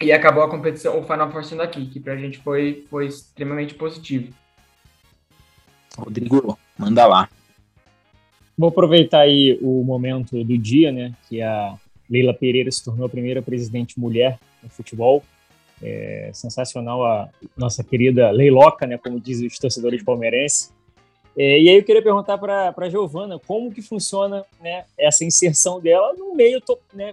[0.00, 3.74] e acabou a competição, o Final Four sendo aqui, que pra gente foi, foi extremamente
[3.74, 4.32] positivo.
[5.96, 7.28] Rodrigo, manda lá.
[8.56, 11.74] Vou aproveitar aí o momento do dia, né, que a
[12.08, 15.22] Leila Pereira se tornou a primeira presidente mulher no futebol.
[15.82, 20.72] É sensacional a nossa querida Leiloca, né, como dizem os torcedores palmeirenses.
[21.36, 25.78] É, e aí eu queria perguntar para a Giovana como que funciona né, essa inserção
[25.78, 26.62] dela no meio
[26.94, 27.12] né,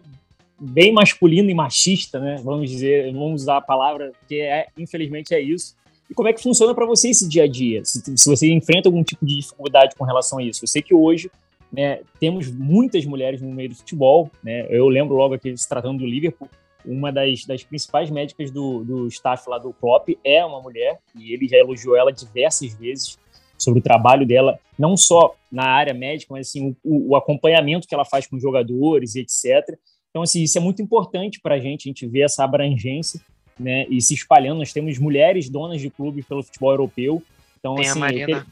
[0.58, 2.38] bem masculino e machista, né?
[2.42, 5.76] Vamos dizer, vamos usar a palavra que é, infelizmente é isso.
[6.10, 7.84] E como é que funciona para você esse dia a dia?
[7.84, 10.64] Se, se, você enfrenta algum tipo de dificuldade com relação a isso?
[10.64, 11.30] Eu sei que hoje
[11.72, 14.68] né, temos muitas mulheres no meio do futebol, né?
[14.70, 16.48] Eu lembro logo aqui se tratando do Liverpool,
[16.86, 21.34] uma das, das principais médicas do, do staff lá do Klopp é uma mulher e
[21.34, 23.18] ele já elogiou ela diversas vezes.
[23.58, 27.96] sobre o trabalho dela, não só na área médica, mas assim, o, o acompanhamento que
[27.96, 29.78] ela faz com jogadores e etc.
[30.10, 33.22] Então, assim, isso é muito importante para a gente, a gente ver essa abrangência
[33.58, 34.60] né, e se espalhando.
[34.60, 37.24] Nós temos mulheres donas de clubes pelo futebol europeu.
[37.60, 38.48] Então, Tem assim, a Marina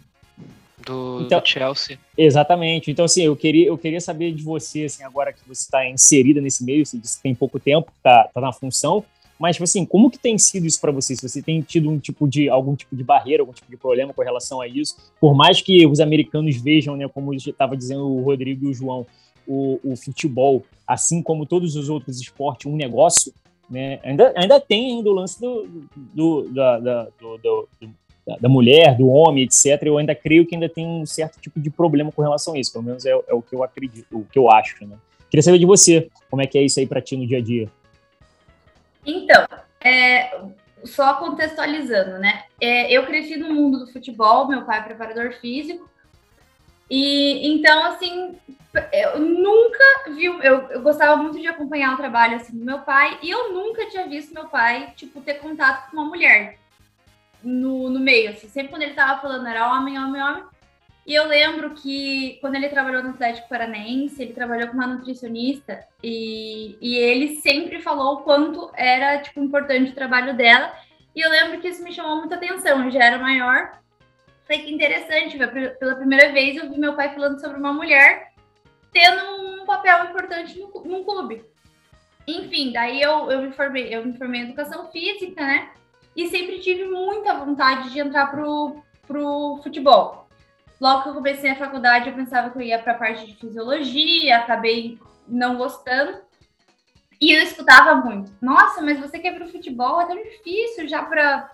[0.86, 1.98] do, Então- do Chelsea.
[2.18, 2.92] Exatamente.
[2.92, 6.40] Então, assim, eu queria, eu queria saber de você, assim, agora que você está inserida
[6.42, 9.04] nesse meio, você disse que tem pouco tempo, está tá na função,
[9.40, 11.16] mas, tipo assim, como que tem sido isso para você?
[11.16, 14.14] Se você tem tido um tipo de, algum tipo de barreira, algum tipo de problema
[14.14, 18.22] com relação a isso, por mais que os americanos vejam, né, como estava dizendo o
[18.22, 19.06] Rodrigo e o João,
[19.48, 23.34] o, o futebol, assim como todos os outros esportes, um negócio,
[23.68, 27.70] né, ainda, ainda tem ainda o lance do, do, da, da, do- do-
[28.26, 29.82] da- da mulher, do homem, etc.
[29.84, 32.72] Eu ainda creio que ainda tem um certo tipo de problema com relação a isso.
[32.72, 34.96] Pelo menos é, é o que eu acredito, o que eu acho, né?
[35.30, 37.42] Queria saber de você, como é que é isso aí para ti no dia a
[37.42, 37.70] dia.
[39.06, 39.48] Então,
[39.80, 40.40] é,
[40.84, 42.44] só contextualizando, né?
[42.60, 45.90] É, eu cresci no mundo do futebol, meu pai é preparador físico.
[46.90, 48.36] E então, assim,
[48.92, 49.84] eu nunca
[50.14, 50.26] vi.
[50.26, 53.90] Eu, eu gostava muito de acompanhar o trabalho assim, do meu pai, e eu nunca
[53.90, 56.58] tinha visto meu pai, tipo, ter contato com uma mulher
[57.44, 58.32] no, no meio.
[58.32, 60.44] Assim, sempre quando ele tava falando era homem, homem, homem.
[61.06, 65.86] E eu lembro que quando ele trabalhou no Atlético Paranaense, ele trabalhou com uma nutricionista
[66.04, 70.74] e, e ele sempre falou o quanto era tipo, importante o trabalho dela.
[71.16, 72.84] E eu lembro que isso me chamou muita atenção.
[72.84, 73.80] Eu já era maior.
[74.46, 75.38] Falei que interessante,
[75.80, 78.32] pela primeira vez eu vi meu pai falando sobre uma mulher
[78.92, 81.44] tendo um papel importante no, num clube.
[82.28, 85.72] Enfim, daí eu, eu, me formei, eu me formei em educação física, né?
[86.16, 90.28] E sempre tive muita vontade de entrar pro, pro futebol.
[90.80, 93.36] Logo que eu comecei a faculdade, eu pensava que eu ia para a parte de
[93.36, 96.20] fisiologia, acabei não gostando.
[97.20, 100.02] E eu escutava muito: Nossa, mas você quer para o futebol?
[100.02, 101.52] É tão difícil já para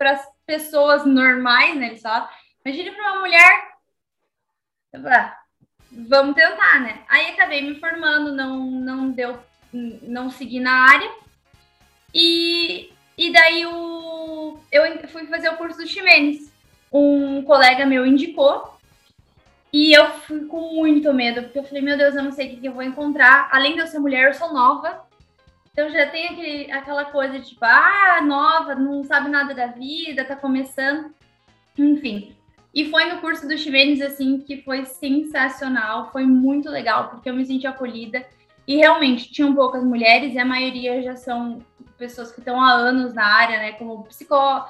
[0.00, 1.96] as pessoas normais, né?
[1.96, 2.28] Falam.
[2.64, 3.68] Imagina para uma mulher.
[4.94, 5.38] Ah,
[5.92, 7.04] vamos tentar, né?
[7.08, 9.38] Aí acabei me formando, não, não deu,
[9.72, 11.10] não segui na área.
[12.14, 16.48] E, e daí o, eu fui fazer o curso do Ximenes
[16.92, 18.76] um colega meu indicou.
[19.72, 22.58] E eu fui com muito medo, porque eu falei, meu Deus, eu não sei o
[22.58, 23.50] que, eu vou encontrar.
[23.52, 25.06] Além de eu ser mulher, eu sou nova.
[25.70, 30.34] Então já tem aquele, aquela coisa tipo, ah, nova, não sabe nada da vida, tá
[30.34, 31.14] começando.
[31.76, 32.34] Enfim.
[32.74, 37.34] E foi no curso do Chimenes, assim, que foi sensacional, foi muito legal, porque eu
[37.34, 38.26] me senti acolhida.
[38.68, 41.64] E realmente, tinham poucas mulheres, e a maioria já são
[41.96, 44.68] pessoas que estão há anos na área, né, como psicó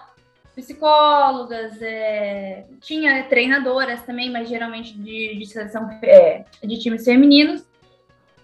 [0.55, 7.65] psicólogas, é, tinha treinadoras também, mas geralmente de, de seleção é, de times femininos.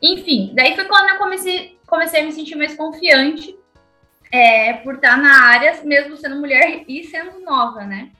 [0.01, 3.57] Enfim, daí foi quando eu comecei, comecei a me sentir mais confiante
[4.31, 8.11] é, por estar na área, mesmo sendo mulher e sendo nova, né?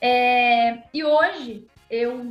[0.00, 2.30] É, e hoje eu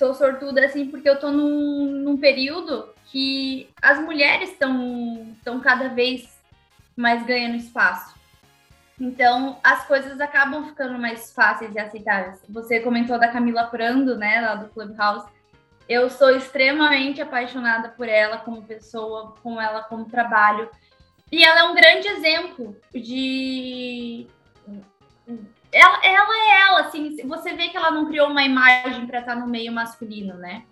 [0.00, 6.40] sou sortuda assim porque eu tô num, num período que as mulheres estão cada vez
[6.96, 8.18] mais ganhando espaço.
[8.98, 12.40] Então, as coisas acabam ficando mais fáceis e aceitáveis.
[12.48, 15.28] Você comentou da Camila Prando, né, lá do Clubhouse.
[15.86, 20.70] Eu sou extremamente apaixonada por ela como pessoa, com ela como trabalho.
[21.30, 24.26] E ela é um grande exemplo de.
[25.72, 27.16] Ela, ela é ela, assim.
[27.26, 30.64] Você vê que ela não criou uma imagem para estar no meio masculino, né?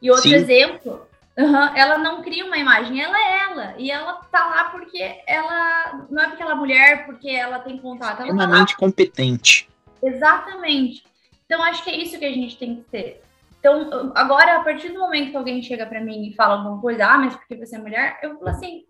[0.00, 0.34] E outro Sim.
[0.34, 1.06] exemplo,
[1.36, 3.74] Uhum, ela não cria uma imagem, ela é ela.
[3.76, 6.06] E ela tá lá porque ela.
[6.08, 8.20] Não é porque ela é mulher, porque ela tem contato.
[8.20, 8.34] Ela tá.
[8.34, 9.68] Extremamente competente.
[10.02, 11.04] Exatamente.
[11.44, 13.22] Então, acho que é isso que a gente tem que ter.
[13.58, 17.06] Então, agora, a partir do momento que alguém chega pra mim e fala alguma coisa,
[17.06, 18.84] ah, mas porque você é mulher, eu falo assim: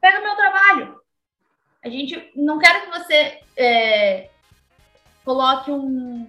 [0.00, 1.00] pega meu trabalho.
[1.84, 4.28] A gente não quero que você é,
[5.26, 6.26] coloque um.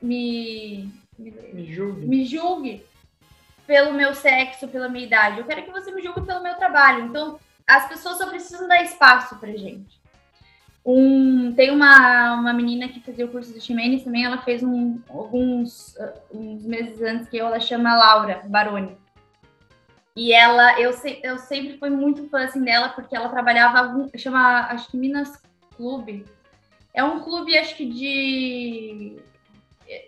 [0.00, 2.06] Me, Me julgue.
[2.06, 2.84] me julgue
[3.66, 5.38] pelo meu sexo, pela minha idade.
[5.38, 7.04] Eu quero que você me julgue pelo meu trabalho.
[7.04, 10.00] Então, as pessoas só precisam dar espaço pra gente.
[10.84, 15.00] Um, tem uma, uma menina que fazia o curso do Ximenes também, ela fez um,
[15.08, 18.96] alguns uh, uns meses antes que eu, ela chama Laura Baroni.
[20.16, 24.66] E ela, eu, se, eu sempre fui muito fã assim, dela, porque ela trabalhava, chama,
[24.70, 25.40] acho que Minas
[25.76, 26.26] Clube.
[26.94, 29.16] É um clube, acho que de.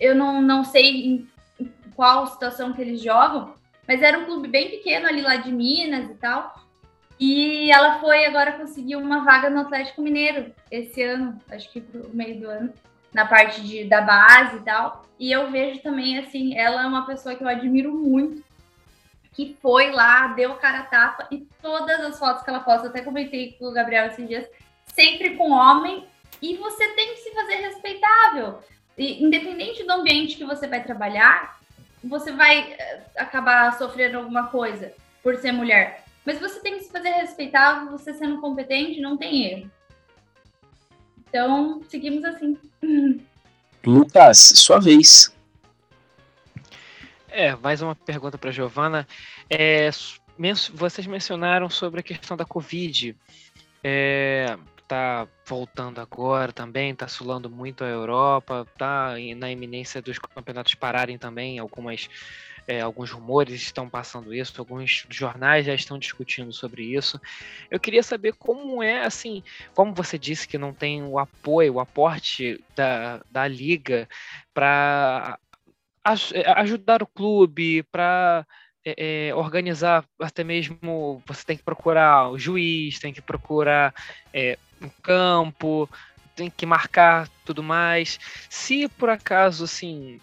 [0.01, 1.29] Eu não, não sei em
[1.95, 3.55] qual situação que eles jogam,
[3.87, 6.55] mas era um clube bem pequeno ali lá de Minas e tal.
[7.19, 12.11] E ela foi agora conseguiu uma vaga no Atlético Mineiro esse ano, acho que pro
[12.13, 12.73] meio do ano,
[13.13, 15.05] na parte de, da base e tal.
[15.19, 18.43] E eu vejo também, assim, ela é uma pessoa que eu admiro muito,
[19.33, 23.01] que foi lá, deu cara a tapa, e todas as fotos que ela posta, até
[23.01, 24.47] comentei com o Gabriel esses dias,
[24.87, 26.07] sempre com homem,
[26.45, 28.59] e você tem que se fazer respeitável.
[28.99, 31.59] E, independente do ambiente que você vai trabalhar,
[32.03, 34.93] você vai eh, acabar sofrendo alguma coisa
[35.23, 36.05] por ser mulher.
[36.23, 39.71] Mas você tem que se fazer respeitar, você sendo competente, não tem erro.
[41.27, 42.59] Então, seguimos assim.
[43.85, 45.35] Lucas, sua vez.
[47.29, 49.09] É, mais uma pergunta para Giovana.
[49.49, 49.89] É,
[50.75, 53.17] vocês mencionaram sobre a questão da Covid.
[53.83, 54.57] É,
[54.95, 61.19] tá voltando agora também, tá assolando muito a Europa, tá na iminência dos campeonatos pararem
[61.19, 62.09] também, algumas
[62.67, 67.21] é, alguns rumores estão passando isso, alguns jornais já estão discutindo sobre isso.
[67.71, 69.43] Eu queria saber como é, assim,
[69.75, 74.09] como você disse que não tem o apoio, o aporte da, da liga
[74.55, 75.39] para
[76.57, 78.47] ajudar o clube, para
[78.87, 83.95] é, é, organizar até mesmo você tem que procurar o juiz, tem que procurar
[84.33, 85.89] é, um campo,
[86.35, 88.19] tem que marcar tudo mais.
[88.49, 90.21] Se por acaso assim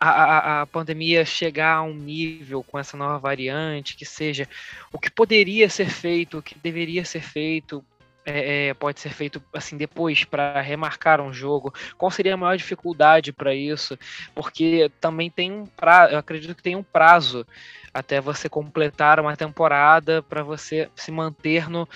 [0.00, 4.48] a, a, pandemia chegar a um nível com essa nova variante, que seja
[4.90, 7.84] o que poderia ser feito, o que deveria ser feito,
[8.24, 11.74] é, é pode ser feito assim depois para remarcar um jogo?
[11.98, 13.98] Qual seria a maior dificuldade para isso?
[14.34, 17.46] Porque também tem um prazo, eu acredito que tem um prazo
[17.92, 21.86] até você completar uma temporada para você se manter no,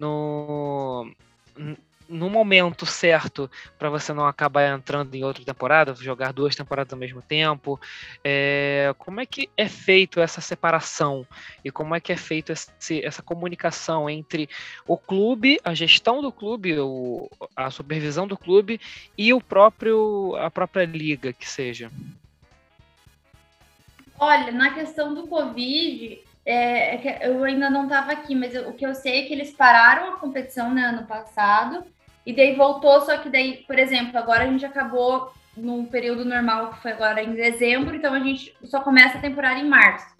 [0.00, 1.12] no
[2.12, 6.98] no momento certo para você não acabar entrando em outra temporada, jogar duas temporadas ao
[6.98, 7.80] mesmo tempo.
[8.22, 11.26] É, como é que é feito essa separação
[11.64, 14.48] e como é que é feito esse, essa comunicação entre
[14.86, 18.80] o clube, a gestão do clube, o, a supervisão do clube
[19.16, 21.90] e o próprio a própria liga que seja?
[24.18, 28.84] Olha, na questão do Covid, é, é eu ainda não estava aqui, mas o que
[28.84, 31.84] eu sei é que eles pararam a competição né, ano passado
[32.24, 36.70] e daí voltou, só que daí, por exemplo, agora a gente acabou num período normal,
[36.70, 40.12] que foi agora em dezembro, então a gente só começa a temporada em março.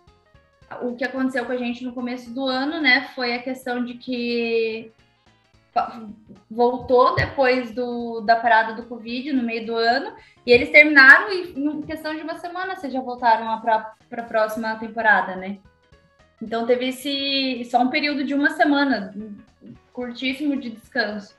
[0.82, 3.94] O que aconteceu com a gente no começo do ano, né, foi a questão de
[3.94, 4.92] que
[6.50, 11.58] voltou depois do, da parada do Covid no meio do ano, e eles terminaram e
[11.58, 15.58] em questão de uma semana vocês já voltaram para a próxima temporada, né?
[16.42, 19.14] Então teve esse só um período de uma semana
[19.92, 21.36] curtíssimo de descanso.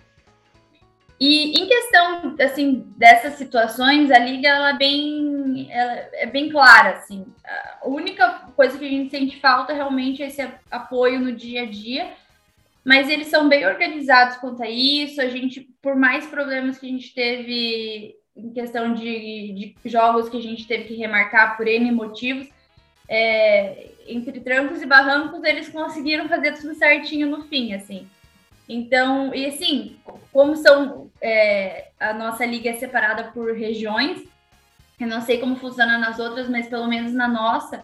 [1.19, 6.91] E em questão assim dessas situações, a liga ela é bem ela é bem clara
[6.91, 7.25] assim.
[7.45, 11.65] A única coisa que a gente sente falta realmente é esse apoio no dia a
[11.65, 12.13] dia,
[12.85, 15.19] mas eles são bem organizados quanto a isso.
[15.21, 20.37] A gente, por mais problemas que a gente teve em questão de, de jogos que
[20.37, 22.49] a gente teve que remarcar por N motivos,
[23.07, 28.07] é, entre trancos e barrancos, eles conseguiram fazer tudo certinho no fim, assim.
[28.67, 29.97] Então, e assim,
[30.31, 34.23] como são é, a nossa liga é separada por regiões,
[34.99, 37.83] eu não sei como funciona nas outras, mas pelo menos na nossa,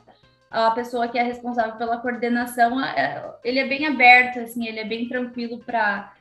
[0.49, 4.85] a pessoa que é responsável pela coordenação, é, ele é bem aberto, assim, ele é
[4.85, 6.13] bem tranquilo para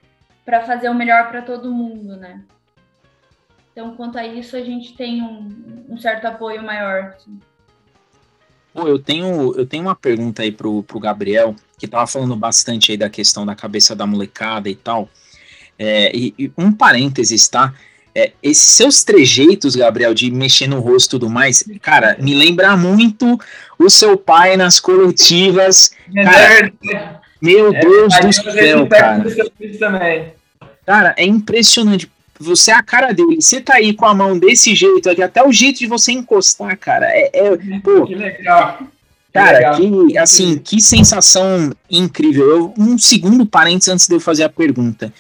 [0.45, 2.43] para fazer o melhor para todo mundo, né?
[3.71, 7.15] Então, quanto a isso, a gente tem um, um certo apoio maior.
[7.15, 7.39] Assim.
[8.79, 12.93] Pô, eu tenho, eu tenho uma pergunta aí pro, pro Gabriel, que tava falando bastante
[12.93, 15.09] aí da questão da cabeça da molecada e tal.
[15.77, 17.75] É, e, e, um parênteses, tá?
[18.15, 22.77] É, esses seus trejeitos, Gabriel, de mexer no rosto e tudo mais, cara, me lembra
[22.77, 23.41] muito
[23.77, 25.91] o seu pai nas coletivas.
[26.17, 26.73] É cara,
[27.43, 29.25] meu é, Deus do céu, cara.
[30.87, 32.09] Cara, é impressionante
[32.39, 35.47] você é a cara dele, você tá aí com a mão desse jeito aqui, até
[35.47, 38.79] o jeito de você encostar, cara, é, é pô, que legal.
[39.33, 42.49] Cara, que, assim, que sensação incrível.
[42.49, 45.13] Eu, um segundo parênteses antes de eu fazer a pergunta.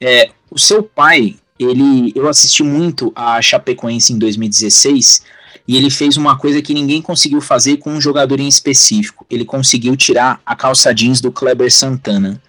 [0.00, 5.22] É, o seu pai, ele, eu assisti muito a Chapecoense em 2016
[5.66, 9.24] e ele fez uma coisa que ninguém conseguiu fazer com um jogador em específico.
[9.30, 12.42] Ele conseguiu tirar a calça jeans do Kleber Santana.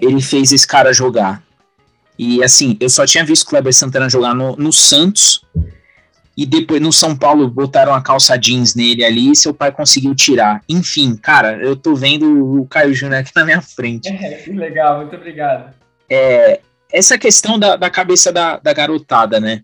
[0.00, 1.42] Ele fez esse cara jogar.
[2.18, 5.42] E assim, eu só tinha visto o Kleber Santana jogar no, no Santos.
[6.36, 10.14] E depois no São Paulo botaram a calça jeans nele ali e seu pai conseguiu
[10.14, 10.62] tirar.
[10.68, 14.08] Enfim, cara, eu tô vendo o Caio Júnior aqui na minha frente.
[14.12, 15.72] É, que legal, muito obrigado.
[16.10, 16.60] É,
[16.92, 19.62] essa questão da, da cabeça da, da garotada, né?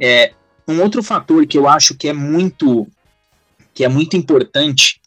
[0.00, 0.32] É,
[0.66, 2.86] um outro fator que eu acho que é muito
[3.74, 5.00] que é muito importante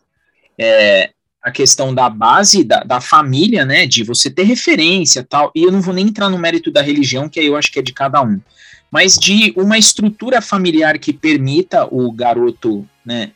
[0.57, 1.11] é,
[1.45, 5.71] a questão da base da, da família, né, de você ter referência tal, e eu
[5.71, 7.93] não vou nem entrar no mérito da religião, que aí eu acho que é de
[7.93, 8.41] cada um,
[8.89, 13.29] mas de uma estrutura familiar que permita o garoto, né,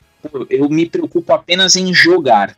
[0.49, 2.57] eu me preocupo apenas em jogar.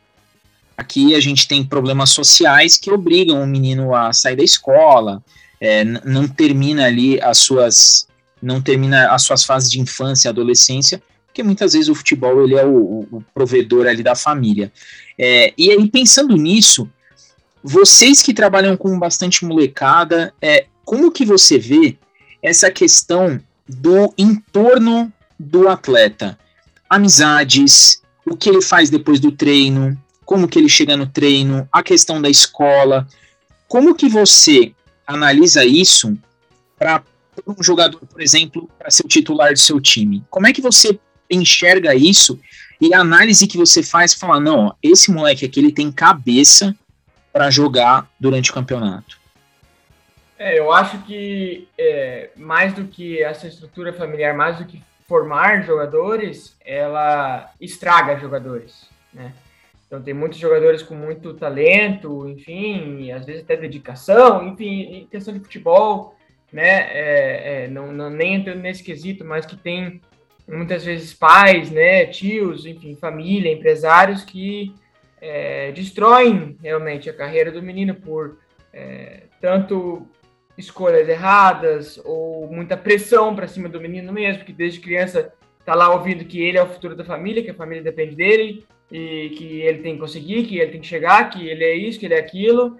[0.77, 5.21] Aqui a gente tem problemas sociais que obrigam o menino a sair da escola,
[5.59, 8.07] é, não termina ali as suas
[8.41, 12.55] não termina as suas fases de infância e adolescência, porque muitas vezes o futebol ele
[12.55, 14.71] é o, o provedor ali da família.
[15.23, 16.89] É, e aí, pensando nisso,
[17.64, 21.95] vocês que trabalham com bastante molecada, é, como que você vê
[22.41, 23.39] essa questão
[23.69, 26.39] do entorno do atleta?
[26.89, 29.95] Amizades, o que ele faz depois do treino,
[30.26, 33.07] como que ele chega no treino, a questão da escola.
[33.68, 34.73] Como que você
[35.06, 36.18] analisa isso
[36.80, 37.03] para
[37.45, 40.23] um jogador, por exemplo, para ser o titular do seu time?
[40.31, 40.99] Como é que você
[41.30, 42.39] enxerga isso
[42.81, 46.75] e a análise que você faz fala, não, ó, esse moleque aqui ele tem cabeça
[47.31, 49.21] para jogar durante o campeonato?
[50.37, 55.63] É, eu acho que é, mais do que essa estrutura familiar, mais do que formar
[55.63, 59.33] jogadores, ela estraga jogadores, né?
[59.85, 65.41] Então tem muitos jogadores com muito talento, enfim, às vezes até dedicação, enfim, questão de
[65.41, 66.15] futebol,
[66.51, 66.87] né?
[66.91, 70.01] É, é, não, não, nem entrando nesse quesito, mas que tem
[70.57, 74.73] muitas vezes pais, né, tios, enfim, família, empresários que
[75.21, 78.37] é, destroem realmente a carreira do menino por
[78.73, 80.07] é, tanto
[80.57, 85.93] escolhas erradas ou muita pressão para cima do menino mesmo, que desde criança está lá
[85.93, 89.61] ouvindo que ele é o futuro da família, que a família depende dele e que
[89.61, 92.15] ele tem que conseguir, que ele tem que chegar, que ele é isso, que ele
[92.15, 92.77] é aquilo.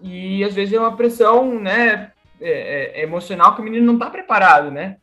[0.00, 3.94] E às vezes é uma pressão, né, é, é, é emocional que o menino não
[3.94, 4.96] está preparado, né?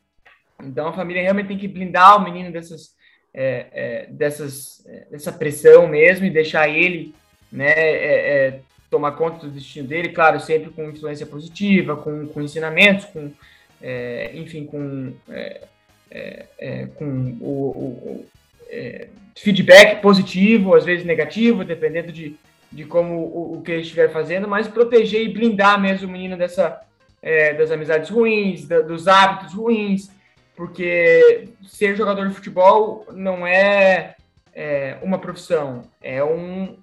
[0.63, 2.91] Então a família realmente tem que blindar o menino dessas,
[3.33, 7.13] é, é, dessas, dessa pressão mesmo e deixar ele,
[7.51, 8.59] né, é,
[8.89, 13.31] tomar conta do destino dele, claro, sempre com influência positiva, com, com ensinamentos, com,
[13.81, 15.61] é, enfim, com, é,
[16.09, 18.25] é, é com o, o
[18.69, 22.35] é, feedback positivo, às vezes negativo, dependendo de,
[22.71, 26.35] de como o, o, que ele estiver fazendo, mas proteger e blindar mesmo o menino
[26.35, 26.81] dessa,
[27.21, 30.09] é, das amizades ruins, da, dos hábitos ruins,
[30.59, 34.17] porque ser jogador de futebol não é,
[35.01, 36.77] uma profissão, é um,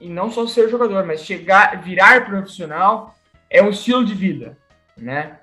[0.00, 3.16] e não só ser jogador, mas chegar, virar profissional
[3.50, 4.56] é um estilo de vida,
[4.96, 5.40] né?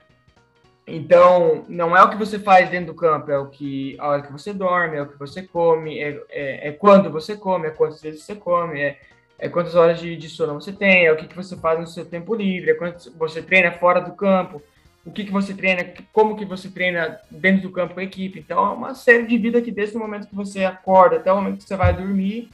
[0.88, 4.22] Então, não é o que você faz dentro do campo, é o que a hora
[4.22, 7.72] que você dorme, é o que você come, é, é, é quando você come, é
[7.72, 9.00] quantas vezes você come, é,
[9.38, 11.88] é quantas horas de, de sono você tem, é o que, que você faz no
[11.88, 14.62] seu tempo livre, é quanto você treina fora do campo,
[15.06, 18.40] o que, que você treina, como que você treina dentro do campo com a equipe.
[18.40, 21.36] Então, é uma série de vida que desde o momento que você acorda até o
[21.36, 22.50] momento que você vai dormir,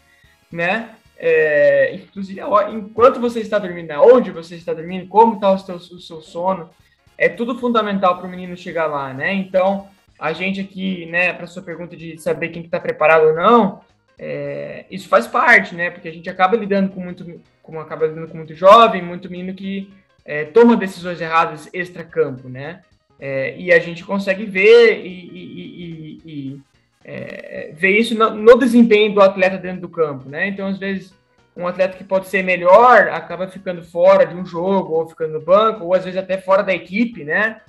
[0.52, 0.90] né?
[1.18, 2.42] É, inclusive,
[2.74, 6.22] enquanto você está dormindo, né, onde você está dormindo, como está o seu, o seu
[6.22, 6.70] sono,
[7.18, 9.32] é tudo fundamental para o menino chegar lá, né?
[9.34, 9.88] Então,
[10.20, 13.82] a gente aqui, né, para sua pergunta de saber quem está preparado ou não,
[14.18, 15.90] é, isso faz parte, né?
[15.90, 19.54] Porque a gente acaba lidando com muito, como acaba lidando com muito jovem, muito menino
[19.54, 19.94] que
[20.26, 22.82] é, toma decisões erradas extra-campo, né?
[23.20, 25.42] É, e a gente consegue ver e, e,
[25.84, 26.62] e, e
[27.04, 30.48] é, ver isso no, desempenho do atleta dentro do campo, né?
[30.48, 31.14] Então, às vezes,
[31.56, 35.42] um atleta que pode ser melhor acaba ficando fora de um jogo, ou ficando no
[35.42, 37.62] banco, ou às vezes até fora da equipe, né?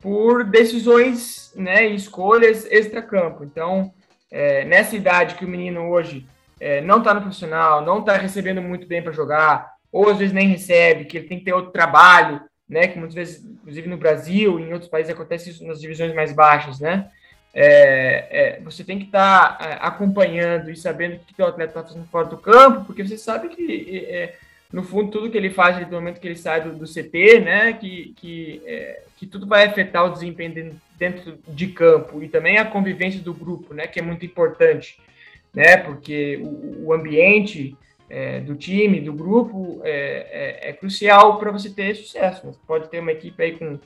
[0.00, 3.44] Por decisões né, e escolhas extra-campo.
[3.44, 3.92] Então,
[4.30, 6.26] é, nessa idade que o menino hoje
[6.58, 10.32] é, não está no profissional, não está recebendo muito bem para jogar, ou às vezes
[10.32, 12.86] nem recebe, que ele tem que ter outro trabalho, né?
[12.86, 16.80] Que muitas vezes, inclusive no Brasil, em outros países acontece isso nas divisões mais baixas,
[16.80, 17.10] né?
[17.52, 21.70] é, é, você tem que estar tá, é, acompanhando e sabendo o que o atleta
[21.70, 24.36] está fazendo fora do campo, porque você sabe que, é, é,
[24.72, 27.72] no fundo, tudo que ele faz no momento que ele sai do, do CT, né,
[27.72, 32.64] que, que, é, que tudo vai afetar o desempenho dentro de campo e também a
[32.64, 34.98] convivência do grupo, né, que é muito importante,
[35.52, 37.76] né, porque o, o ambiente
[38.44, 42.46] do time, do grupo, é, crucial para você ter sucesso.
[42.46, 43.78] Você pode ter uma equipe aí com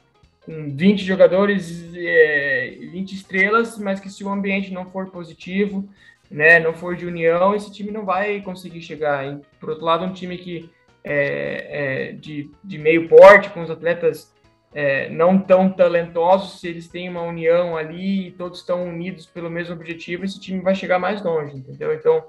[0.45, 5.89] com 20 jogadores, é, 20 estrelas, mas que se o ambiente não for positivo,
[6.31, 9.39] né, não for de união, esse time não vai conseguir chegar.
[9.59, 10.71] Por outro lado, um time que
[11.03, 14.33] é, é de, de meio porte, com os atletas
[14.75, 19.49] é, não tão talentosos, se eles têm uma união ali e todos estão unidos pelo
[19.49, 21.95] mesmo objetivo, esse time vai chegar mais longe, entendeu?
[21.95, 22.25] Então,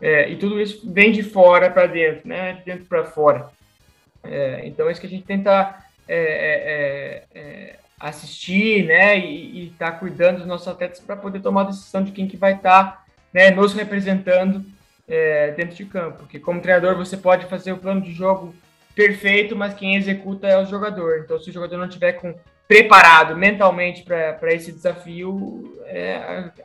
[0.00, 3.48] é, e tudo isso vem de fora para dentro, né, de dentro para fora.
[4.22, 5.74] É, então, é isso que a gente tenta
[6.06, 11.40] é, é, é, é, assistir, né, e estar tá cuidando dos nossos atletas para poder
[11.40, 14.64] tomar a decisão de quem que vai estar, tá, né, nos representando
[15.56, 16.18] dentro de campo.
[16.18, 18.54] Porque como treinador você pode fazer o plano de jogo
[18.94, 21.20] perfeito, mas quem executa é o jogador.
[21.24, 22.34] Então, se o jogador não tiver com
[22.68, 26.16] preparado mentalmente para esse desafio, é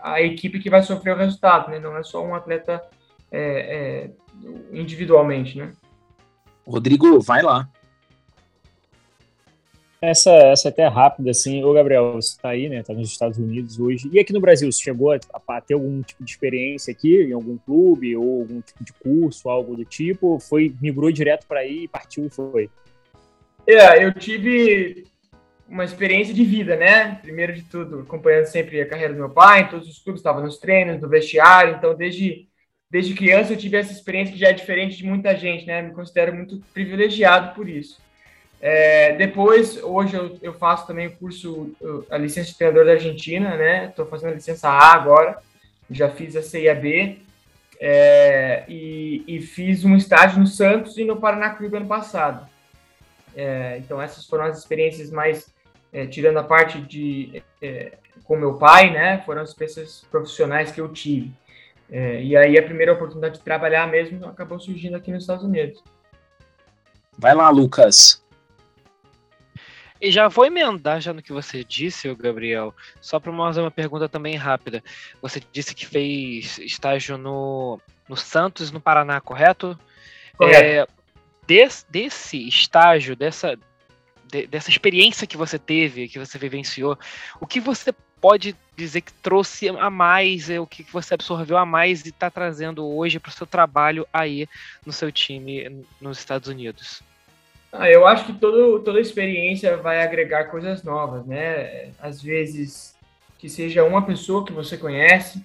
[0.02, 1.80] a, a, equipe que vai sofrer o resultado, né?
[1.80, 2.84] Não é só um atleta
[3.34, 4.10] é, é,
[4.72, 5.74] individualmente, né?
[6.66, 7.68] Rodrigo, vai lá.
[10.00, 11.64] Essa, essa até é rápida, assim.
[11.64, 12.82] Ô, Gabriel, você está aí, né?
[12.82, 14.10] Está nos Estados Unidos hoje.
[14.12, 17.32] E aqui no Brasil, você chegou a, a, ter algum tipo de experiência aqui, em
[17.32, 20.40] algum clube, ou algum tipo de curso, algo do tipo?
[20.40, 22.70] Foi, migrou direto para aí, partiu e foi?
[23.66, 25.06] É, eu tive
[25.70, 27.16] uma experiência de vida, né?
[27.22, 30.42] Primeiro de tudo, acompanhando sempre a carreira do meu pai, em todos os clubes, estava
[30.42, 32.48] nos treinos, no vestiário, então desde,
[32.94, 35.82] desde criança eu tive essa experiência que já é diferente de muita gente, né?
[35.82, 38.00] Me considero muito privilegiado por isso.
[38.62, 41.76] É, depois, hoje eu, eu, faço também o curso,
[42.08, 43.88] a licença de treinador da Argentina, né?
[43.88, 45.40] Estou fazendo a licença A agora,
[45.90, 47.20] já fiz a CIAB
[47.82, 52.48] é, e, e, fiz um estágio no Santos e no Paraná Clube ano passado.
[53.36, 55.52] É, então essas foram as experiências mais,
[55.92, 57.94] é, tirando a parte de é,
[58.24, 59.24] com meu pai, né?
[59.26, 61.34] Foram as experiências profissionais que eu tive.
[61.90, 65.84] É, e aí a primeira oportunidade de trabalhar mesmo acabou surgindo aqui nos Estados Unidos.
[67.18, 68.24] Vai lá, Lucas.
[70.02, 74.10] E já vou emendar já no que você disse, Gabriel, só para fazer uma pergunta
[74.10, 74.84] também rápida.
[75.22, 77.80] Você disse que fez estágio no,
[78.10, 79.80] no Santos, no Paraná, correto?
[80.36, 80.62] Correto.
[80.62, 80.88] É,
[81.48, 83.58] des, desse estágio, dessa,
[84.30, 86.98] de, dessa experiência que você teve, que você vivenciou,
[87.40, 87.94] o que você
[88.24, 92.30] pode dizer que trouxe a mais, é, o que você absorveu a mais e está
[92.30, 94.48] trazendo hoje para o seu trabalho aí
[94.86, 97.04] no seu time nos Estados Unidos?
[97.70, 101.90] Ah, eu acho que todo, toda experiência vai agregar coisas novas, né?
[102.00, 102.96] Às vezes
[103.38, 105.44] que seja uma pessoa que você conhece,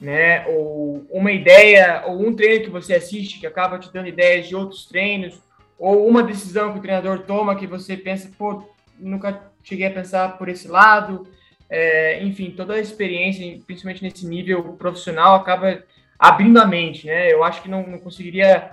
[0.00, 0.46] né?
[0.46, 4.54] Ou uma ideia, ou um treino que você assiste que acaba te dando ideias de
[4.54, 5.42] outros treinos,
[5.76, 8.62] ou uma decisão que o treinador toma que você pensa, pô,
[8.96, 11.26] nunca cheguei a pensar por esse lado.
[11.68, 15.82] É, enfim, toda a experiência, principalmente nesse nível profissional, acaba
[16.18, 17.32] abrindo a mente, né?
[17.32, 18.70] Eu acho que não, não conseguiria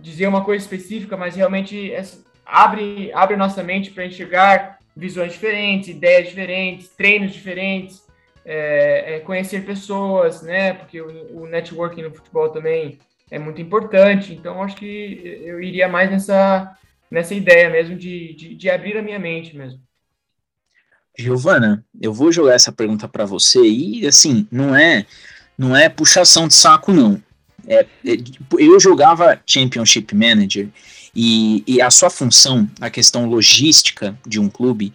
[0.00, 1.92] dizer uma coisa específica, mas realmente
[2.44, 8.06] abre, abre nossa mente para enxergar visões diferentes, ideias diferentes, treinos diferentes,
[8.44, 10.74] é, é conhecer pessoas, né?
[10.74, 12.98] Porque o, o, networking no futebol também
[13.30, 14.34] é muito importante.
[14.34, 16.76] Então, acho que eu iria mais nessa,
[17.10, 19.80] nessa ideia mesmo de, de, de abrir a minha mente mesmo.
[21.18, 25.06] Giovana, eu vou jogar essa pergunta para você e assim, não é
[25.56, 27.22] não é puxação de saco não.
[27.66, 30.68] É, é, tipo, eu jogava Championship Manager
[31.14, 34.92] e, e, a sua função, a questão logística de um clube,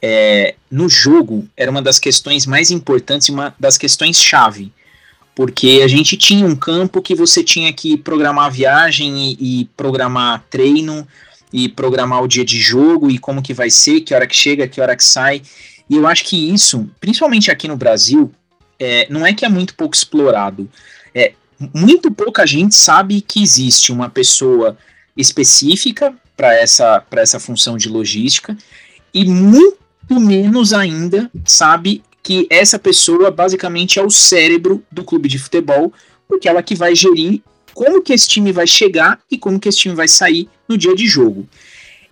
[0.00, 4.72] é, no jogo era uma das questões mais importantes e uma das questões chave.
[5.34, 10.44] Porque a gente tinha um campo que você tinha que programar viagem e, e programar
[10.48, 11.08] treino
[11.56, 14.66] e programar o dia de jogo e como que vai ser, que hora que chega,
[14.66, 15.40] que hora que sai.
[15.88, 18.32] E eu acho que isso, principalmente aqui no Brasil,
[18.76, 20.68] é, não é que é muito pouco explorado.
[21.14, 21.34] É,
[21.72, 24.76] muito pouca gente sabe que existe uma pessoa
[25.16, 28.58] específica para essa, essa função de logística
[29.14, 29.78] e muito
[30.10, 35.92] menos ainda sabe que essa pessoa basicamente é o cérebro do clube de futebol,
[36.26, 37.42] porque ela que vai gerir
[37.74, 40.94] como que esse time vai chegar e como que esse time vai sair no dia
[40.94, 41.46] de jogo.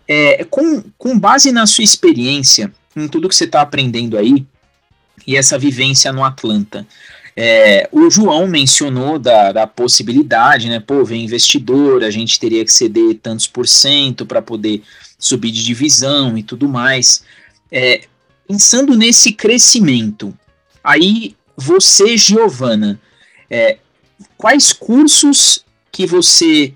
[0.06, 4.44] É, com, com base na sua experiência, em tudo que você está aprendendo aí,
[5.26, 6.86] e essa vivência no Atlanta,
[7.36, 10.80] é, o João mencionou da, da possibilidade, né?
[10.80, 14.82] Pô, vem investidor, a gente teria que ceder tantos por cento para poder
[15.18, 17.24] subir de divisão e tudo mais.
[17.70, 18.02] É,
[18.47, 20.36] pensando nesse crescimento,
[20.84, 23.01] aí você, Giovana,
[23.48, 23.78] é,
[24.36, 26.73] quais cursos que você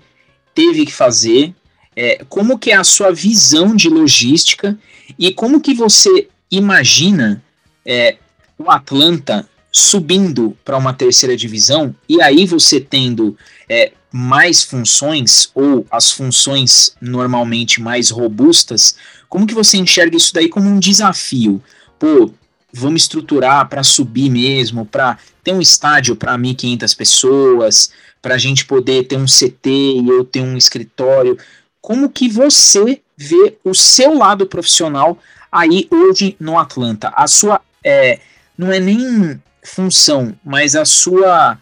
[0.53, 1.53] teve que fazer,
[1.95, 4.77] é, como que é a sua visão de logística
[5.17, 7.43] e como que você imagina
[7.85, 8.17] é,
[8.57, 13.37] o Atlanta subindo para uma terceira divisão e aí você tendo
[13.69, 18.95] é, mais funções ou as funções normalmente mais robustas,
[19.27, 21.61] como que você enxerga isso daí como um desafio?
[21.99, 22.31] Pô,
[22.77, 27.91] vamos estruturar para subir mesmo, para ter um estádio para 1.500 pessoas,
[28.21, 31.37] para a gente poder ter um CT e eu ter um escritório.
[31.81, 35.17] Como que você vê o seu lado profissional
[35.51, 37.09] aí hoje no Atlanta?
[37.15, 38.19] A sua é,
[38.57, 41.57] não é nem função, mas a sua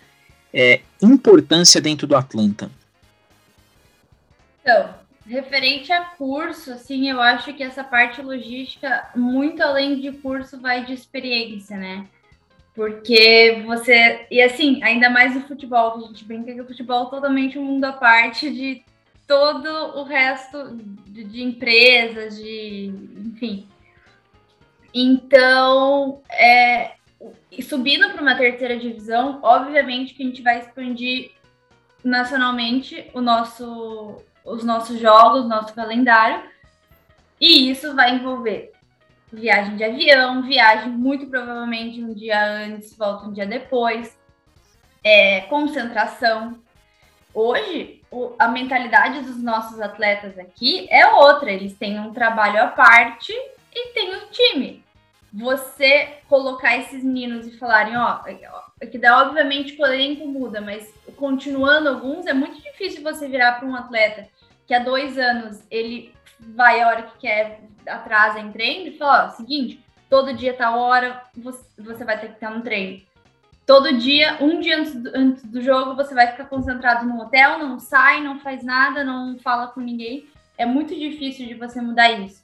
[0.54, 2.70] é, importância dentro do Atlanta?
[4.62, 10.60] Então, referente a curso, assim, eu acho que essa parte logística, muito além de curso,
[10.60, 12.08] vai de experiência, né?
[12.74, 14.28] Porque você.
[14.30, 17.58] E assim, ainda mais no futebol, que a gente brinca que o futebol é totalmente
[17.58, 18.84] um mundo à parte de
[19.26, 20.76] todo o resto
[21.08, 22.92] de, de empresas, de.
[23.26, 23.68] enfim.
[24.94, 26.96] Então, é,
[27.62, 31.32] subindo para uma terceira divisão, obviamente que a gente vai expandir
[32.04, 36.44] nacionalmente o nosso, os nossos jogos, nosso calendário.
[37.42, 38.72] E isso vai envolver
[39.32, 44.18] viagem de avião, viagem muito provavelmente um dia antes, volta um dia depois,
[45.04, 46.60] é, concentração.
[47.34, 52.68] Hoje, o, a mentalidade dos nossos atletas aqui é outra, eles têm um trabalho à
[52.68, 53.34] parte
[53.74, 54.84] e tem um time.
[55.34, 58.22] Você colocar esses meninos e falarem, ó,
[58.90, 63.68] que dá obviamente o elenco muda, mas continuando alguns, é muito difícil você virar para
[63.68, 64.30] um atleta
[64.66, 69.28] que há dois anos ele vai a hora que quer, atrasa em treino e fala,
[69.28, 73.02] ó, seguinte, todo dia tá hora, você, vai ter que estar no treino.
[73.66, 77.58] Todo dia, um dia antes do, antes do jogo, você vai ficar concentrado no hotel,
[77.58, 80.28] não sai, não faz nada, não fala com ninguém.
[80.58, 82.44] É muito difícil de você mudar isso.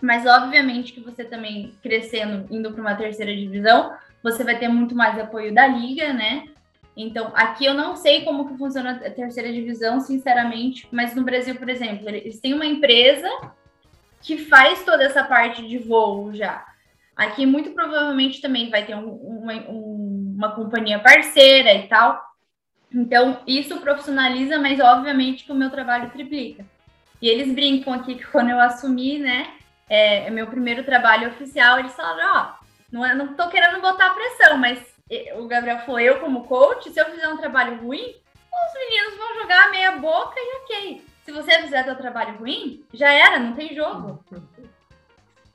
[0.00, 4.94] Mas obviamente que você também crescendo, indo para uma terceira divisão, você vai ter muito
[4.94, 6.48] mais apoio da liga, né?
[6.96, 11.54] Então, aqui eu não sei como que funciona a terceira divisão, sinceramente, mas no Brasil,
[11.56, 13.28] por exemplo, eles têm uma empresa
[14.22, 16.64] que faz toda essa parte de voo já.
[17.14, 22.22] Aqui, muito provavelmente, também vai ter um, uma, um, uma companhia parceira e tal.
[22.92, 26.64] Então, isso profissionaliza, mas obviamente que o meu trabalho triplica.
[27.20, 29.48] E eles brincam aqui que quando eu assumi, né,
[29.88, 33.80] é, é meu primeiro trabalho oficial, eles falaram, ó, oh, não, é, não tô querendo
[33.80, 34.95] botar pressão, mas
[35.36, 39.42] o Gabriel falou, eu como coach, se eu fizer um trabalho ruim, os meninos vão
[39.42, 41.02] jogar meia boca e ok.
[41.24, 44.24] Se você fizer seu trabalho ruim, já era, não tem jogo.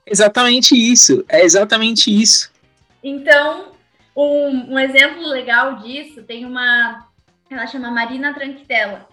[0.05, 2.51] Exatamente isso, é exatamente isso.
[3.03, 3.71] Então,
[4.15, 7.07] um, um exemplo legal disso, tem uma,
[7.49, 9.07] ela chama Marina Tranquitella.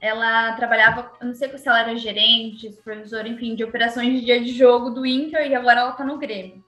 [0.00, 4.52] Ela trabalhava, não sei se ela era gerente, supervisora, enfim, de operações de dia de
[4.52, 6.63] jogo do Inter e agora ela tá no Grêmio.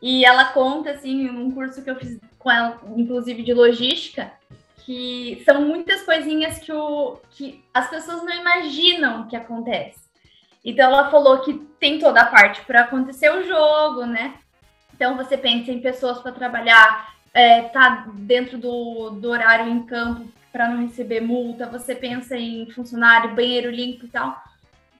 [0.00, 4.32] E ela conta, assim, num curso que eu fiz com ela, inclusive de logística,
[4.84, 10.08] que são muitas coisinhas que, o, que as pessoas não imaginam que acontece.
[10.64, 14.34] Então ela falou que tem toda a parte para acontecer o jogo, né?
[14.94, 20.28] Então você pensa em pessoas para trabalhar, é, tá dentro do, do horário em campo
[20.50, 24.42] para não receber multa, você pensa em funcionário, banheiro limpo e tal.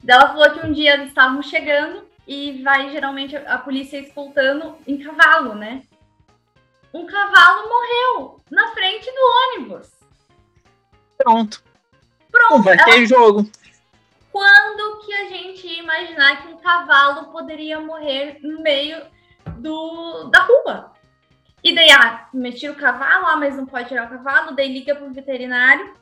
[0.07, 4.99] Ela falou que um dia eles estavam chegando e vai geralmente a polícia escoltando em
[4.99, 5.83] cavalo, né?
[6.93, 9.91] Um cavalo morreu na frente do ônibus.
[11.17, 11.65] Pronto.
[12.31, 12.51] Pronto.
[12.51, 13.07] Não vai ter ela...
[13.07, 13.51] jogo.
[14.31, 19.03] Quando que a gente ia imaginar que um cavalo poderia morrer no meio
[19.57, 20.93] do, da rua?
[21.65, 24.95] E daí, ah, meti o cavalo, ah, mas não pode tirar o cavalo, daí liga
[24.95, 25.95] pro veterinário.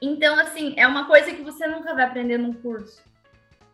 [0.00, 3.02] Então, assim, é uma coisa que você nunca vai aprender num curso.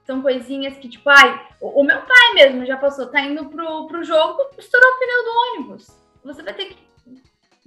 [0.05, 4.05] São coisinhas que, tipo, ai, o, meu pai mesmo já passou, tá indo pro, pro
[4.05, 5.87] jogo, estourou o pneu do ônibus.
[6.25, 6.93] Você vai ter que.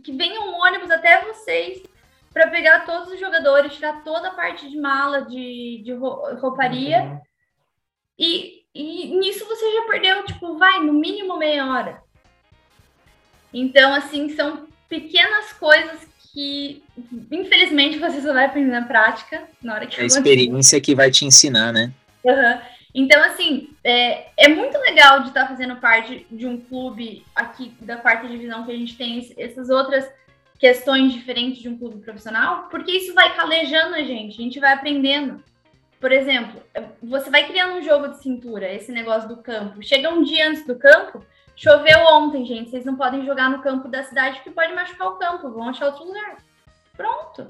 [0.04, 1.82] Que venha um ônibus até vocês
[2.32, 7.02] para pegar todos os jogadores, tirar toda a parte de mala, de, de rouparia.
[7.02, 7.22] Uhum.
[8.20, 12.04] E, e nisso você já perdeu, tipo, vai, no mínimo meia hora.
[13.54, 16.84] Então, assim, são pequenas coisas que,
[17.32, 21.10] infelizmente, você só vai aprender na prática, na hora que É a experiência que vai
[21.10, 21.94] te ensinar, né?
[22.26, 22.62] Uhum.
[22.94, 27.98] Então, assim, é, é muito legal de estar fazendo parte de um clube aqui da
[27.98, 30.10] quarta divisão que a gente tem essas outras
[30.58, 34.74] questões diferentes de um clube profissional, porque isso vai calejando a gente, a gente vai
[34.74, 35.44] aprendendo.
[36.00, 36.62] Por exemplo,
[37.04, 39.84] você vai criando um jogo de cintura, esse negócio do campo.
[39.84, 41.24] Chega um dia antes do campo,
[41.56, 45.18] choveu ontem, gente, vocês não podem jogar no campo da cidade porque pode machucar o
[45.18, 46.38] campo, vão achar outro lugar.
[46.96, 47.48] Pronto.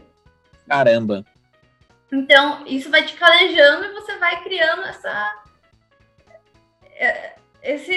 [0.68, 1.23] Caramba.
[2.11, 5.44] Então, isso vai te calejando e você vai criando essa.
[6.98, 7.34] É,
[7.64, 7.94] esse.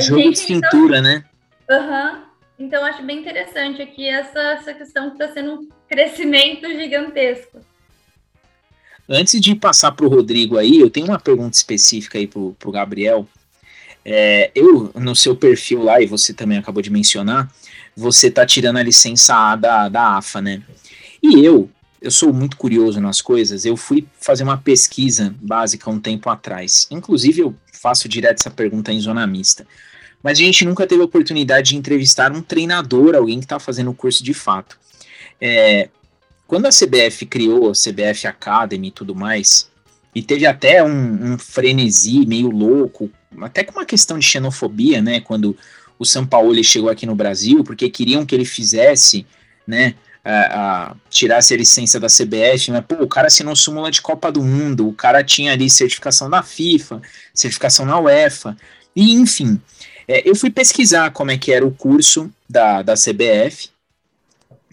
[0.00, 1.24] Jogo de então cintura, então, né?
[1.70, 2.12] Aham.
[2.12, 2.28] Uhum.
[2.58, 7.60] Então, acho bem interessante aqui essa, essa questão que está sendo um crescimento gigantesco.
[9.08, 12.72] Antes de passar para o Rodrigo aí, eu tenho uma pergunta específica aí para o
[12.72, 13.28] Gabriel.
[14.04, 17.48] É, eu, no seu perfil lá, e você também acabou de mencionar,
[17.96, 20.62] você tá tirando a licença A da, da AFA, né?
[21.22, 25.98] E eu, eu sou muito curioso nas coisas, eu fui fazer uma pesquisa básica um
[25.98, 26.86] tempo atrás.
[26.90, 29.66] Inclusive, eu faço direto essa pergunta em zona mista.
[30.22, 33.90] Mas a gente nunca teve a oportunidade de entrevistar um treinador, alguém que está fazendo
[33.90, 34.78] o curso de fato.
[35.40, 35.88] É,
[36.46, 39.70] quando a CBF criou a CBF Academy e tudo mais,
[40.14, 43.10] e teve até um, um, frenesi meio louco,
[43.40, 45.20] até com uma questão de xenofobia, né?
[45.20, 45.56] Quando
[45.98, 49.26] o São Paulo chegou aqui no Brasil, porque queriam que ele fizesse,
[49.66, 49.94] né?
[50.28, 54.30] A, a, tirasse a licença da CBF, mas pô, o cara assinou súmula de Copa
[54.30, 57.00] do Mundo, o cara tinha ali certificação da FIFA,
[57.32, 58.54] certificação na UEFA,
[58.94, 59.58] e enfim.
[60.06, 63.70] É, eu fui pesquisar como é que era o curso da, da CBF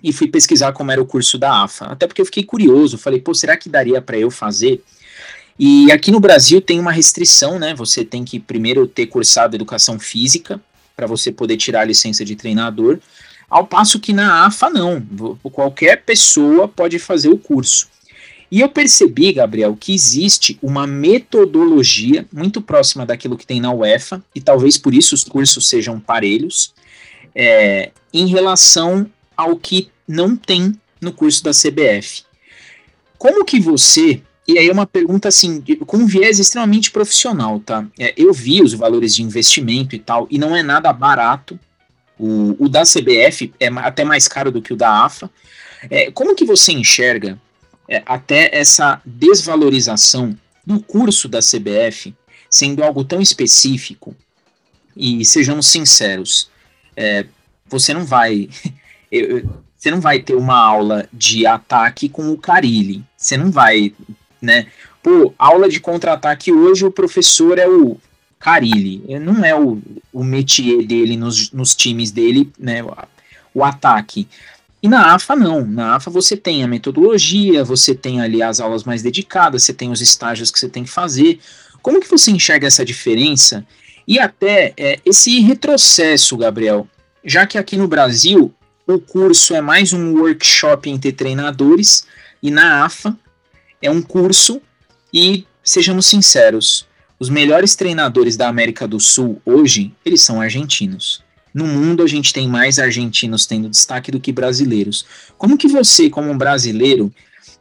[0.04, 3.22] e fui pesquisar como era o curso da AFA, até porque eu fiquei curioso, falei,
[3.22, 4.84] pô, será que daria para eu fazer?
[5.58, 7.74] E aqui no Brasil tem uma restrição, né?
[7.76, 10.60] Você tem que primeiro ter cursado educação física
[10.98, 13.00] para você poder tirar a licença de treinador,
[13.50, 15.02] ao passo que na AFA não,
[15.52, 17.88] qualquer pessoa pode fazer o curso.
[18.52, 24.24] E eu percebi, Gabriel, que existe uma metodologia muito próxima daquilo que tem na UEFA,
[24.34, 26.74] e talvez por isso os cursos sejam parelhos,
[27.34, 32.24] é, em relação ao que não tem no curso da CBF.
[33.18, 37.86] Como que você e aí é uma pergunta assim, com um viés extremamente profissional, tá?
[38.00, 41.60] É, eu vi os valores de investimento e tal, e não é nada barato.
[42.18, 45.30] O, o da CBF é até mais caro do que o da AFA.
[45.90, 47.40] É, como que você enxerga
[47.90, 52.16] é, até essa desvalorização do curso da CBF
[52.50, 54.16] sendo algo tão específico?
[54.96, 56.50] E sejamos sinceros,
[56.96, 57.26] é,
[57.68, 58.50] você não vai.
[59.78, 63.04] Você não vai ter uma aula de ataque com o Carilli.
[63.16, 63.94] Você não vai
[64.46, 64.68] né?
[65.02, 67.98] Pô, aula de contra-ataque hoje o professor é o
[68.40, 69.82] Carilli, não é o,
[70.14, 72.84] o métier dele nos, nos times dele, né?
[72.84, 72.96] O,
[73.56, 74.28] o ataque.
[74.84, 78.84] E na AFA não, na AFA você tem a metodologia, você tem ali as aulas
[78.84, 81.40] mais dedicadas, você tem os estágios que você tem que fazer.
[81.82, 83.66] Como que você enxerga essa diferença
[84.08, 86.88] e até é, esse retrocesso, Gabriel?
[87.24, 88.54] Já que aqui no Brasil
[88.86, 92.06] o curso é mais um workshop entre treinadores
[92.44, 93.18] e na AFA
[93.82, 94.62] é um curso
[95.12, 96.86] e, sejamos sinceros,
[97.20, 101.24] os melhores treinadores da América do Sul hoje, eles são argentinos.
[101.54, 105.06] No mundo a gente tem mais argentinos tendo destaque do que brasileiros.
[105.38, 107.14] Como que você, como um brasileiro,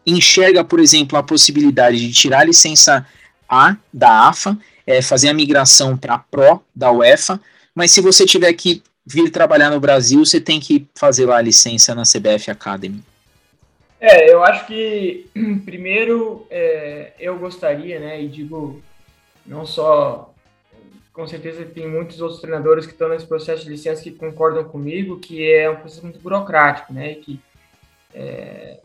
[0.04, 3.06] enxerga, por exemplo, a possibilidade de tirar a licença
[3.48, 7.40] A da AFA, é, fazer a migração para a Pro da UEFA,
[7.74, 11.42] mas se você tiver que vir trabalhar no Brasil, você tem que fazer lá a
[11.42, 13.02] licença na CBF Academy?
[14.00, 15.26] É, eu acho que
[15.64, 18.82] primeiro é, eu gostaria, né, e digo
[19.46, 20.32] não só,
[21.12, 25.18] com certeza tem muitos outros treinadores que estão nesse processo de licença que concordam comigo,
[25.18, 27.40] que é um processo muito burocrático, né, e que
[28.14, 28.80] é,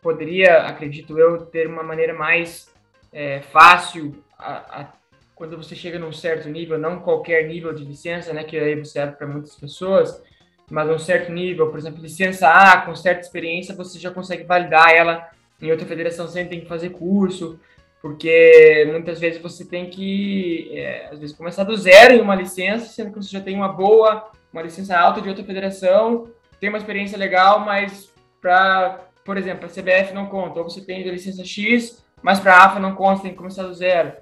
[0.00, 2.70] poderia, acredito eu, ter uma maneira mais
[3.12, 4.92] é, fácil a, a,
[5.34, 8.98] quando você chega num certo nível, não qualquer nível de licença, né, que aí você
[8.98, 10.22] abre para muitas pessoas,
[10.70, 14.90] mas um certo nível, por exemplo, licença A, com certa experiência, você já consegue validar
[14.90, 15.28] ela
[15.60, 17.58] em outra federação sem ter que fazer curso,
[18.02, 22.86] porque muitas vezes você tem que, é, às vezes, começar do zero em uma licença,
[22.86, 26.78] sendo que você já tem uma boa, uma licença alta de outra federação, tem uma
[26.78, 31.44] experiência legal, mas para, por exemplo, a CBF não conta, ou você tem a licença
[31.44, 34.12] X, mas para a AFA não conta, tem que começar do zero.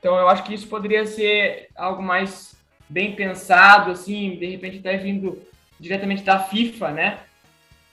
[0.00, 2.56] Então, eu acho que isso poderia ser algo mais
[2.88, 5.42] bem pensado, assim, de repente até vindo
[5.78, 7.18] diretamente da FIFA, né?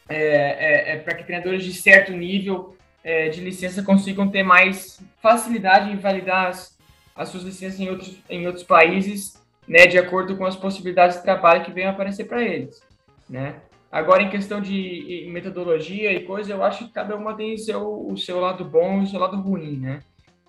[0.07, 2.72] É, é, é para que treinadores de certo nível
[3.03, 6.77] é, de licença consigam ter mais facilidade em validar as,
[7.15, 9.85] as suas licenças em outros, em outros países, né?
[9.85, 12.81] De acordo com as possibilidades de trabalho que venham aparecer para eles,
[13.30, 13.55] né?
[13.91, 18.17] Agora, em questão de metodologia e coisa, eu acho que cada uma tem seu, o
[18.17, 19.99] seu lado bom e o seu lado ruim, né?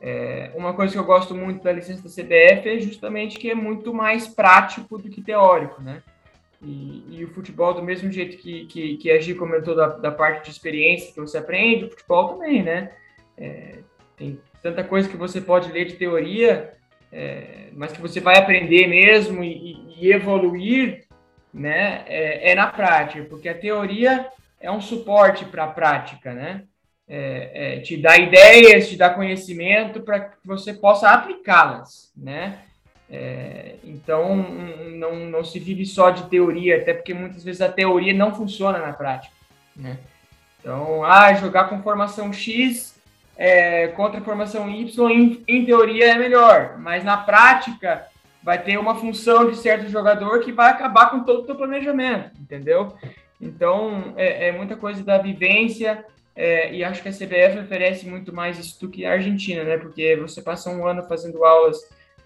[0.00, 3.54] É, uma coisa que eu gosto muito da licença da CBF é justamente que é
[3.54, 6.02] muito mais prático do que teórico, né?
[6.64, 10.10] E, e, o futebol, do mesmo jeito que, que, que a Gi comentou da, da,
[10.10, 12.90] parte de experiência que você aprende, o futebol também, né?
[13.36, 13.78] É,
[14.16, 16.72] tem tanta coisa que você pode ler de teoria,
[17.12, 21.04] é, mas que você vai aprender mesmo e, e evoluir,
[21.52, 22.02] né?
[22.06, 24.26] É, é, na prática, porque a teoria
[24.58, 26.64] é um suporte para a prática, né?
[27.06, 32.60] É, é, te dá ideias, te dá conhecimento para que você possa aplicá-las, né?
[33.10, 34.34] É, então,
[34.96, 38.78] não, não se vive só de teoria, até porque muitas vezes a teoria não funciona
[38.78, 39.34] na prática.
[39.76, 39.98] Né?
[40.60, 42.98] Então, ah, jogar com formação X
[43.36, 48.06] é, contra formação Y, em, em teoria é melhor, mas na prática
[48.42, 52.30] vai ter uma função de certo jogador que vai acabar com todo o teu planejamento,
[52.40, 52.94] entendeu?
[53.40, 56.04] Então, é, é muita coisa da vivência,
[56.36, 59.78] é, e acho que a CBF oferece muito mais isso do que a Argentina, né?
[59.78, 61.78] Porque você passa um ano fazendo aulas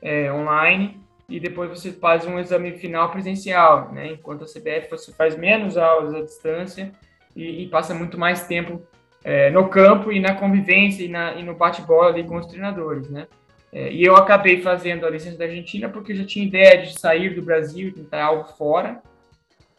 [0.02, 4.12] é, online e depois você faz um exame final presencial, né?
[4.12, 6.92] Enquanto a CBF você faz menos aulas à distância
[7.36, 8.82] e, e passa muito mais tempo
[9.22, 13.10] é, no campo e na convivência e, na, e no bate-bola ali com os treinadores,
[13.10, 13.26] né?
[13.70, 16.98] É, e eu acabei fazendo a licença da Argentina porque eu já tinha ideia de
[16.98, 19.02] sair do Brasil e tentar algo fora.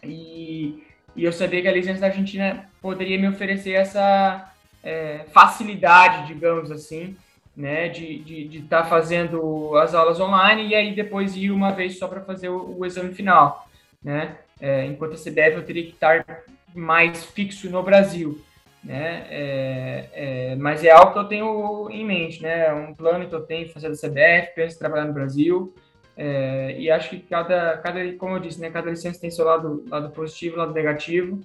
[0.04, 0.84] E,
[1.16, 6.72] e eu sabia que a licença da Argentina poderia me oferecer essa é, facilidade, digamos
[6.72, 7.18] assim,
[7.56, 12.08] né, de estar tá fazendo as aulas online e aí depois ir uma vez só
[12.08, 13.68] para fazer o, o, exame final,
[14.04, 14.38] né?
[14.62, 16.26] É, enquanto a CBF eu teria que estar
[16.74, 18.42] mais fixo no Brasil.
[18.84, 19.26] né?
[19.30, 22.68] É, é, mas é algo que eu tenho em mente, né?
[22.68, 25.74] É um plano que eu tenho fazer da CBF, penso em trabalhar no Brasil.
[26.22, 29.86] É, e acho que cada, cada, como eu disse, né, cada licença tem seu lado,
[29.88, 31.42] lado positivo, lado negativo.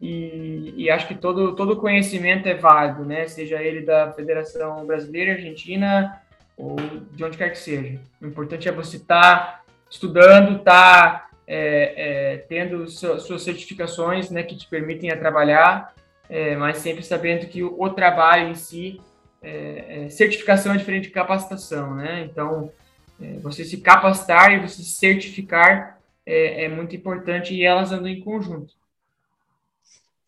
[0.00, 3.26] E, e, acho que todo, todo conhecimento é válido, né?
[3.26, 6.20] Seja ele da Federação Brasileira, Argentina
[6.56, 6.76] ou
[7.12, 8.00] de onde quer que seja.
[8.20, 14.42] O importante é você estar tá estudando, estar tá, é, é, tendo suas certificações, né,
[14.42, 15.94] que te permitem a trabalhar,
[16.28, 19.00] é, mas sempre sabendo que o, o trabalho em si,
[19.42, 22.26] é, é, certificação é diferente de capacitação, né?
[22.30, 22.72] Então,
[23.20, 25.96] é, você se capacitar e você se certificar
[26.28, 28.74] é muito importante e elas andam em conjunto.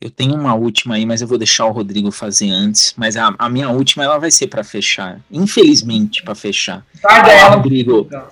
[0.01, 2.95] Eu tenho uma última aí, mas eu vou deixar o Rodrigo fazer antes.
[2.97, 5.21] Mas a, a minha última ela vai ser para fechar.
[5.31, 6.87] Infelizmente, para fechar.
[7.03, 7.57] Tá dela.
[7.57, 8.07] Rodrigo.
[8.07, 8.29] Então.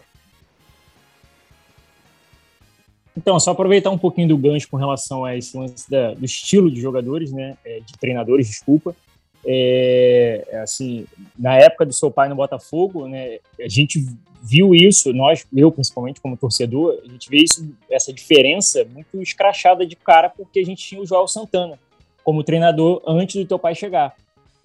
[3.16, 6.70] então, só aproveitar um pouquinho do gancho com relação a esse lance da, do estilo
[6.70, 7.56] de jogadores, né?
[7.64, 8.94] É, de treinadores, desculpa.
[9.48, 11.06] É, é, assim,
[11.38, 13.38] na época do seu pai no Botafogo, né?
[13.60, 14.04] A gente
[14.42, 19.86] viu isso, nós, eu principalmente como torcedor, a gente vê isso, essa diferença muito escrachada
[19.86, 21.78] de cara, porque a gente tinha o João Santana
[22.24, 24.16] como treinador antes do teu pai chegar.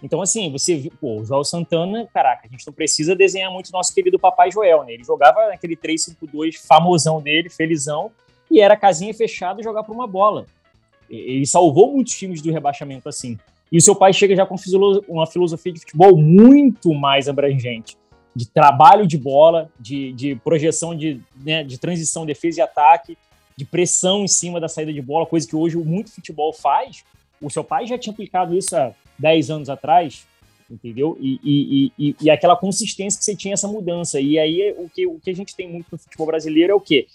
[0.01, 3.71] Então, assim, você viu, pô, o João Santana, caraca, a gente não precisa desenhar muito
[3.71, 4.93] nosso querido Papai Joel, né?
[4.93, 8.11] Ele jogava naquele 3-5-2 famosão dele, felizão,
[8.49, 10.47] e era casinha fechada jogar por uma bola.
[11.07, 13.37] Ele salvou muitos times do rebaixamento assim.
[13.71, 14.55] E o seu pai chega já com
[15.07, 17.95] uma filosofia de futebol muito mais abrangente
[18.35, 23.17] de trabalho de bola, de, de projeção de, né, de transição, defesa e ataque,
[23.57, 27.03] de pressão em cima da saída de bola, coisa que hoje muito futebol faz.
[27.41, 30.25] O seu pai já tinha aplicado isso há 10 anos atrás,
[30.69, 31.17] entendeu?
[31.19, 34.19] E, e, e, e, aquela consistência que você tinha essa mudança.
[34.19, 36.79] E aí o que, o que a gente tem muito no futebol brasileiro é o
[36.79, 37.07] quê?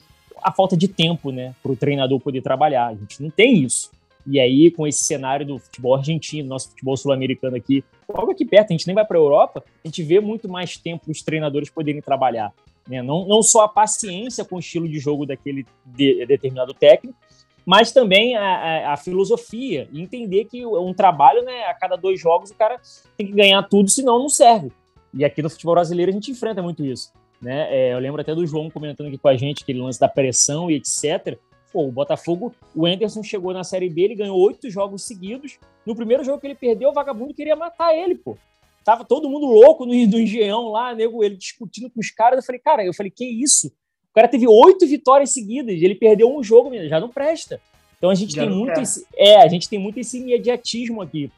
[0.43, 2.89] A falta de tempo, né, para o treinador poder trabalhar.
[2.89, 3.91] A gente não tem isso.
[4.27, 8.71] E aí, com esse cenário do futebol argentino, nosso futebol sul-americano aqui, logo aqui perto,
[8.71, 11.71] a gente nem vai para a Europa, a gente vê muito mais tempo os treinadores
[11.71, 12.53] poderem trabalhar.
[12.89, 13.03] Né?
[13.03, 17.17] Não, não só a paciência com o estilo de jogo daquele de, determinado técnico,
[17.65, 22.51] mas também a, a, a, filosofia entender que um trabalho, né, a cada dois jogos,
[22.51, 22.81] o cara
[23.17, 24.71] tem que ganhar tudo, senão não serve.
[25.13, 27.13] E aqui no futebol brasileiro a gente enfrenta muito isso.
[27.41, 27.67] Né?
[27.71, 30.71] É, eu lembro até do João comentando aqui com a gente aquele lance da pressão
[30.71, 31.39] e etc.
[31.77, 35.59] Pô, o Botafogo, o Anderson chegou na Série B, ele ganhou oito jogos seguidos.
[35.85, 38.39] No primeiro jogo que ele perdeu, o vagabundo queria matar ele, pô.
[38.83, 42.39] Tava todo mundo louco no, no Engenhão lá, nego, ele discutindo com os caras.
[42.39, 43.67] Eu falei, cara, eu falei, que isso?
[44.11, 47.61] O cara teve oito vitórias seguidas, ele perdeu um jogo, já não presta.
[47.99, 51.31] Então a gente já tem muito esse, é, a gente tem muito esse imediatismo aqui.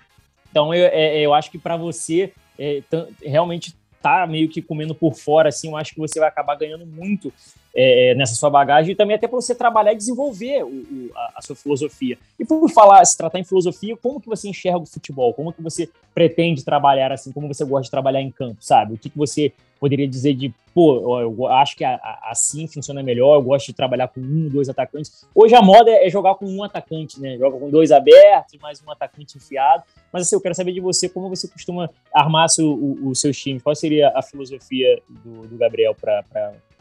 [0.53, 2.81] Então eu, é, eu acho que para você é,
[3.21, 6.87] realmente tá meio que comendo por fora, assim, eu acho que você vai acabar ganhando
[6.87, 7.33] muito
[7.81, 11.35] é, nessa sua bagagem e também até para você trabalhar e desenvolver o, o, a,
[11.37, 12.19] a, sua filosofia.
[12.37, 15.33] E por falar, se tratar em filosofia, como que você enxerga o futebol?
[15.33, 17.31] Como que você pretende trabalhar assim?
[17.31, 18.95] Como você gosta de trabalhar em campo, sabe?
[18.95, 23.01] O que, que você poderia dizer de, pô, eu acho que a, a, assim funciona
[23.01, 25.25] melhor, eu gosto de trabalhar com um, dois atacantes.
[25.33, 27.39] Hoje a moda é jogar com um atacante, né?
[27.39, 29.85] Joga com dois abertos, mais um atacante enfiado.
[30.13, 33.39] Mas assim, eu quero saber de você como você costuma armar seu, o, os seus
[33.39, 33.63] times.
[33.63, 36.25] Qual seria a filosofia do, do Gabriel para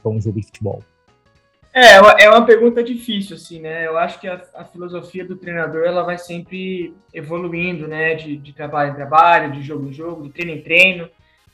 [0.06, 0.84] um jogo de futebol?
[1.74, 3.86] É, é uma pergunta difícil, assim, né?
[3.86, 8.16] Eu acho que a, a filosofia do treinador ela vai sempre evoluindo, né?
[8.16, 11.08] De, de trabalho em trabalho, de jogo em jogo, de treino em treino.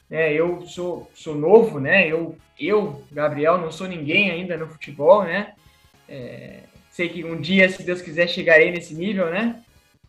[0.10, 0.34] Né?
[0.34, 2.08] Eu sou, sou novo, né?
[2.08, 5.54] Eu, eu, Gabriel, não sou ninguém ainda no futebol, né?
[6.08, 6.60] É,
[6.90, 9.62] sei que um dia, se Deus quiser, chegarei nesse nível, né?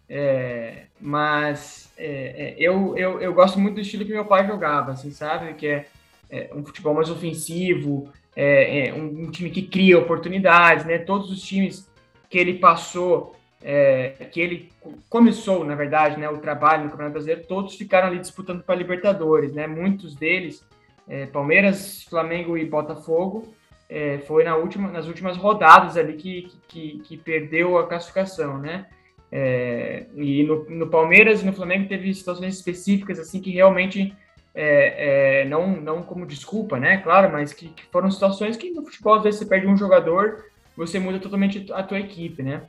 [0.09, 4.93] É, mas é, é eu, eu, eu gosto muito do estilo que meu pai jogava,
[4.93, 5.55] assim, sabe?
[5.55, 5.86] Que é,
[6.31, 10.98] é um futebol mais ofensivo, é, é um, um, time que cria oportunidades, né?
[10.98, 11.89] Todos os times
[12.28, 14.73] que ele passou, é, que ele
[15.09, 19.52] começou, na verdade, né, o trabalho no Campeonato Brasileiro, todos ficaram ali disputando para Libertadores,
[19.52, 19.66] né?
[19.66, 20.66] Muitos deles,
[21.09, 23.55] é, Palmeiras, Flamengo e Botafogo,
[23.89, 28.86] é, foi na última, nas últimas rodadas ali que, que, que perdeu a classificação, né?
[29.31, 34.15] É, e no, no Palmeiras e no Flamengo teve situações específicas assim que realmente
[34.55, 36.98] é, é, não, não como desculpa, né?
[36.98, 40.44] Claro, mas que, que, foram situações que no futebol, às vezes, você perde um jogador,
[40.76, 42.62] você muda totalmente a tua equipe, né?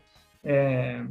[0.44, 1.04] É,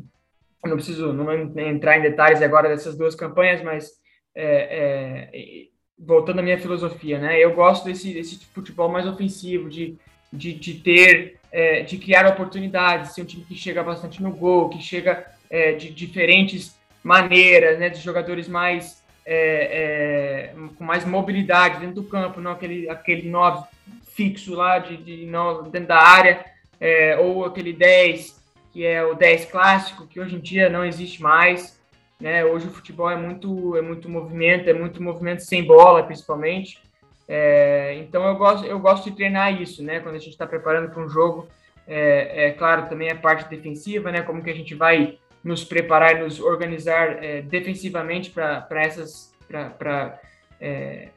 [0.64, 3.92] não preciso não entrar em detalhes agora dessas duas campanhas, mas
[4.34, 7.38] é, é, voltando à minha filosofia, né?
[7.38, 9.96] Eu gosto desse, desse futebol mais ofensivo, de,
[10.32, 14.68] de, de ter, é, de criar oportunidades, ser um time que chega bastante no gol,
[14.68, 15.32] que chega
[15.78, 17.88] de diferentes maneiras, né?
[17.88, 23.66] De jogadores mais é, é, com mais mobilidade dentro do campo, não aquele, aquele 9
[24.12, 26.44] fixo lá de, de não, dentro da área,
[26.80, 28.42] é, ou aquele 10
[28.74, 31.80] que é o 10 clássico, que hoje em dia não existe mais.
[32.20, 32.44] né?
[32.44, 36.82] Hoje o futebol é muito, é muito movimento, é muito movimento sem bola, principalmente.
[37.28, 40.01] É, então eu gosto, eu gosto de treinar isso, né?
[40.01, 41.46] Quando a gente está preparando para um jogo,
[41.86, 44.22] é, é, claro, também a parte defensiva, né?
[44.22, 50.19] Como que a gente vai nos preparar e nos organizar é, defensivamente para essas, para
[50.61, 51.09] é,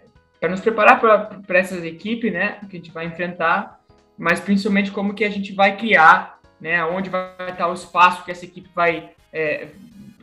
[0.50, 2.60] nos preparar para essas equipes, né?
[2.70, 3.80] Que a gente vai enfrentar,
[4.18, 6.84] mas principalmente como que a gente vai criar, né?
[6.84, 9.68] Onde vai estar o espaço que essa equipe vai é,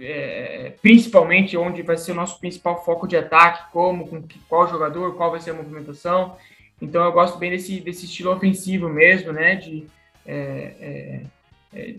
[0.00, 5.14] é, principalmente onde vai ser o nosso principal foco de ataque, como, com qual jogador,
[5.16, 6.36] qual vai ser a movimentação.
[6.80, 9.54] Então eu gosto bem desse, desse estilo ofensivo mesmo, né?
[9.56, 9.86] De,
[10.26, 11.20] é, é,
[11.72, 11.94] é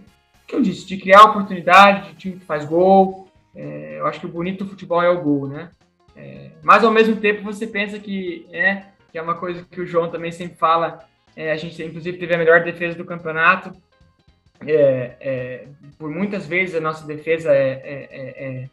[0.47, 3.27] que eu disse, de criar oportunidade, de time que faz gol.
[3.55, 5.71] É, eu acho que o bonito do futebol é o gol, né?
[6.15, 9.85] É, mas ao mesmo tempo você pensa que, é, que é uma coisa que o
[9.85, 10.99] João também sempre fala.
[11.35, 13.71] a gente inclusive teve a melhor defesa do campeonato
[14.61, 15.67] é, é,
[15.97, 18.69] por muitas vezes a nossa defesa é, é,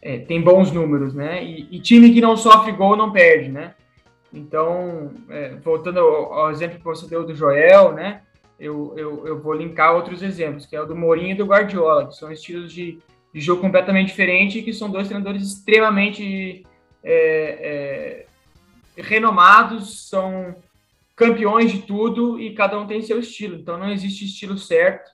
[0.00, 1.42] é, tem bons números, né?
[1.42, 3.74] E, e, time que não sofre gol não perde, né?
[4.32, 5.12] Então,
[5.62, 8.22] voltando ao, ao, exemplo que você deu do Joel, né?
[8.62, 12.08] Eu, eu, eu, vou linkar outros exemplos, que é o do Mourinho e do Guardiola,
[12.08, 12.98] que são estilos de,
[13.34, 16.64] de jogo completamente diferentes e que são dois treinadores extremamente
[18.96, 20.54] renomados, são
[21.16, 23.56] campeões de tudo e cada um tem seu estilo.
[23.56, 25.10] Então não existe estilo certo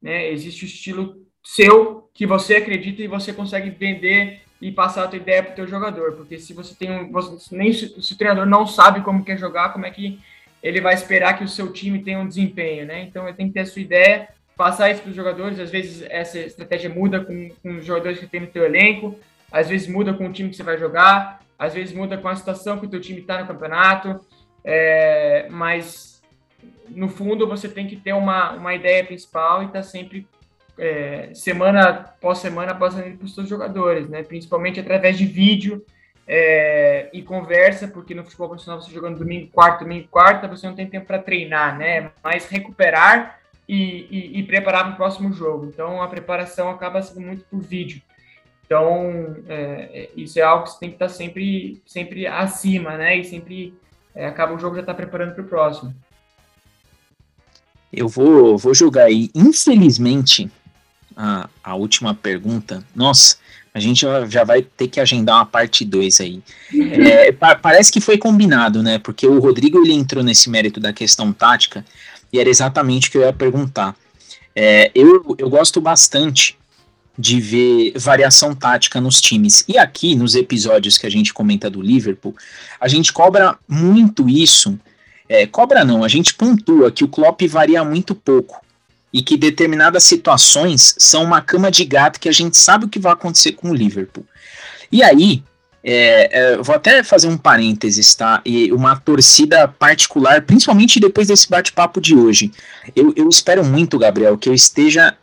[0.00, 0.30] né?
[0.30, 5.18] Existe o estilo seu que você acredita e você consegue vender e passar a tua
[5.18, 8.16] ideia para o teu jogador, porque se você tem um, você, nem se, se, o
[8.16, 10.18] treinador não sabe como quer jogar, como é que
[10.62, 13.02] ele vai esperar que o seu time tenha um desempenho, né?
[13.02, 15.60] Então ele tem que ter a sua ideia, passar isso para os jogadores.
[15.60, 19.18] Às vezes essa estratégia muda com, com os jogadores que tem no teu elenco,
[19.50, 22.36] às vezes muda com o time que você vai jogar, às vezes muda com a
[22.36, 24.20] situação que o teu time está no campeonato,
[24.64, 26.16] é, mas
[26.88, 30.26] no fundo, você tem que ter uma, uma ideia principal e tá sempre,
[30.78, 34.22] é, semana após semana, passando para os seus jogadores, né?
[34.22, 35.84] Principalmente através de vídeo
[36.26, 40.74] é, e conversa, porque no futebol profissional você jogando domingo, quarta, domingo, quarta, você não
[40.74, 42.10] tem tempo para treinar, né?
[42.22, 43.38] Mas recuperar
[43.68, 45.66] e, e, e preparar para o próximo jogo.
[45.66, 48.02] Então, a preparação acaba sendo muito por vídeo.
[48.64, 49.54] Então, é,
[49.92, 53.16] é isso é algo que você tem que estar tá sempre, sempre acima, né?
[53.16, 53.74] E sempre
[54.14, 55.94] é, acaba o jogo já estar tá preparando para o próximo.
[57.92, 59.30] Eu vou, vou jogar aí.
[59.32, 60.50] Infelizmente,
[61.16, 62.84] a, a última pergunta.
[62.94, 63.36] Nossa,
[63.76, 66.42] a gente já vai ter que agendar uma parte 2 aí.
[66.74, 68.98] É, pa parece que foi combinado, né?
[68.98, 71.84] Porque o Rodrigo ele entrou nesse mérito da questão tática
[72.32, 73.94] e era exatamente o que eu ia perguntar.
[74.54, 76.56] É, eu, eu gosto bastante
[77.18, 79.64] de ver variação tática nos times.
[79.68, 82.34] E aqui, nos episódios que a gente comenta do Liverpool,
[82.80, 84.78] a gente cobra muito isso
[85.28, 88.60] é, cobra não, a gente pontua que o Klopp varia muito pouco
[89.12, 92.98] e que determinadas situações são uma cama de gato que a gente sabe o que
[92.98, 94.24] vai acontecer com o Liverpool.
[94.90, 95.42] E aí,
[95.82, 98.42] é, é, vou até fazer um parênteses, tá?
[98.44, 102.50] E uma torcida particular, principalmente depois desse bate-papo de hoje.
[102.94, 105.16] Eu, eu, espero muito, Gabriel, que eu esteja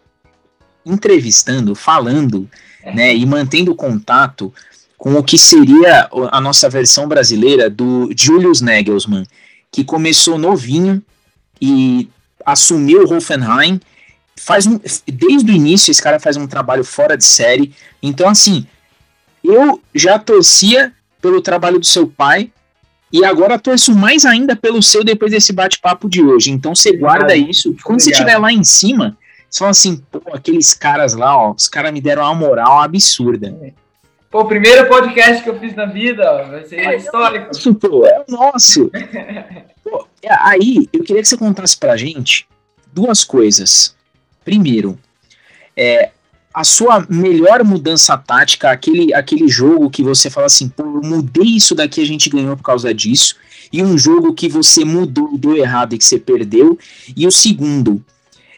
[0.86, 2.50] entrevistando, falando,
[2.94, 4.54] né, e mantendo contato
[4.98, 9.26] com o que seria a nossa versão brasileira do Julius Nagelsmann
[9.74, 11.02] que começou novinho
[11.60, 12.08] e
[12.46, 13.80] assumiu o Hoffenheim.
[14.36, 17.74] Faz um, desde o início, esse cara faz um trabalho fora de série.
[18.02, 18.66] Então, assim,
[19.44, 20.92] eu já torcia
[21.22, 22.52] pelo trabalho do seu pai
[23.12, 26.50] e agora torço mais ainda pelo seu depois desse bate-papo de hoje.
[26.52, 27.76] Então, você guarda isso.
[27.84, 29.16] Quando você estiver lá em cima,
[29.50, 33.56] você fala assim, pô, aqueles caras lá, ó, os caras me deram uma moral absurda.
[33.62, 33.72] É.
[34.32, 37.52] Pô, o primeiro podcast que eu fiz na vida, ó, vai ser é, histórico.
[37.52, 38.90] Isso, pô, é o nosso.
[39.84, 42.48] pô, aí, eu queria que você contasse pra gente
[42.92, 43.96] duas coisas.
[44.44, 44.98] Primeiro,
[45.76, 46.12] é,
[46.54, 51.56] a sua melhor mudança tática, aquele, aquele jogo que você fala assim, pô, eu mudei
[51.56, 53.36] isso daqui, a gente ganhou por causa disso,
[53.72, 56.78] e um jogo que você mudou, deu errado e que você perdeu.
[57.18, 58.06] E o segundo,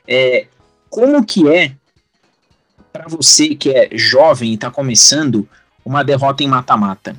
[0.05, 0.47] é,
[0.89, 1.71] como que é
[2.91, 5.47] para você que é jovem e está começando,
[5.85, 7.15] uma derrota em mata-mata?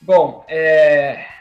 [0.00, 1.33] Bom, é...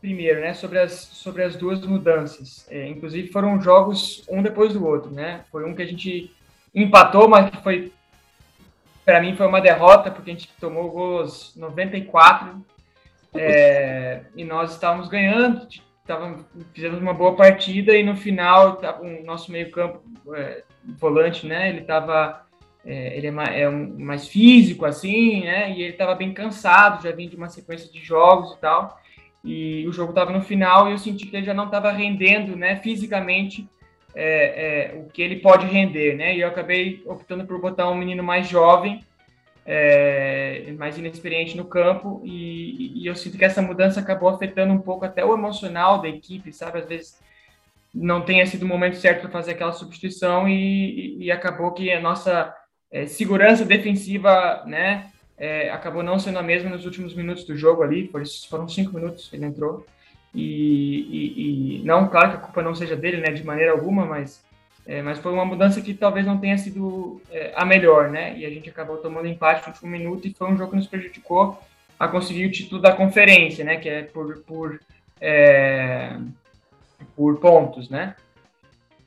[0.00, 2.66] primeiro, né, sobre as, sobre as duas mudanças.
[2.70, 5.44] É, inclusive foram jogos um depois do outro, né?
[5.50, 6.32] Foi um que a gente
[6.74, 7.92] empatou, mas que foi,
[9.04, 12.64] para mim, foi uma derrota, porque a gente tomou gols 94
[13.34, 15.66] é, e nós estávamos ganhando,
[16.06, 20.02] tava, fizemos uma boa partida e no final o nosso meio campo,
[20.34, 20.62] é,
[20.98, 22.46] volante, né, ele estava
[22.86, 25.72] é, ele é, mais, é um, mais físico, assim, né?
[25.72, 29.00] E ele estava bem cansado, já vinha de uma sequência de jogos e tal.
[29.46, 32.56] E o jogo estava no final e eu senti que ele já não estava rendendo,
[32.56, 33.68] né, fisicamente,
[34.12, 36.34] é, é, o que ele pode render, né?
[36.34, 39.04] E eu acabei optando por botar um menino mais jovem,
[39.64, 44.80] é, mais inexperiente no campo, e, e, eu sinto que essa mudança acabou afetando um
[44.80, 46.78] pouco até o emocional da equipe, sabe?
[46.78, 47.20] Às vezes
[47.94, 52.00] não tenha sido o momento certo para fazer aquela substituição e, e, acabou que a
[52.00, 52.52] nossa
[52.90, 57.82] é, segurança defensiva, né, é, acabou não sendo a mesma nos últimos minutos do jogo
[57.82, 58.10] ali,
[58.48, 59.86] foram cinco minutos ele entrou.
[60.34, 64.04] E, e, e, não, claro que a culpa não seja dele, né, de maneira alguma,
[64.04, 64.44] mas,
[64.86, 68.44] é, mas foi uma mudança que talvez não tenha sido é, a melhor, né, e
[68.44, 71.58] a gente acabou tomando empate no último minuto e foi um jogo que nos prejudicou
[71.98, 74.78] a conseguir o título da conferência, né, que é por, por,
[75.20, 76.18] é,
[77.14, 78.14] por pontos, né.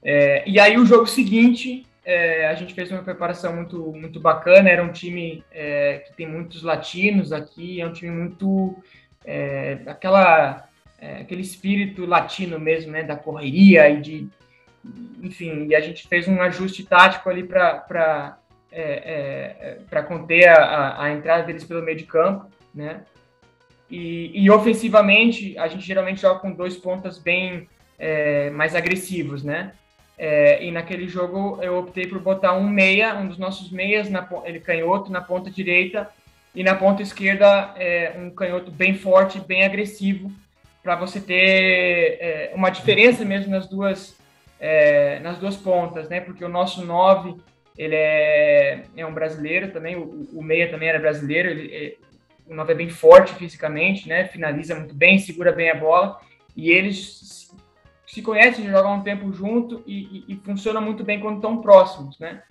[0.04, 4.70] É, e aí o jogo seguinte, é, a gente fez uma preparação muito, muito bacana,
[4.70, 8.76] era um time é, que tem muitos latinos aqui, é um time muito...
[9.86, 10.68] aquela
[11.02, 14.28] é, aquele espírito latino mesmo, né, da correria e de,
[15.22, 18.38] enfim, e a gente fez um ajuste tático ali para
[18.72, 23.04] é, é, para conter a, a, entrada deles pelo meio de campo, né?
[23.90, 27.68] E, e ofensivamente a gente geralmente joga com dois pontas bem
[27.98, 29.74] é, mais agressivos, né?
[30.22, 34.28] É, e naquele jogo eu optei por botar um meia, um dos nossos meias, na,
[34.44, 36.10] ele canhoto na ponta direita
[36.54, 40.30] e na ponta esquerda é, um canhoto bem forte, bem agressivo,
[40.84, 44.20] para você ter é, uma diferença mesmo nas duas,
[44.60, 46.20] é, nas duas pontas, né?
[46.20, 47.36] Porque o nosso 9,
[47.78, 51.96] ele é, é um brasileiro também, o, o meia também era brasileiro, ele, é,
[52.46, 54.26] o 9 é bem forte fisicamente, né?
[54.26, 56.20] Finaliza muito bem, segura bem a bola,
[56.58, 57.56] e eles
[58.10, 62.42] se conhecem, jogam um tempo junto e, e, e muito bem quando estão próximos, né?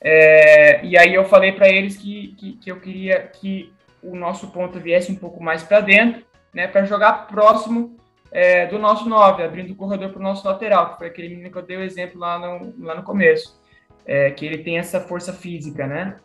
[0.00, 3.72] É, e aí eu falei para eles que, que, que eu queria que
[4.02, 6.24] o nosso ponto viesse um pouco mais para dentro,
[6.54, 7.96] né, para jogar próximo
[8.30, 11.50] é, do nosso 9, abrindo o corredor para o nosso lateral, que foi aquele menino
[11.50, 13.60] que eu dei o exemplo lá no, lá no começo,
[14.06, 16.16] é, que ele tem essa força física, né?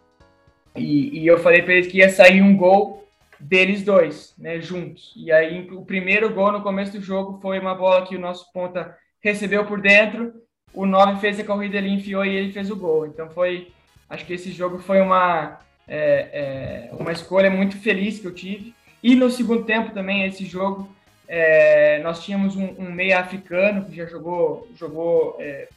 [0.76, 3.05] E, e eu falei para eles que ia sair um gol
[3.40, 5.14] deles dois, né, juntos.
[5.16, 8.52] E aí o primeiro gol no começo do jogo foi uma bola que o nosso
[8.52, 10.34] ponta recebeu por dentro,
[10.74, 13.07] o 9 fez a corrida, ele enfiou e ele fez o gol.
[13.07, 13.72] Então foi,
[14.10, 18.74] acho que esse jogo foi uma, é, é, uma escolha muito feliz que eu tive.
[19.02, 20.90] E no segundo tempo também, esse jogo,
[21.28, 25.68] é, nós tínhamos um, um, meia africano que já jogou, jogou é,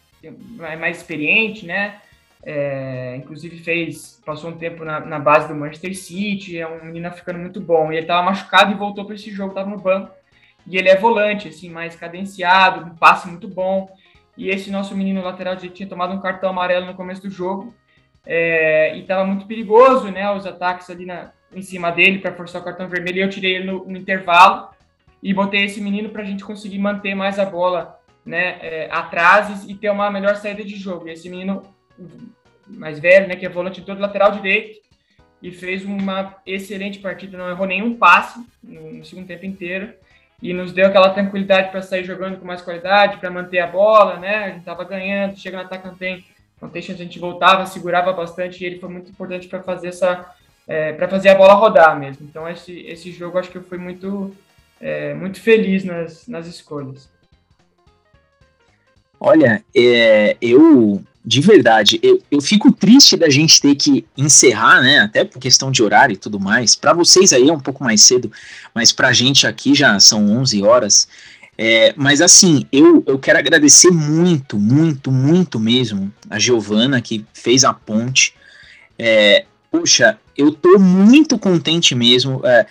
[0.78, 2.00] mais experiente, né?
[2.42, 7.08] É, inclusive fez, passou um tempo na, na, base do Manchester City, é um menino
[7.08, 7.90] africano muito bom.
[7.90, 10.10] E ele estava machucado e voltou para esse jogo, estava no banco.
[10.66, 13.90] E ele é volante, assim, mais cadenciado, um passe muito bom.
[14.36, 17.74] E esse nosso menino lateral já tinha tomado um cartão amarelo no começo do jogo.
[18.24, 20.30] É, e estava muito perigoso, né?
[20.30, 23.56] Os ataques ali na, em cima dele para forçar o cartão vermelho e eu tirei
[23.56, 24.68] ele no, no intervalo
[25.22, 29.64] e botei esse menino para a gente conseguir manter mais a bola né, é, atrás
[29.68, 31.08] e ter uma melhor saída de jogo.
[31.08, 31.62] E esse menino
[32.66, 34.80] mais velho, né, que é volante todo lateral direito,
[35.42, 39.92] e fez uma excelente partida, não errou nenhum passe no, no segundo tempo inteiro
[40.42, 44.18] e nos deu aquela tranquilidade para sair jogando com mais qualidade, para manter a bola,
[44.18, 44.36] né?
[44.44, 46.24] A gente estava ganhando, chega no tem,
[46.60, 49.88] não tem chance, a gente voltava, segurava bastante e ele foi muito importante para fazer
[49.88, 50.34] essa
[50.66, 52.26] é, para fazer a bola rodar mesmo.
[52.28, 54.34] Então esse, esse jogo acho que eu fui muito,
[54.80, 57.08] é, muito feliz nas, nas escolhas.
[59.18, 65.00] Olha, é, eu de verdade, eu, eu fico triste da gente ter que encerrar, né?
[65.00, 66.74] Até por questão de horário e tudo mais.
[66.74, 68.32] Para vocês aí é um pouco mais cedo,
[68.74, 71.06] mas para a gente aqui já são 11 horas.
[71.58, 77.62] É, mas assim, eu, eu quero agradecer muito, muito, muito mesmo a Giovana que fez
[77.62, 78.32] a ponte.
[78.98, 82.40] É, puxa, eu tô muito contente mesmo.
[82.42, 82.66] É,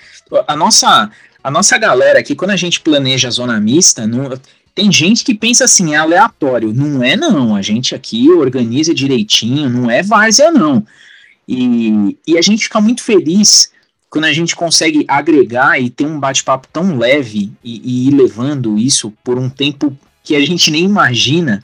[0.47, 1.11] a, nossa,
[1.43, 4.31] a nossa galera aqui, quando a gente planeja a zona mista, não,
[4.77, 6.71] tem gente que pensa assim, é aleatório.
[6.71, 7.55] Não é, não.
[7.55, 10.85] A gente aqui organiza direitinho, não é várzea, não.
[11.47, 13.71] E, e a gente fica muito feliz
[14.07, 18.77] quando a gente consegue agregar e ter um bate-papo tão leve e, e ir levando
[18.77, 21.63] isso por um tempo que a gente nem imagina,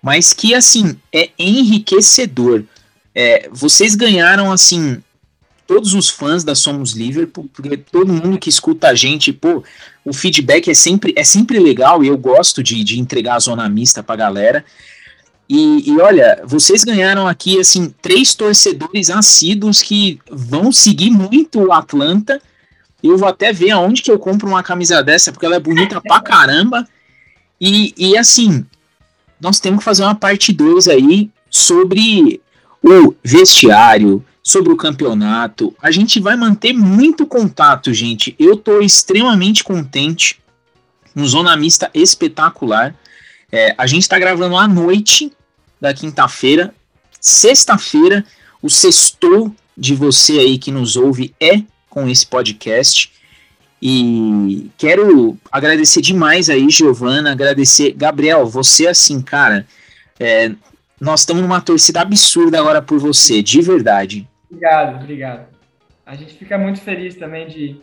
[0.00, 2.64] mas que, assim, é enriquecedor.
[3.14, 5.02] É, vocês ganharam, assim,
[5.66, 9.62] todos os fãs da Somos Liverpool, porque todo mundo que escuta a gente, pô,
[10.06, 13.68] o feedback é sempre, é sempre legal e eu gosto de, de entregar a zona
[13.68, 14.64] mista pra galera.
[15.48, 21.72] E, e, olha, vocês ganharam aqui, assim, três torcedores assíduos que vão seguir muito o
[21.72, 22.40] Atlanta.
[23.02, 26.00] Eu vou até ver aonde que eu compro uma camisa dessa, porque ela é bonita
[26.00, 26.86] pra caramba.
[27.60, 28.64] E, e assim,
[29.40, 32.40] nós temos que fazer uma parte 2 aí sobre
[32.80, 35.74] o vestiário, sobre o campeonato.
[35.82, 38.32] A gente vai manter muito contato, gente.
[38.38, 40.38] Eu estou extremamente contente.
[41.16, 42.94] Um zona mista espetacular.
[43.50, 45.32] É, a gente está gravando à noite
[45.80, 46.72] da quinta-feira.
[47.20, 48.24] Sexta-feira,
[48.62, 53.10] o sextou de você aí que nos ouve é com esse podcast.
[53.82, 57.94] E quero agradecer demais aí, Giovana, agradecer.
[57.94, 59.66] Gabriel, você assim, cara,
[60.20, 60.52] é,
[61.00, 64.28] nós estamos numa torcida absurda agora por você, de verdade.
[64.56, 65.48] Obrigado, obrigado.
[66.06, 67.78] A gente fica muito feliz também de,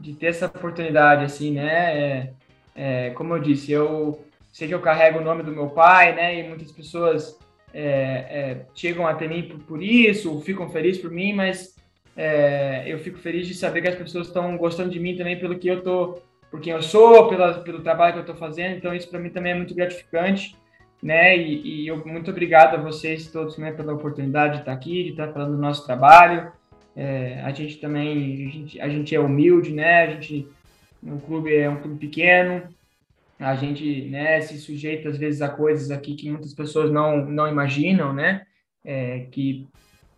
[0.00, 1.98] de ter essa oportunidade, assim, né?
[1.98, 2.30] É,
[2.74, 6.38] é, como eu disse, eu sei que eu carrego o nome do meu pai, né?
[6.38, 7.38] E muitas pessoas
[7.74, 11.76] é, é chegam até mim por, por, isso, ficam felizes por mim, mas
[12.16, 15.58] é, eu fico feliz de saber que as pessoas estão gostando de mim também pelo
[15.58, 18.76] que eu tô, por quem eu sou, pela, pelo trabalho que eu estou fazendo.
[18.76, 20.56] Então isso para mim também é muito gratificante,
[21.02, 21.36] né?
[21.36, 25.10] E, e, eu muito obrigado a vocês todos, né, pela oportunidade de estar aqui, de
[25.10, 26.50] estar falando do nosso trabalho.
[26.96, 30.04] É, a gente também, a gente, a gente é humilde, né?
[30.04, 30.48] A gente,
[31.02, 32.62] o clube é um clube pequeno,
[33.38, 37.48] a gente, né, se sujeita às vezes a coisas aqui que muitas pessoas não, não
[37.48, 38.46] imaginam, né?
[38.84, 39.66] É, que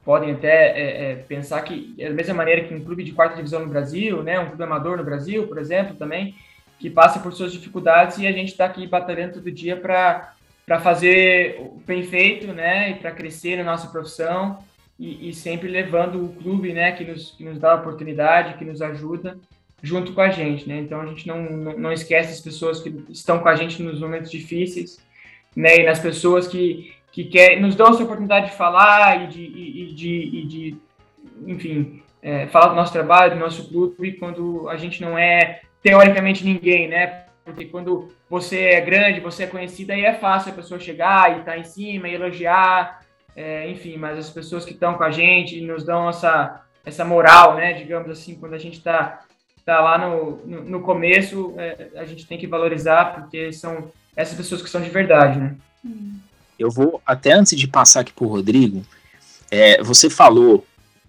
[0.06, 3.62] podem até é, é, pensar que, da mesma maneira que um clube de quarta divisão
[3.62, 6.32] no Brasil, né, um clube amador no Brasil, por exemplo, também,
[6.78, 10.35] que passa por suas dificuldades e a gente está aqui batalhando todo dia para
[10.80, 14.58] fazer o bem feito, né, e para crescer na nossa profissão
[14.98, 18.64] e, e, sempre levando o clube, né, que nos, que nos dá a oportunidade, que
[18.64, 19.38] nos ajuda,
[19.82, 20.78] junto com a gente, né?
[20.78, 24.00] Então a gente não, não, não esquece as pessoas que estão com a gente nos
[24.00, 24.98] momentos difíceis,
[25.54, 25.80] né?
[25.80, 29.82] E nas pessoas que, que quer, nos dão essa oportunidade de falar e de, e,
[29.82, 30.76] e de, e de,
[31.46, 36.44] enfim, é, falar do nosso trabalho, do nosso clube, quando a gente não é teoricamente
[36.44, 37.25] ninguém, né?
[37.46, 41.38] Porque quando você é grande, você é conhecido, aí é fácil a pessoa chegar e
[41.38, 43.06] estar tá em cima e elogiar,
[43.36, 47.54] é, enfim, mas as pessoas que estão com a gente nos dão essa, essa moral,
[47.54, 49.22] né, digamos assim, quando a gente está
[49.64, 54.36] tá lá no, no, no começo, é, a gente tem que valorizar, porque são essas
[54.36, 55.54] pessoas que são de verdade, né.
[56.58, 58.84] Eu vou, até antes de passar aqui para o Rodrigo,
[59.52, 60.66] é, você falou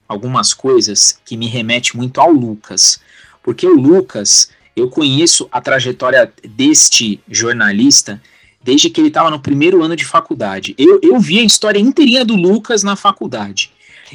[0.08, 3.02] algumas coisas que me remete muito ao Lucas,
[3.42, 8.22] porque o Lucas, eu conheço a trajetória deste jornalista
[8.64, 10.76] desde que ele estava no primeiro ano de faculdade.
[10.78, 13.72] Eu, eu vi a história inteirinha do Lucas na faculdade.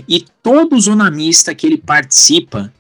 [0.09, 2.73] E todo zonamista que ele participa,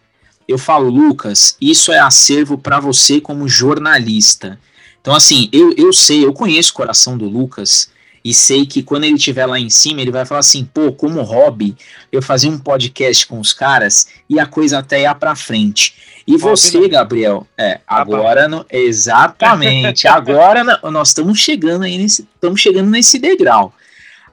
[0.46, 4.60] eu falo, Lucas, isso é acervo para você como jornalista.
[5.00, 7.90] Então, assim, eu, eu sei, eu conheço o coração do Lucas
[8.24, 11.22] e sei que quando ele estiver lá em cima, ele vai falar assim, pô, como
[11.22, 11.76] hobby,
[12.10, 15.94] eu fazia um podcast com os caras e a coisa até ia para frente.
[16.26, 22.90] E você, Gabriel, é, agora no, exatamente, agora nós estamos chegando aí nesse, estamos chegando
[22.90, 23.74] nesse degrau.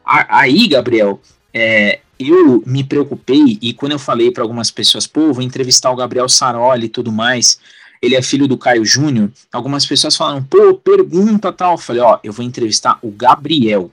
[0.05, 1.19] Aí, Gabriel,
[1.51, 5.95] é, eu me preocupei e quando eu falei para algumas pessoas, pô, vou entrevistar o
[5.95, 7.59] Gabriel Saroli e tudo mais,
[8.01, 11.73] ele é filho do Caio Júnior, algumas pessoas falaram, pô, pergunta tal.
[11.73, 13.91] Eu falei, ó, eu vou entrevistar o Gabriel.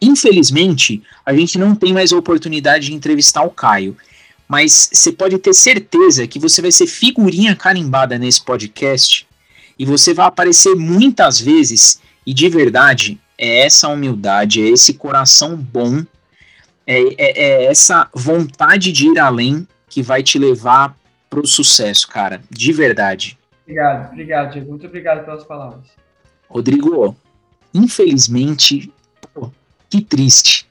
[0.00, 3.96] Infelizmente, a gente não tem mais a oportunidade de entrevistar o Caio
[4.52, 9.26] mas você pode ter certeza que você vai ser figurinha carimbada nesse podcast
[9.78, 15.56] e você vai aparecer muitas vezes e de verdade é essa humildade, é esse coração
[15.56, 16.04] bom,
[16.86, 20.94] é, é, é essa vontade de ir além que vai te levar
[21.32, 23.38] para o sucesso, cara, de verdade.
[23.62, 24.68] Obrigado, obrigado, Diego.
[24.68, 25.86] Muito obrigado pelas palavras.
[26.46, 27.16] Rodrigo,
[27.72, 28.92] infelizmente,
[29.32, 29.50] pô,
[29.88, 30.66] que triste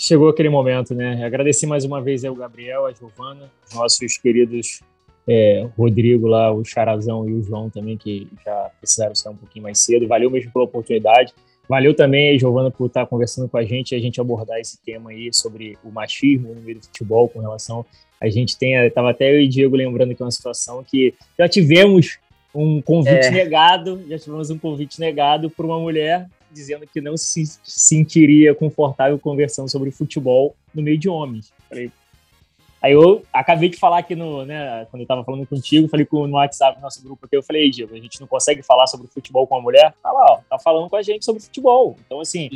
[0.00, 1.22] chegou aquele momento, né?
[1.24, 4.80] Agradecer mais uma vez ao Gabriel, a Giovana, nossos queridos
[5.28, 9.64] é, Rodrigo lá, o Charazão e o João também, que já precisaram sair um pouquinho
[9.64, 10.08] mais cedo.
[10.08, 11.34] Valeu mesmo pela oportunidade.
[11.68, 15.10] Valeu também, Giovana, por estar conversando com a gente e a gente abordar esse tema
[15.10, 17.84] aí sobre o machismo no meio do futebol com relação.
[18.20, 21.48] A gente tem, estava até eu e Diego lembrando que é uma situação que já
[21.48, 22.18] tivemos
[22.54, 23.30] um convite é.
[23.30, 29.18] negado, já tivemos um convite negado por uma mulher dizendo que não se sentiria confortável
[29.18, 31.52] conversando sobre futebol no meio de homens.
[31.68, 31.90] Falei,
[32.82, 36.26] Aí eu acabei de falar aqui no, né, quando eu tava falando contigo, falei com,
[36.26, 39.46] no WhatsApp, nosso grupo aqui, eu falei, Diego, a gente não consegue falar sobre futebol
[39.46, 39.94] com a mulher?
[40.02, 41.96] Tá lá, ó, tá falando com a gente sobre futebol.
[42.06, 42.48] Então, assim.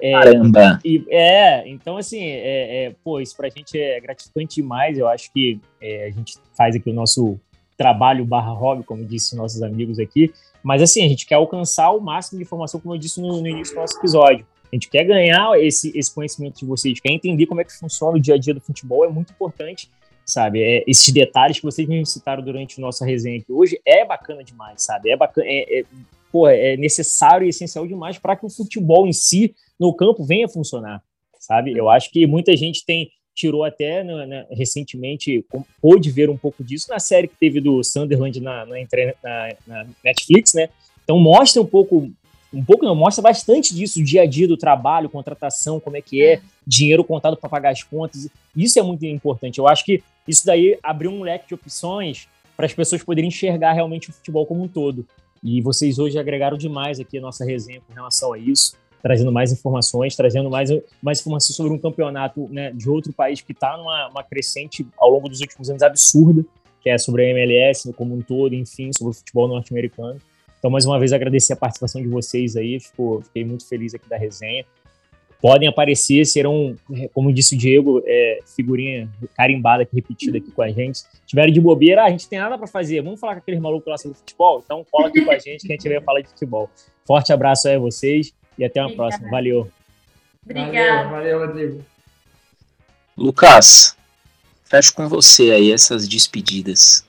[0.00, 0.80] É, Caramba!
[0.84, 4.98] E, é, então, assim, é, é, pô, isso pra gente é gratificante demais.
[4.98, 7.38] Eu acho que é, a gente faz aqui o nosso
[7.76, 10.32] trabalho barra hobby, como disse nossos amigos aqui,
[10.62, 13.48] mas assim, a gente quer alcançar o máximo de informação, como eu disse no, no
[13.48, 14.46] início do nosso episódio.
[14.72, 18.16] A gente quer ganhar esse, esse conhecimento de vocês, quer entender como é que funciona
[18.16, 19.90] o dia a dia do futebol, é muito importante,
[20.24, 20.62] sabe?
[20.62, 24.82] É, esses detalhes que vocês me citaram durante nossa resenha aqui hoje é bacana demais,
[24.82, 25.10] sabe?
[25.10, 25.84] É bacana, é, é,
[26.30, 30.48] pô, é necessário e essencial demais para que o futebol em si, no campo, venha
[30.48, 31.02] funcionar,
[31.38, 31.76] sabe?
[31.76, 35.44] Eu acho que muita gente tem tirou até né, né, recentemente,
[35.80, 38.76] pôde ver um pouco disso na série que teve do Sunderland na, na,
[39.22, 40.68] na, na, Netflix, né?
[41.02, 42.10] Então mostra um pouco
[42.52, 46.02] um pouco não, mostra bastante disso, o dia a dia do trabalho, contratação, como é
[46.02, 48.28] que é, dinheiro contado para pagar as contas.
[48.54, 49.58] Isso é muito importante.
[49.58, 53.72] Eu acho que isso daí abriu um leque de opções para as pessoas poderem enxergar
[53.72, 55.06] realmente o futebol como um todo.
[55.42, 59.50] E vocês hoje agregaram demais aqui a nossa resenha com relação a isso, trazendo mais
[59.50, 60.70] informações, trazendo mais,
[61.02, 65.28] mais informações sobre um campeonato né, de outro país que está numa crescente ao longo
[65.28, 66.44] dos últimos anos absurda,
[66.80, 70.20] que é sobre a MLS como um todo, enfim, sobre o futebol norte-americano.
[70.62, 74.08] Então, mais uma vez, agradecer a participação de vocês aí, ficou, fiquei muito feliz aqui
[74.08, 74.64] da resenha.
[75.40, 76.76] Podem aparecer, serão,
[77.12, 80.98] como disse o Diego, é, figurinha carimbada aqui, repetida aqui com a gente.
[80.98, 83.60] Se tiverem de bobeira, ah, a gente tem nada para fazer, vamos falar com aqueles
[83.60, 84.62] malucos lá sobre futebol?
[84.64, 86.70] Então, cola aqui com a gente que a gente vai falar de futebol.
[87.04, 89.08] Forte abraço aí a vocês e até uma Obrigada.
[89.10, 89.30] próxima.
[89.32, 89.68] Valeu.
[90.44, 91.08] Obrigada.
[91.08, 91.84] Valeu, valeu, Rodrigo.
[93.16, 93.96] Lucas,
[94.62, 97.04] fecho com você aí essas despedidas.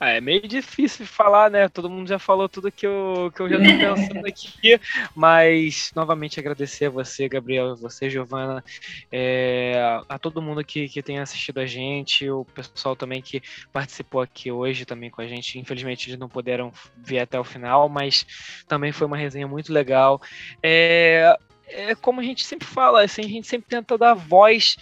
[0.00, 1.68] Ah, é meio difícil falar, né?
[1.68, 3.64] Todo mundo já falou tudo que eu, que eu já tô
[3.96, 4.80] pensando aqui,
[5.14, 8.62] mas novamente agradecer a você, Gabriel, a você, Giovana,
[9.10, 13.42] é, a todo mundo que, que tem assistido a gente, o pessoal também que
[13.72, 15.58] participou aqui hoje também com a gente.
[15.58, 18.24] Infelizmente eles não puderam vir até o final, mas
[18.68, 20.22] também foi uma resenha muito legal.
[20.62, 24.76] É, é como a gente sempre fala, assim, a gente sempre tenta dar voz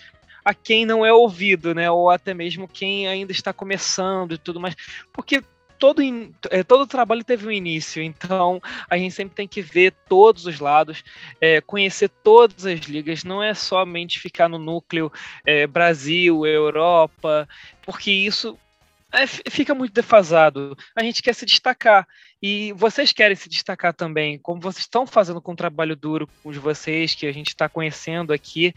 [0.47, 1.91] a quem não é ouvido, né?
[1.91, 4.77] Ou até mesmo quem ainda está começando e tudo mais.
[5.13, 5.43] Porque
[5.77, 6.01] todo,
[6.51, 10.61] é, todo trabalho teve um início, então a gente sempre tem que ver todos os
[10.61, 11.03] lados,
[11.41, 15.13] é, conhecer todas as ligas, não é somente ficar no núcleo
[15.45, 17.49] é, Brasil, Europa,
[17.83, 18.57] porque isso
[19.13, 20.79] é, fica muito defasado.
[20.95, 22.07] A gente quer se destacar.
[22.41, 26.53] E vocês querem se destacar também, como vocês estão fazendo com um trabalho duro com
[26.53, 28.73] vocês, que a gente está conhecendo aqui.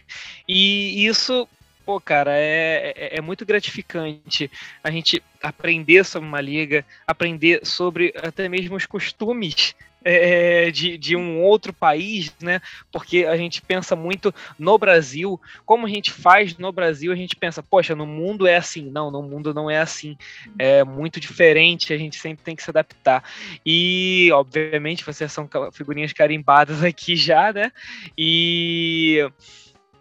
[0.47, 1.47] E isso
[1.89, 4.51] pô, cara, é, é, é, muito gratificante
[4.83, 9.75] a gente aprender sobre uma liga, aprender sobre até mesmo os costumes
[10.05, 12.61] é, de, de um outro país, né?
[12.91, 17.35] Porque a gente pensa muito no Brasil, como a gente faz no Brasil, a gente
[17.35, 18.87] pensa, poxa, no mundo é assim.
[18.87, 20.15] Não, no mundo não é assim.
[20.59, 23.23] É muito diferente, a gente sempre tem que se adaptar.
[23.65, 27.71] E, obviamente, vocês são figurinhas carimbadas aqui já, né?
[28.15, 29.27] E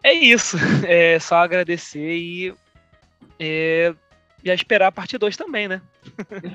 [0.08, 0.56] é isso.
[0.86, 2.54] É só agradecer e,
[3.38, 3.94] é,
[4.42, 5.80] e esperar a parte 2 também, né?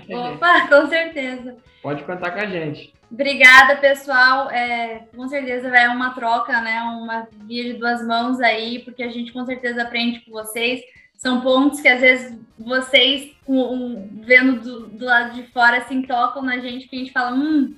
[0.10, 1.56] Opa, com certeza.
[1.82, 2.94] Pode contar com a gente.
[3.12, 4.50] Obrigada, pessoal.
[4.50, 6.82] É, com certeza vai uma troca, né?
[6.82, 10.82] Uma via de duas mãos aí, porque a gente com certeza aprende com vocês.
[11.16, 16.42] São pontos que às vezes vocês, um, vendo do, do, lado de fora, assim, tocam
[16.42, 17.76] na gente, que a gente fala, hum,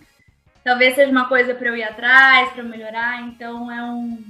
[0.64, 3.22] talvez seja uma coisa para eu ir atrás, para melhorar.
[3.24, 4.24] Então é um,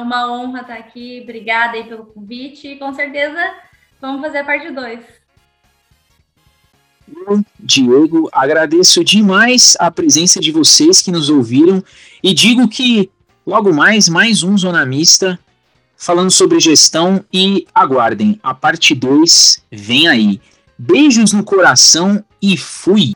[0.00, 1.20] é uma honra estar aqui.
[1.22, 3.38] Obrigada aí pelo convite e com certeza
[4.00, 5.20] vamos fazer a parte 2.
[7.58, 11.82] Diego, agradeço demais a presença de vocês que nos ouviram
[12.22, 13.10] e digo que
[13.46, 15.38] logo mais, mais um Zona Mista
[15.96, 20.40] falando sobre gestão e aguardem, a parte 2 vem aí.
[20.78, 23.12] Beijos no coração e fui!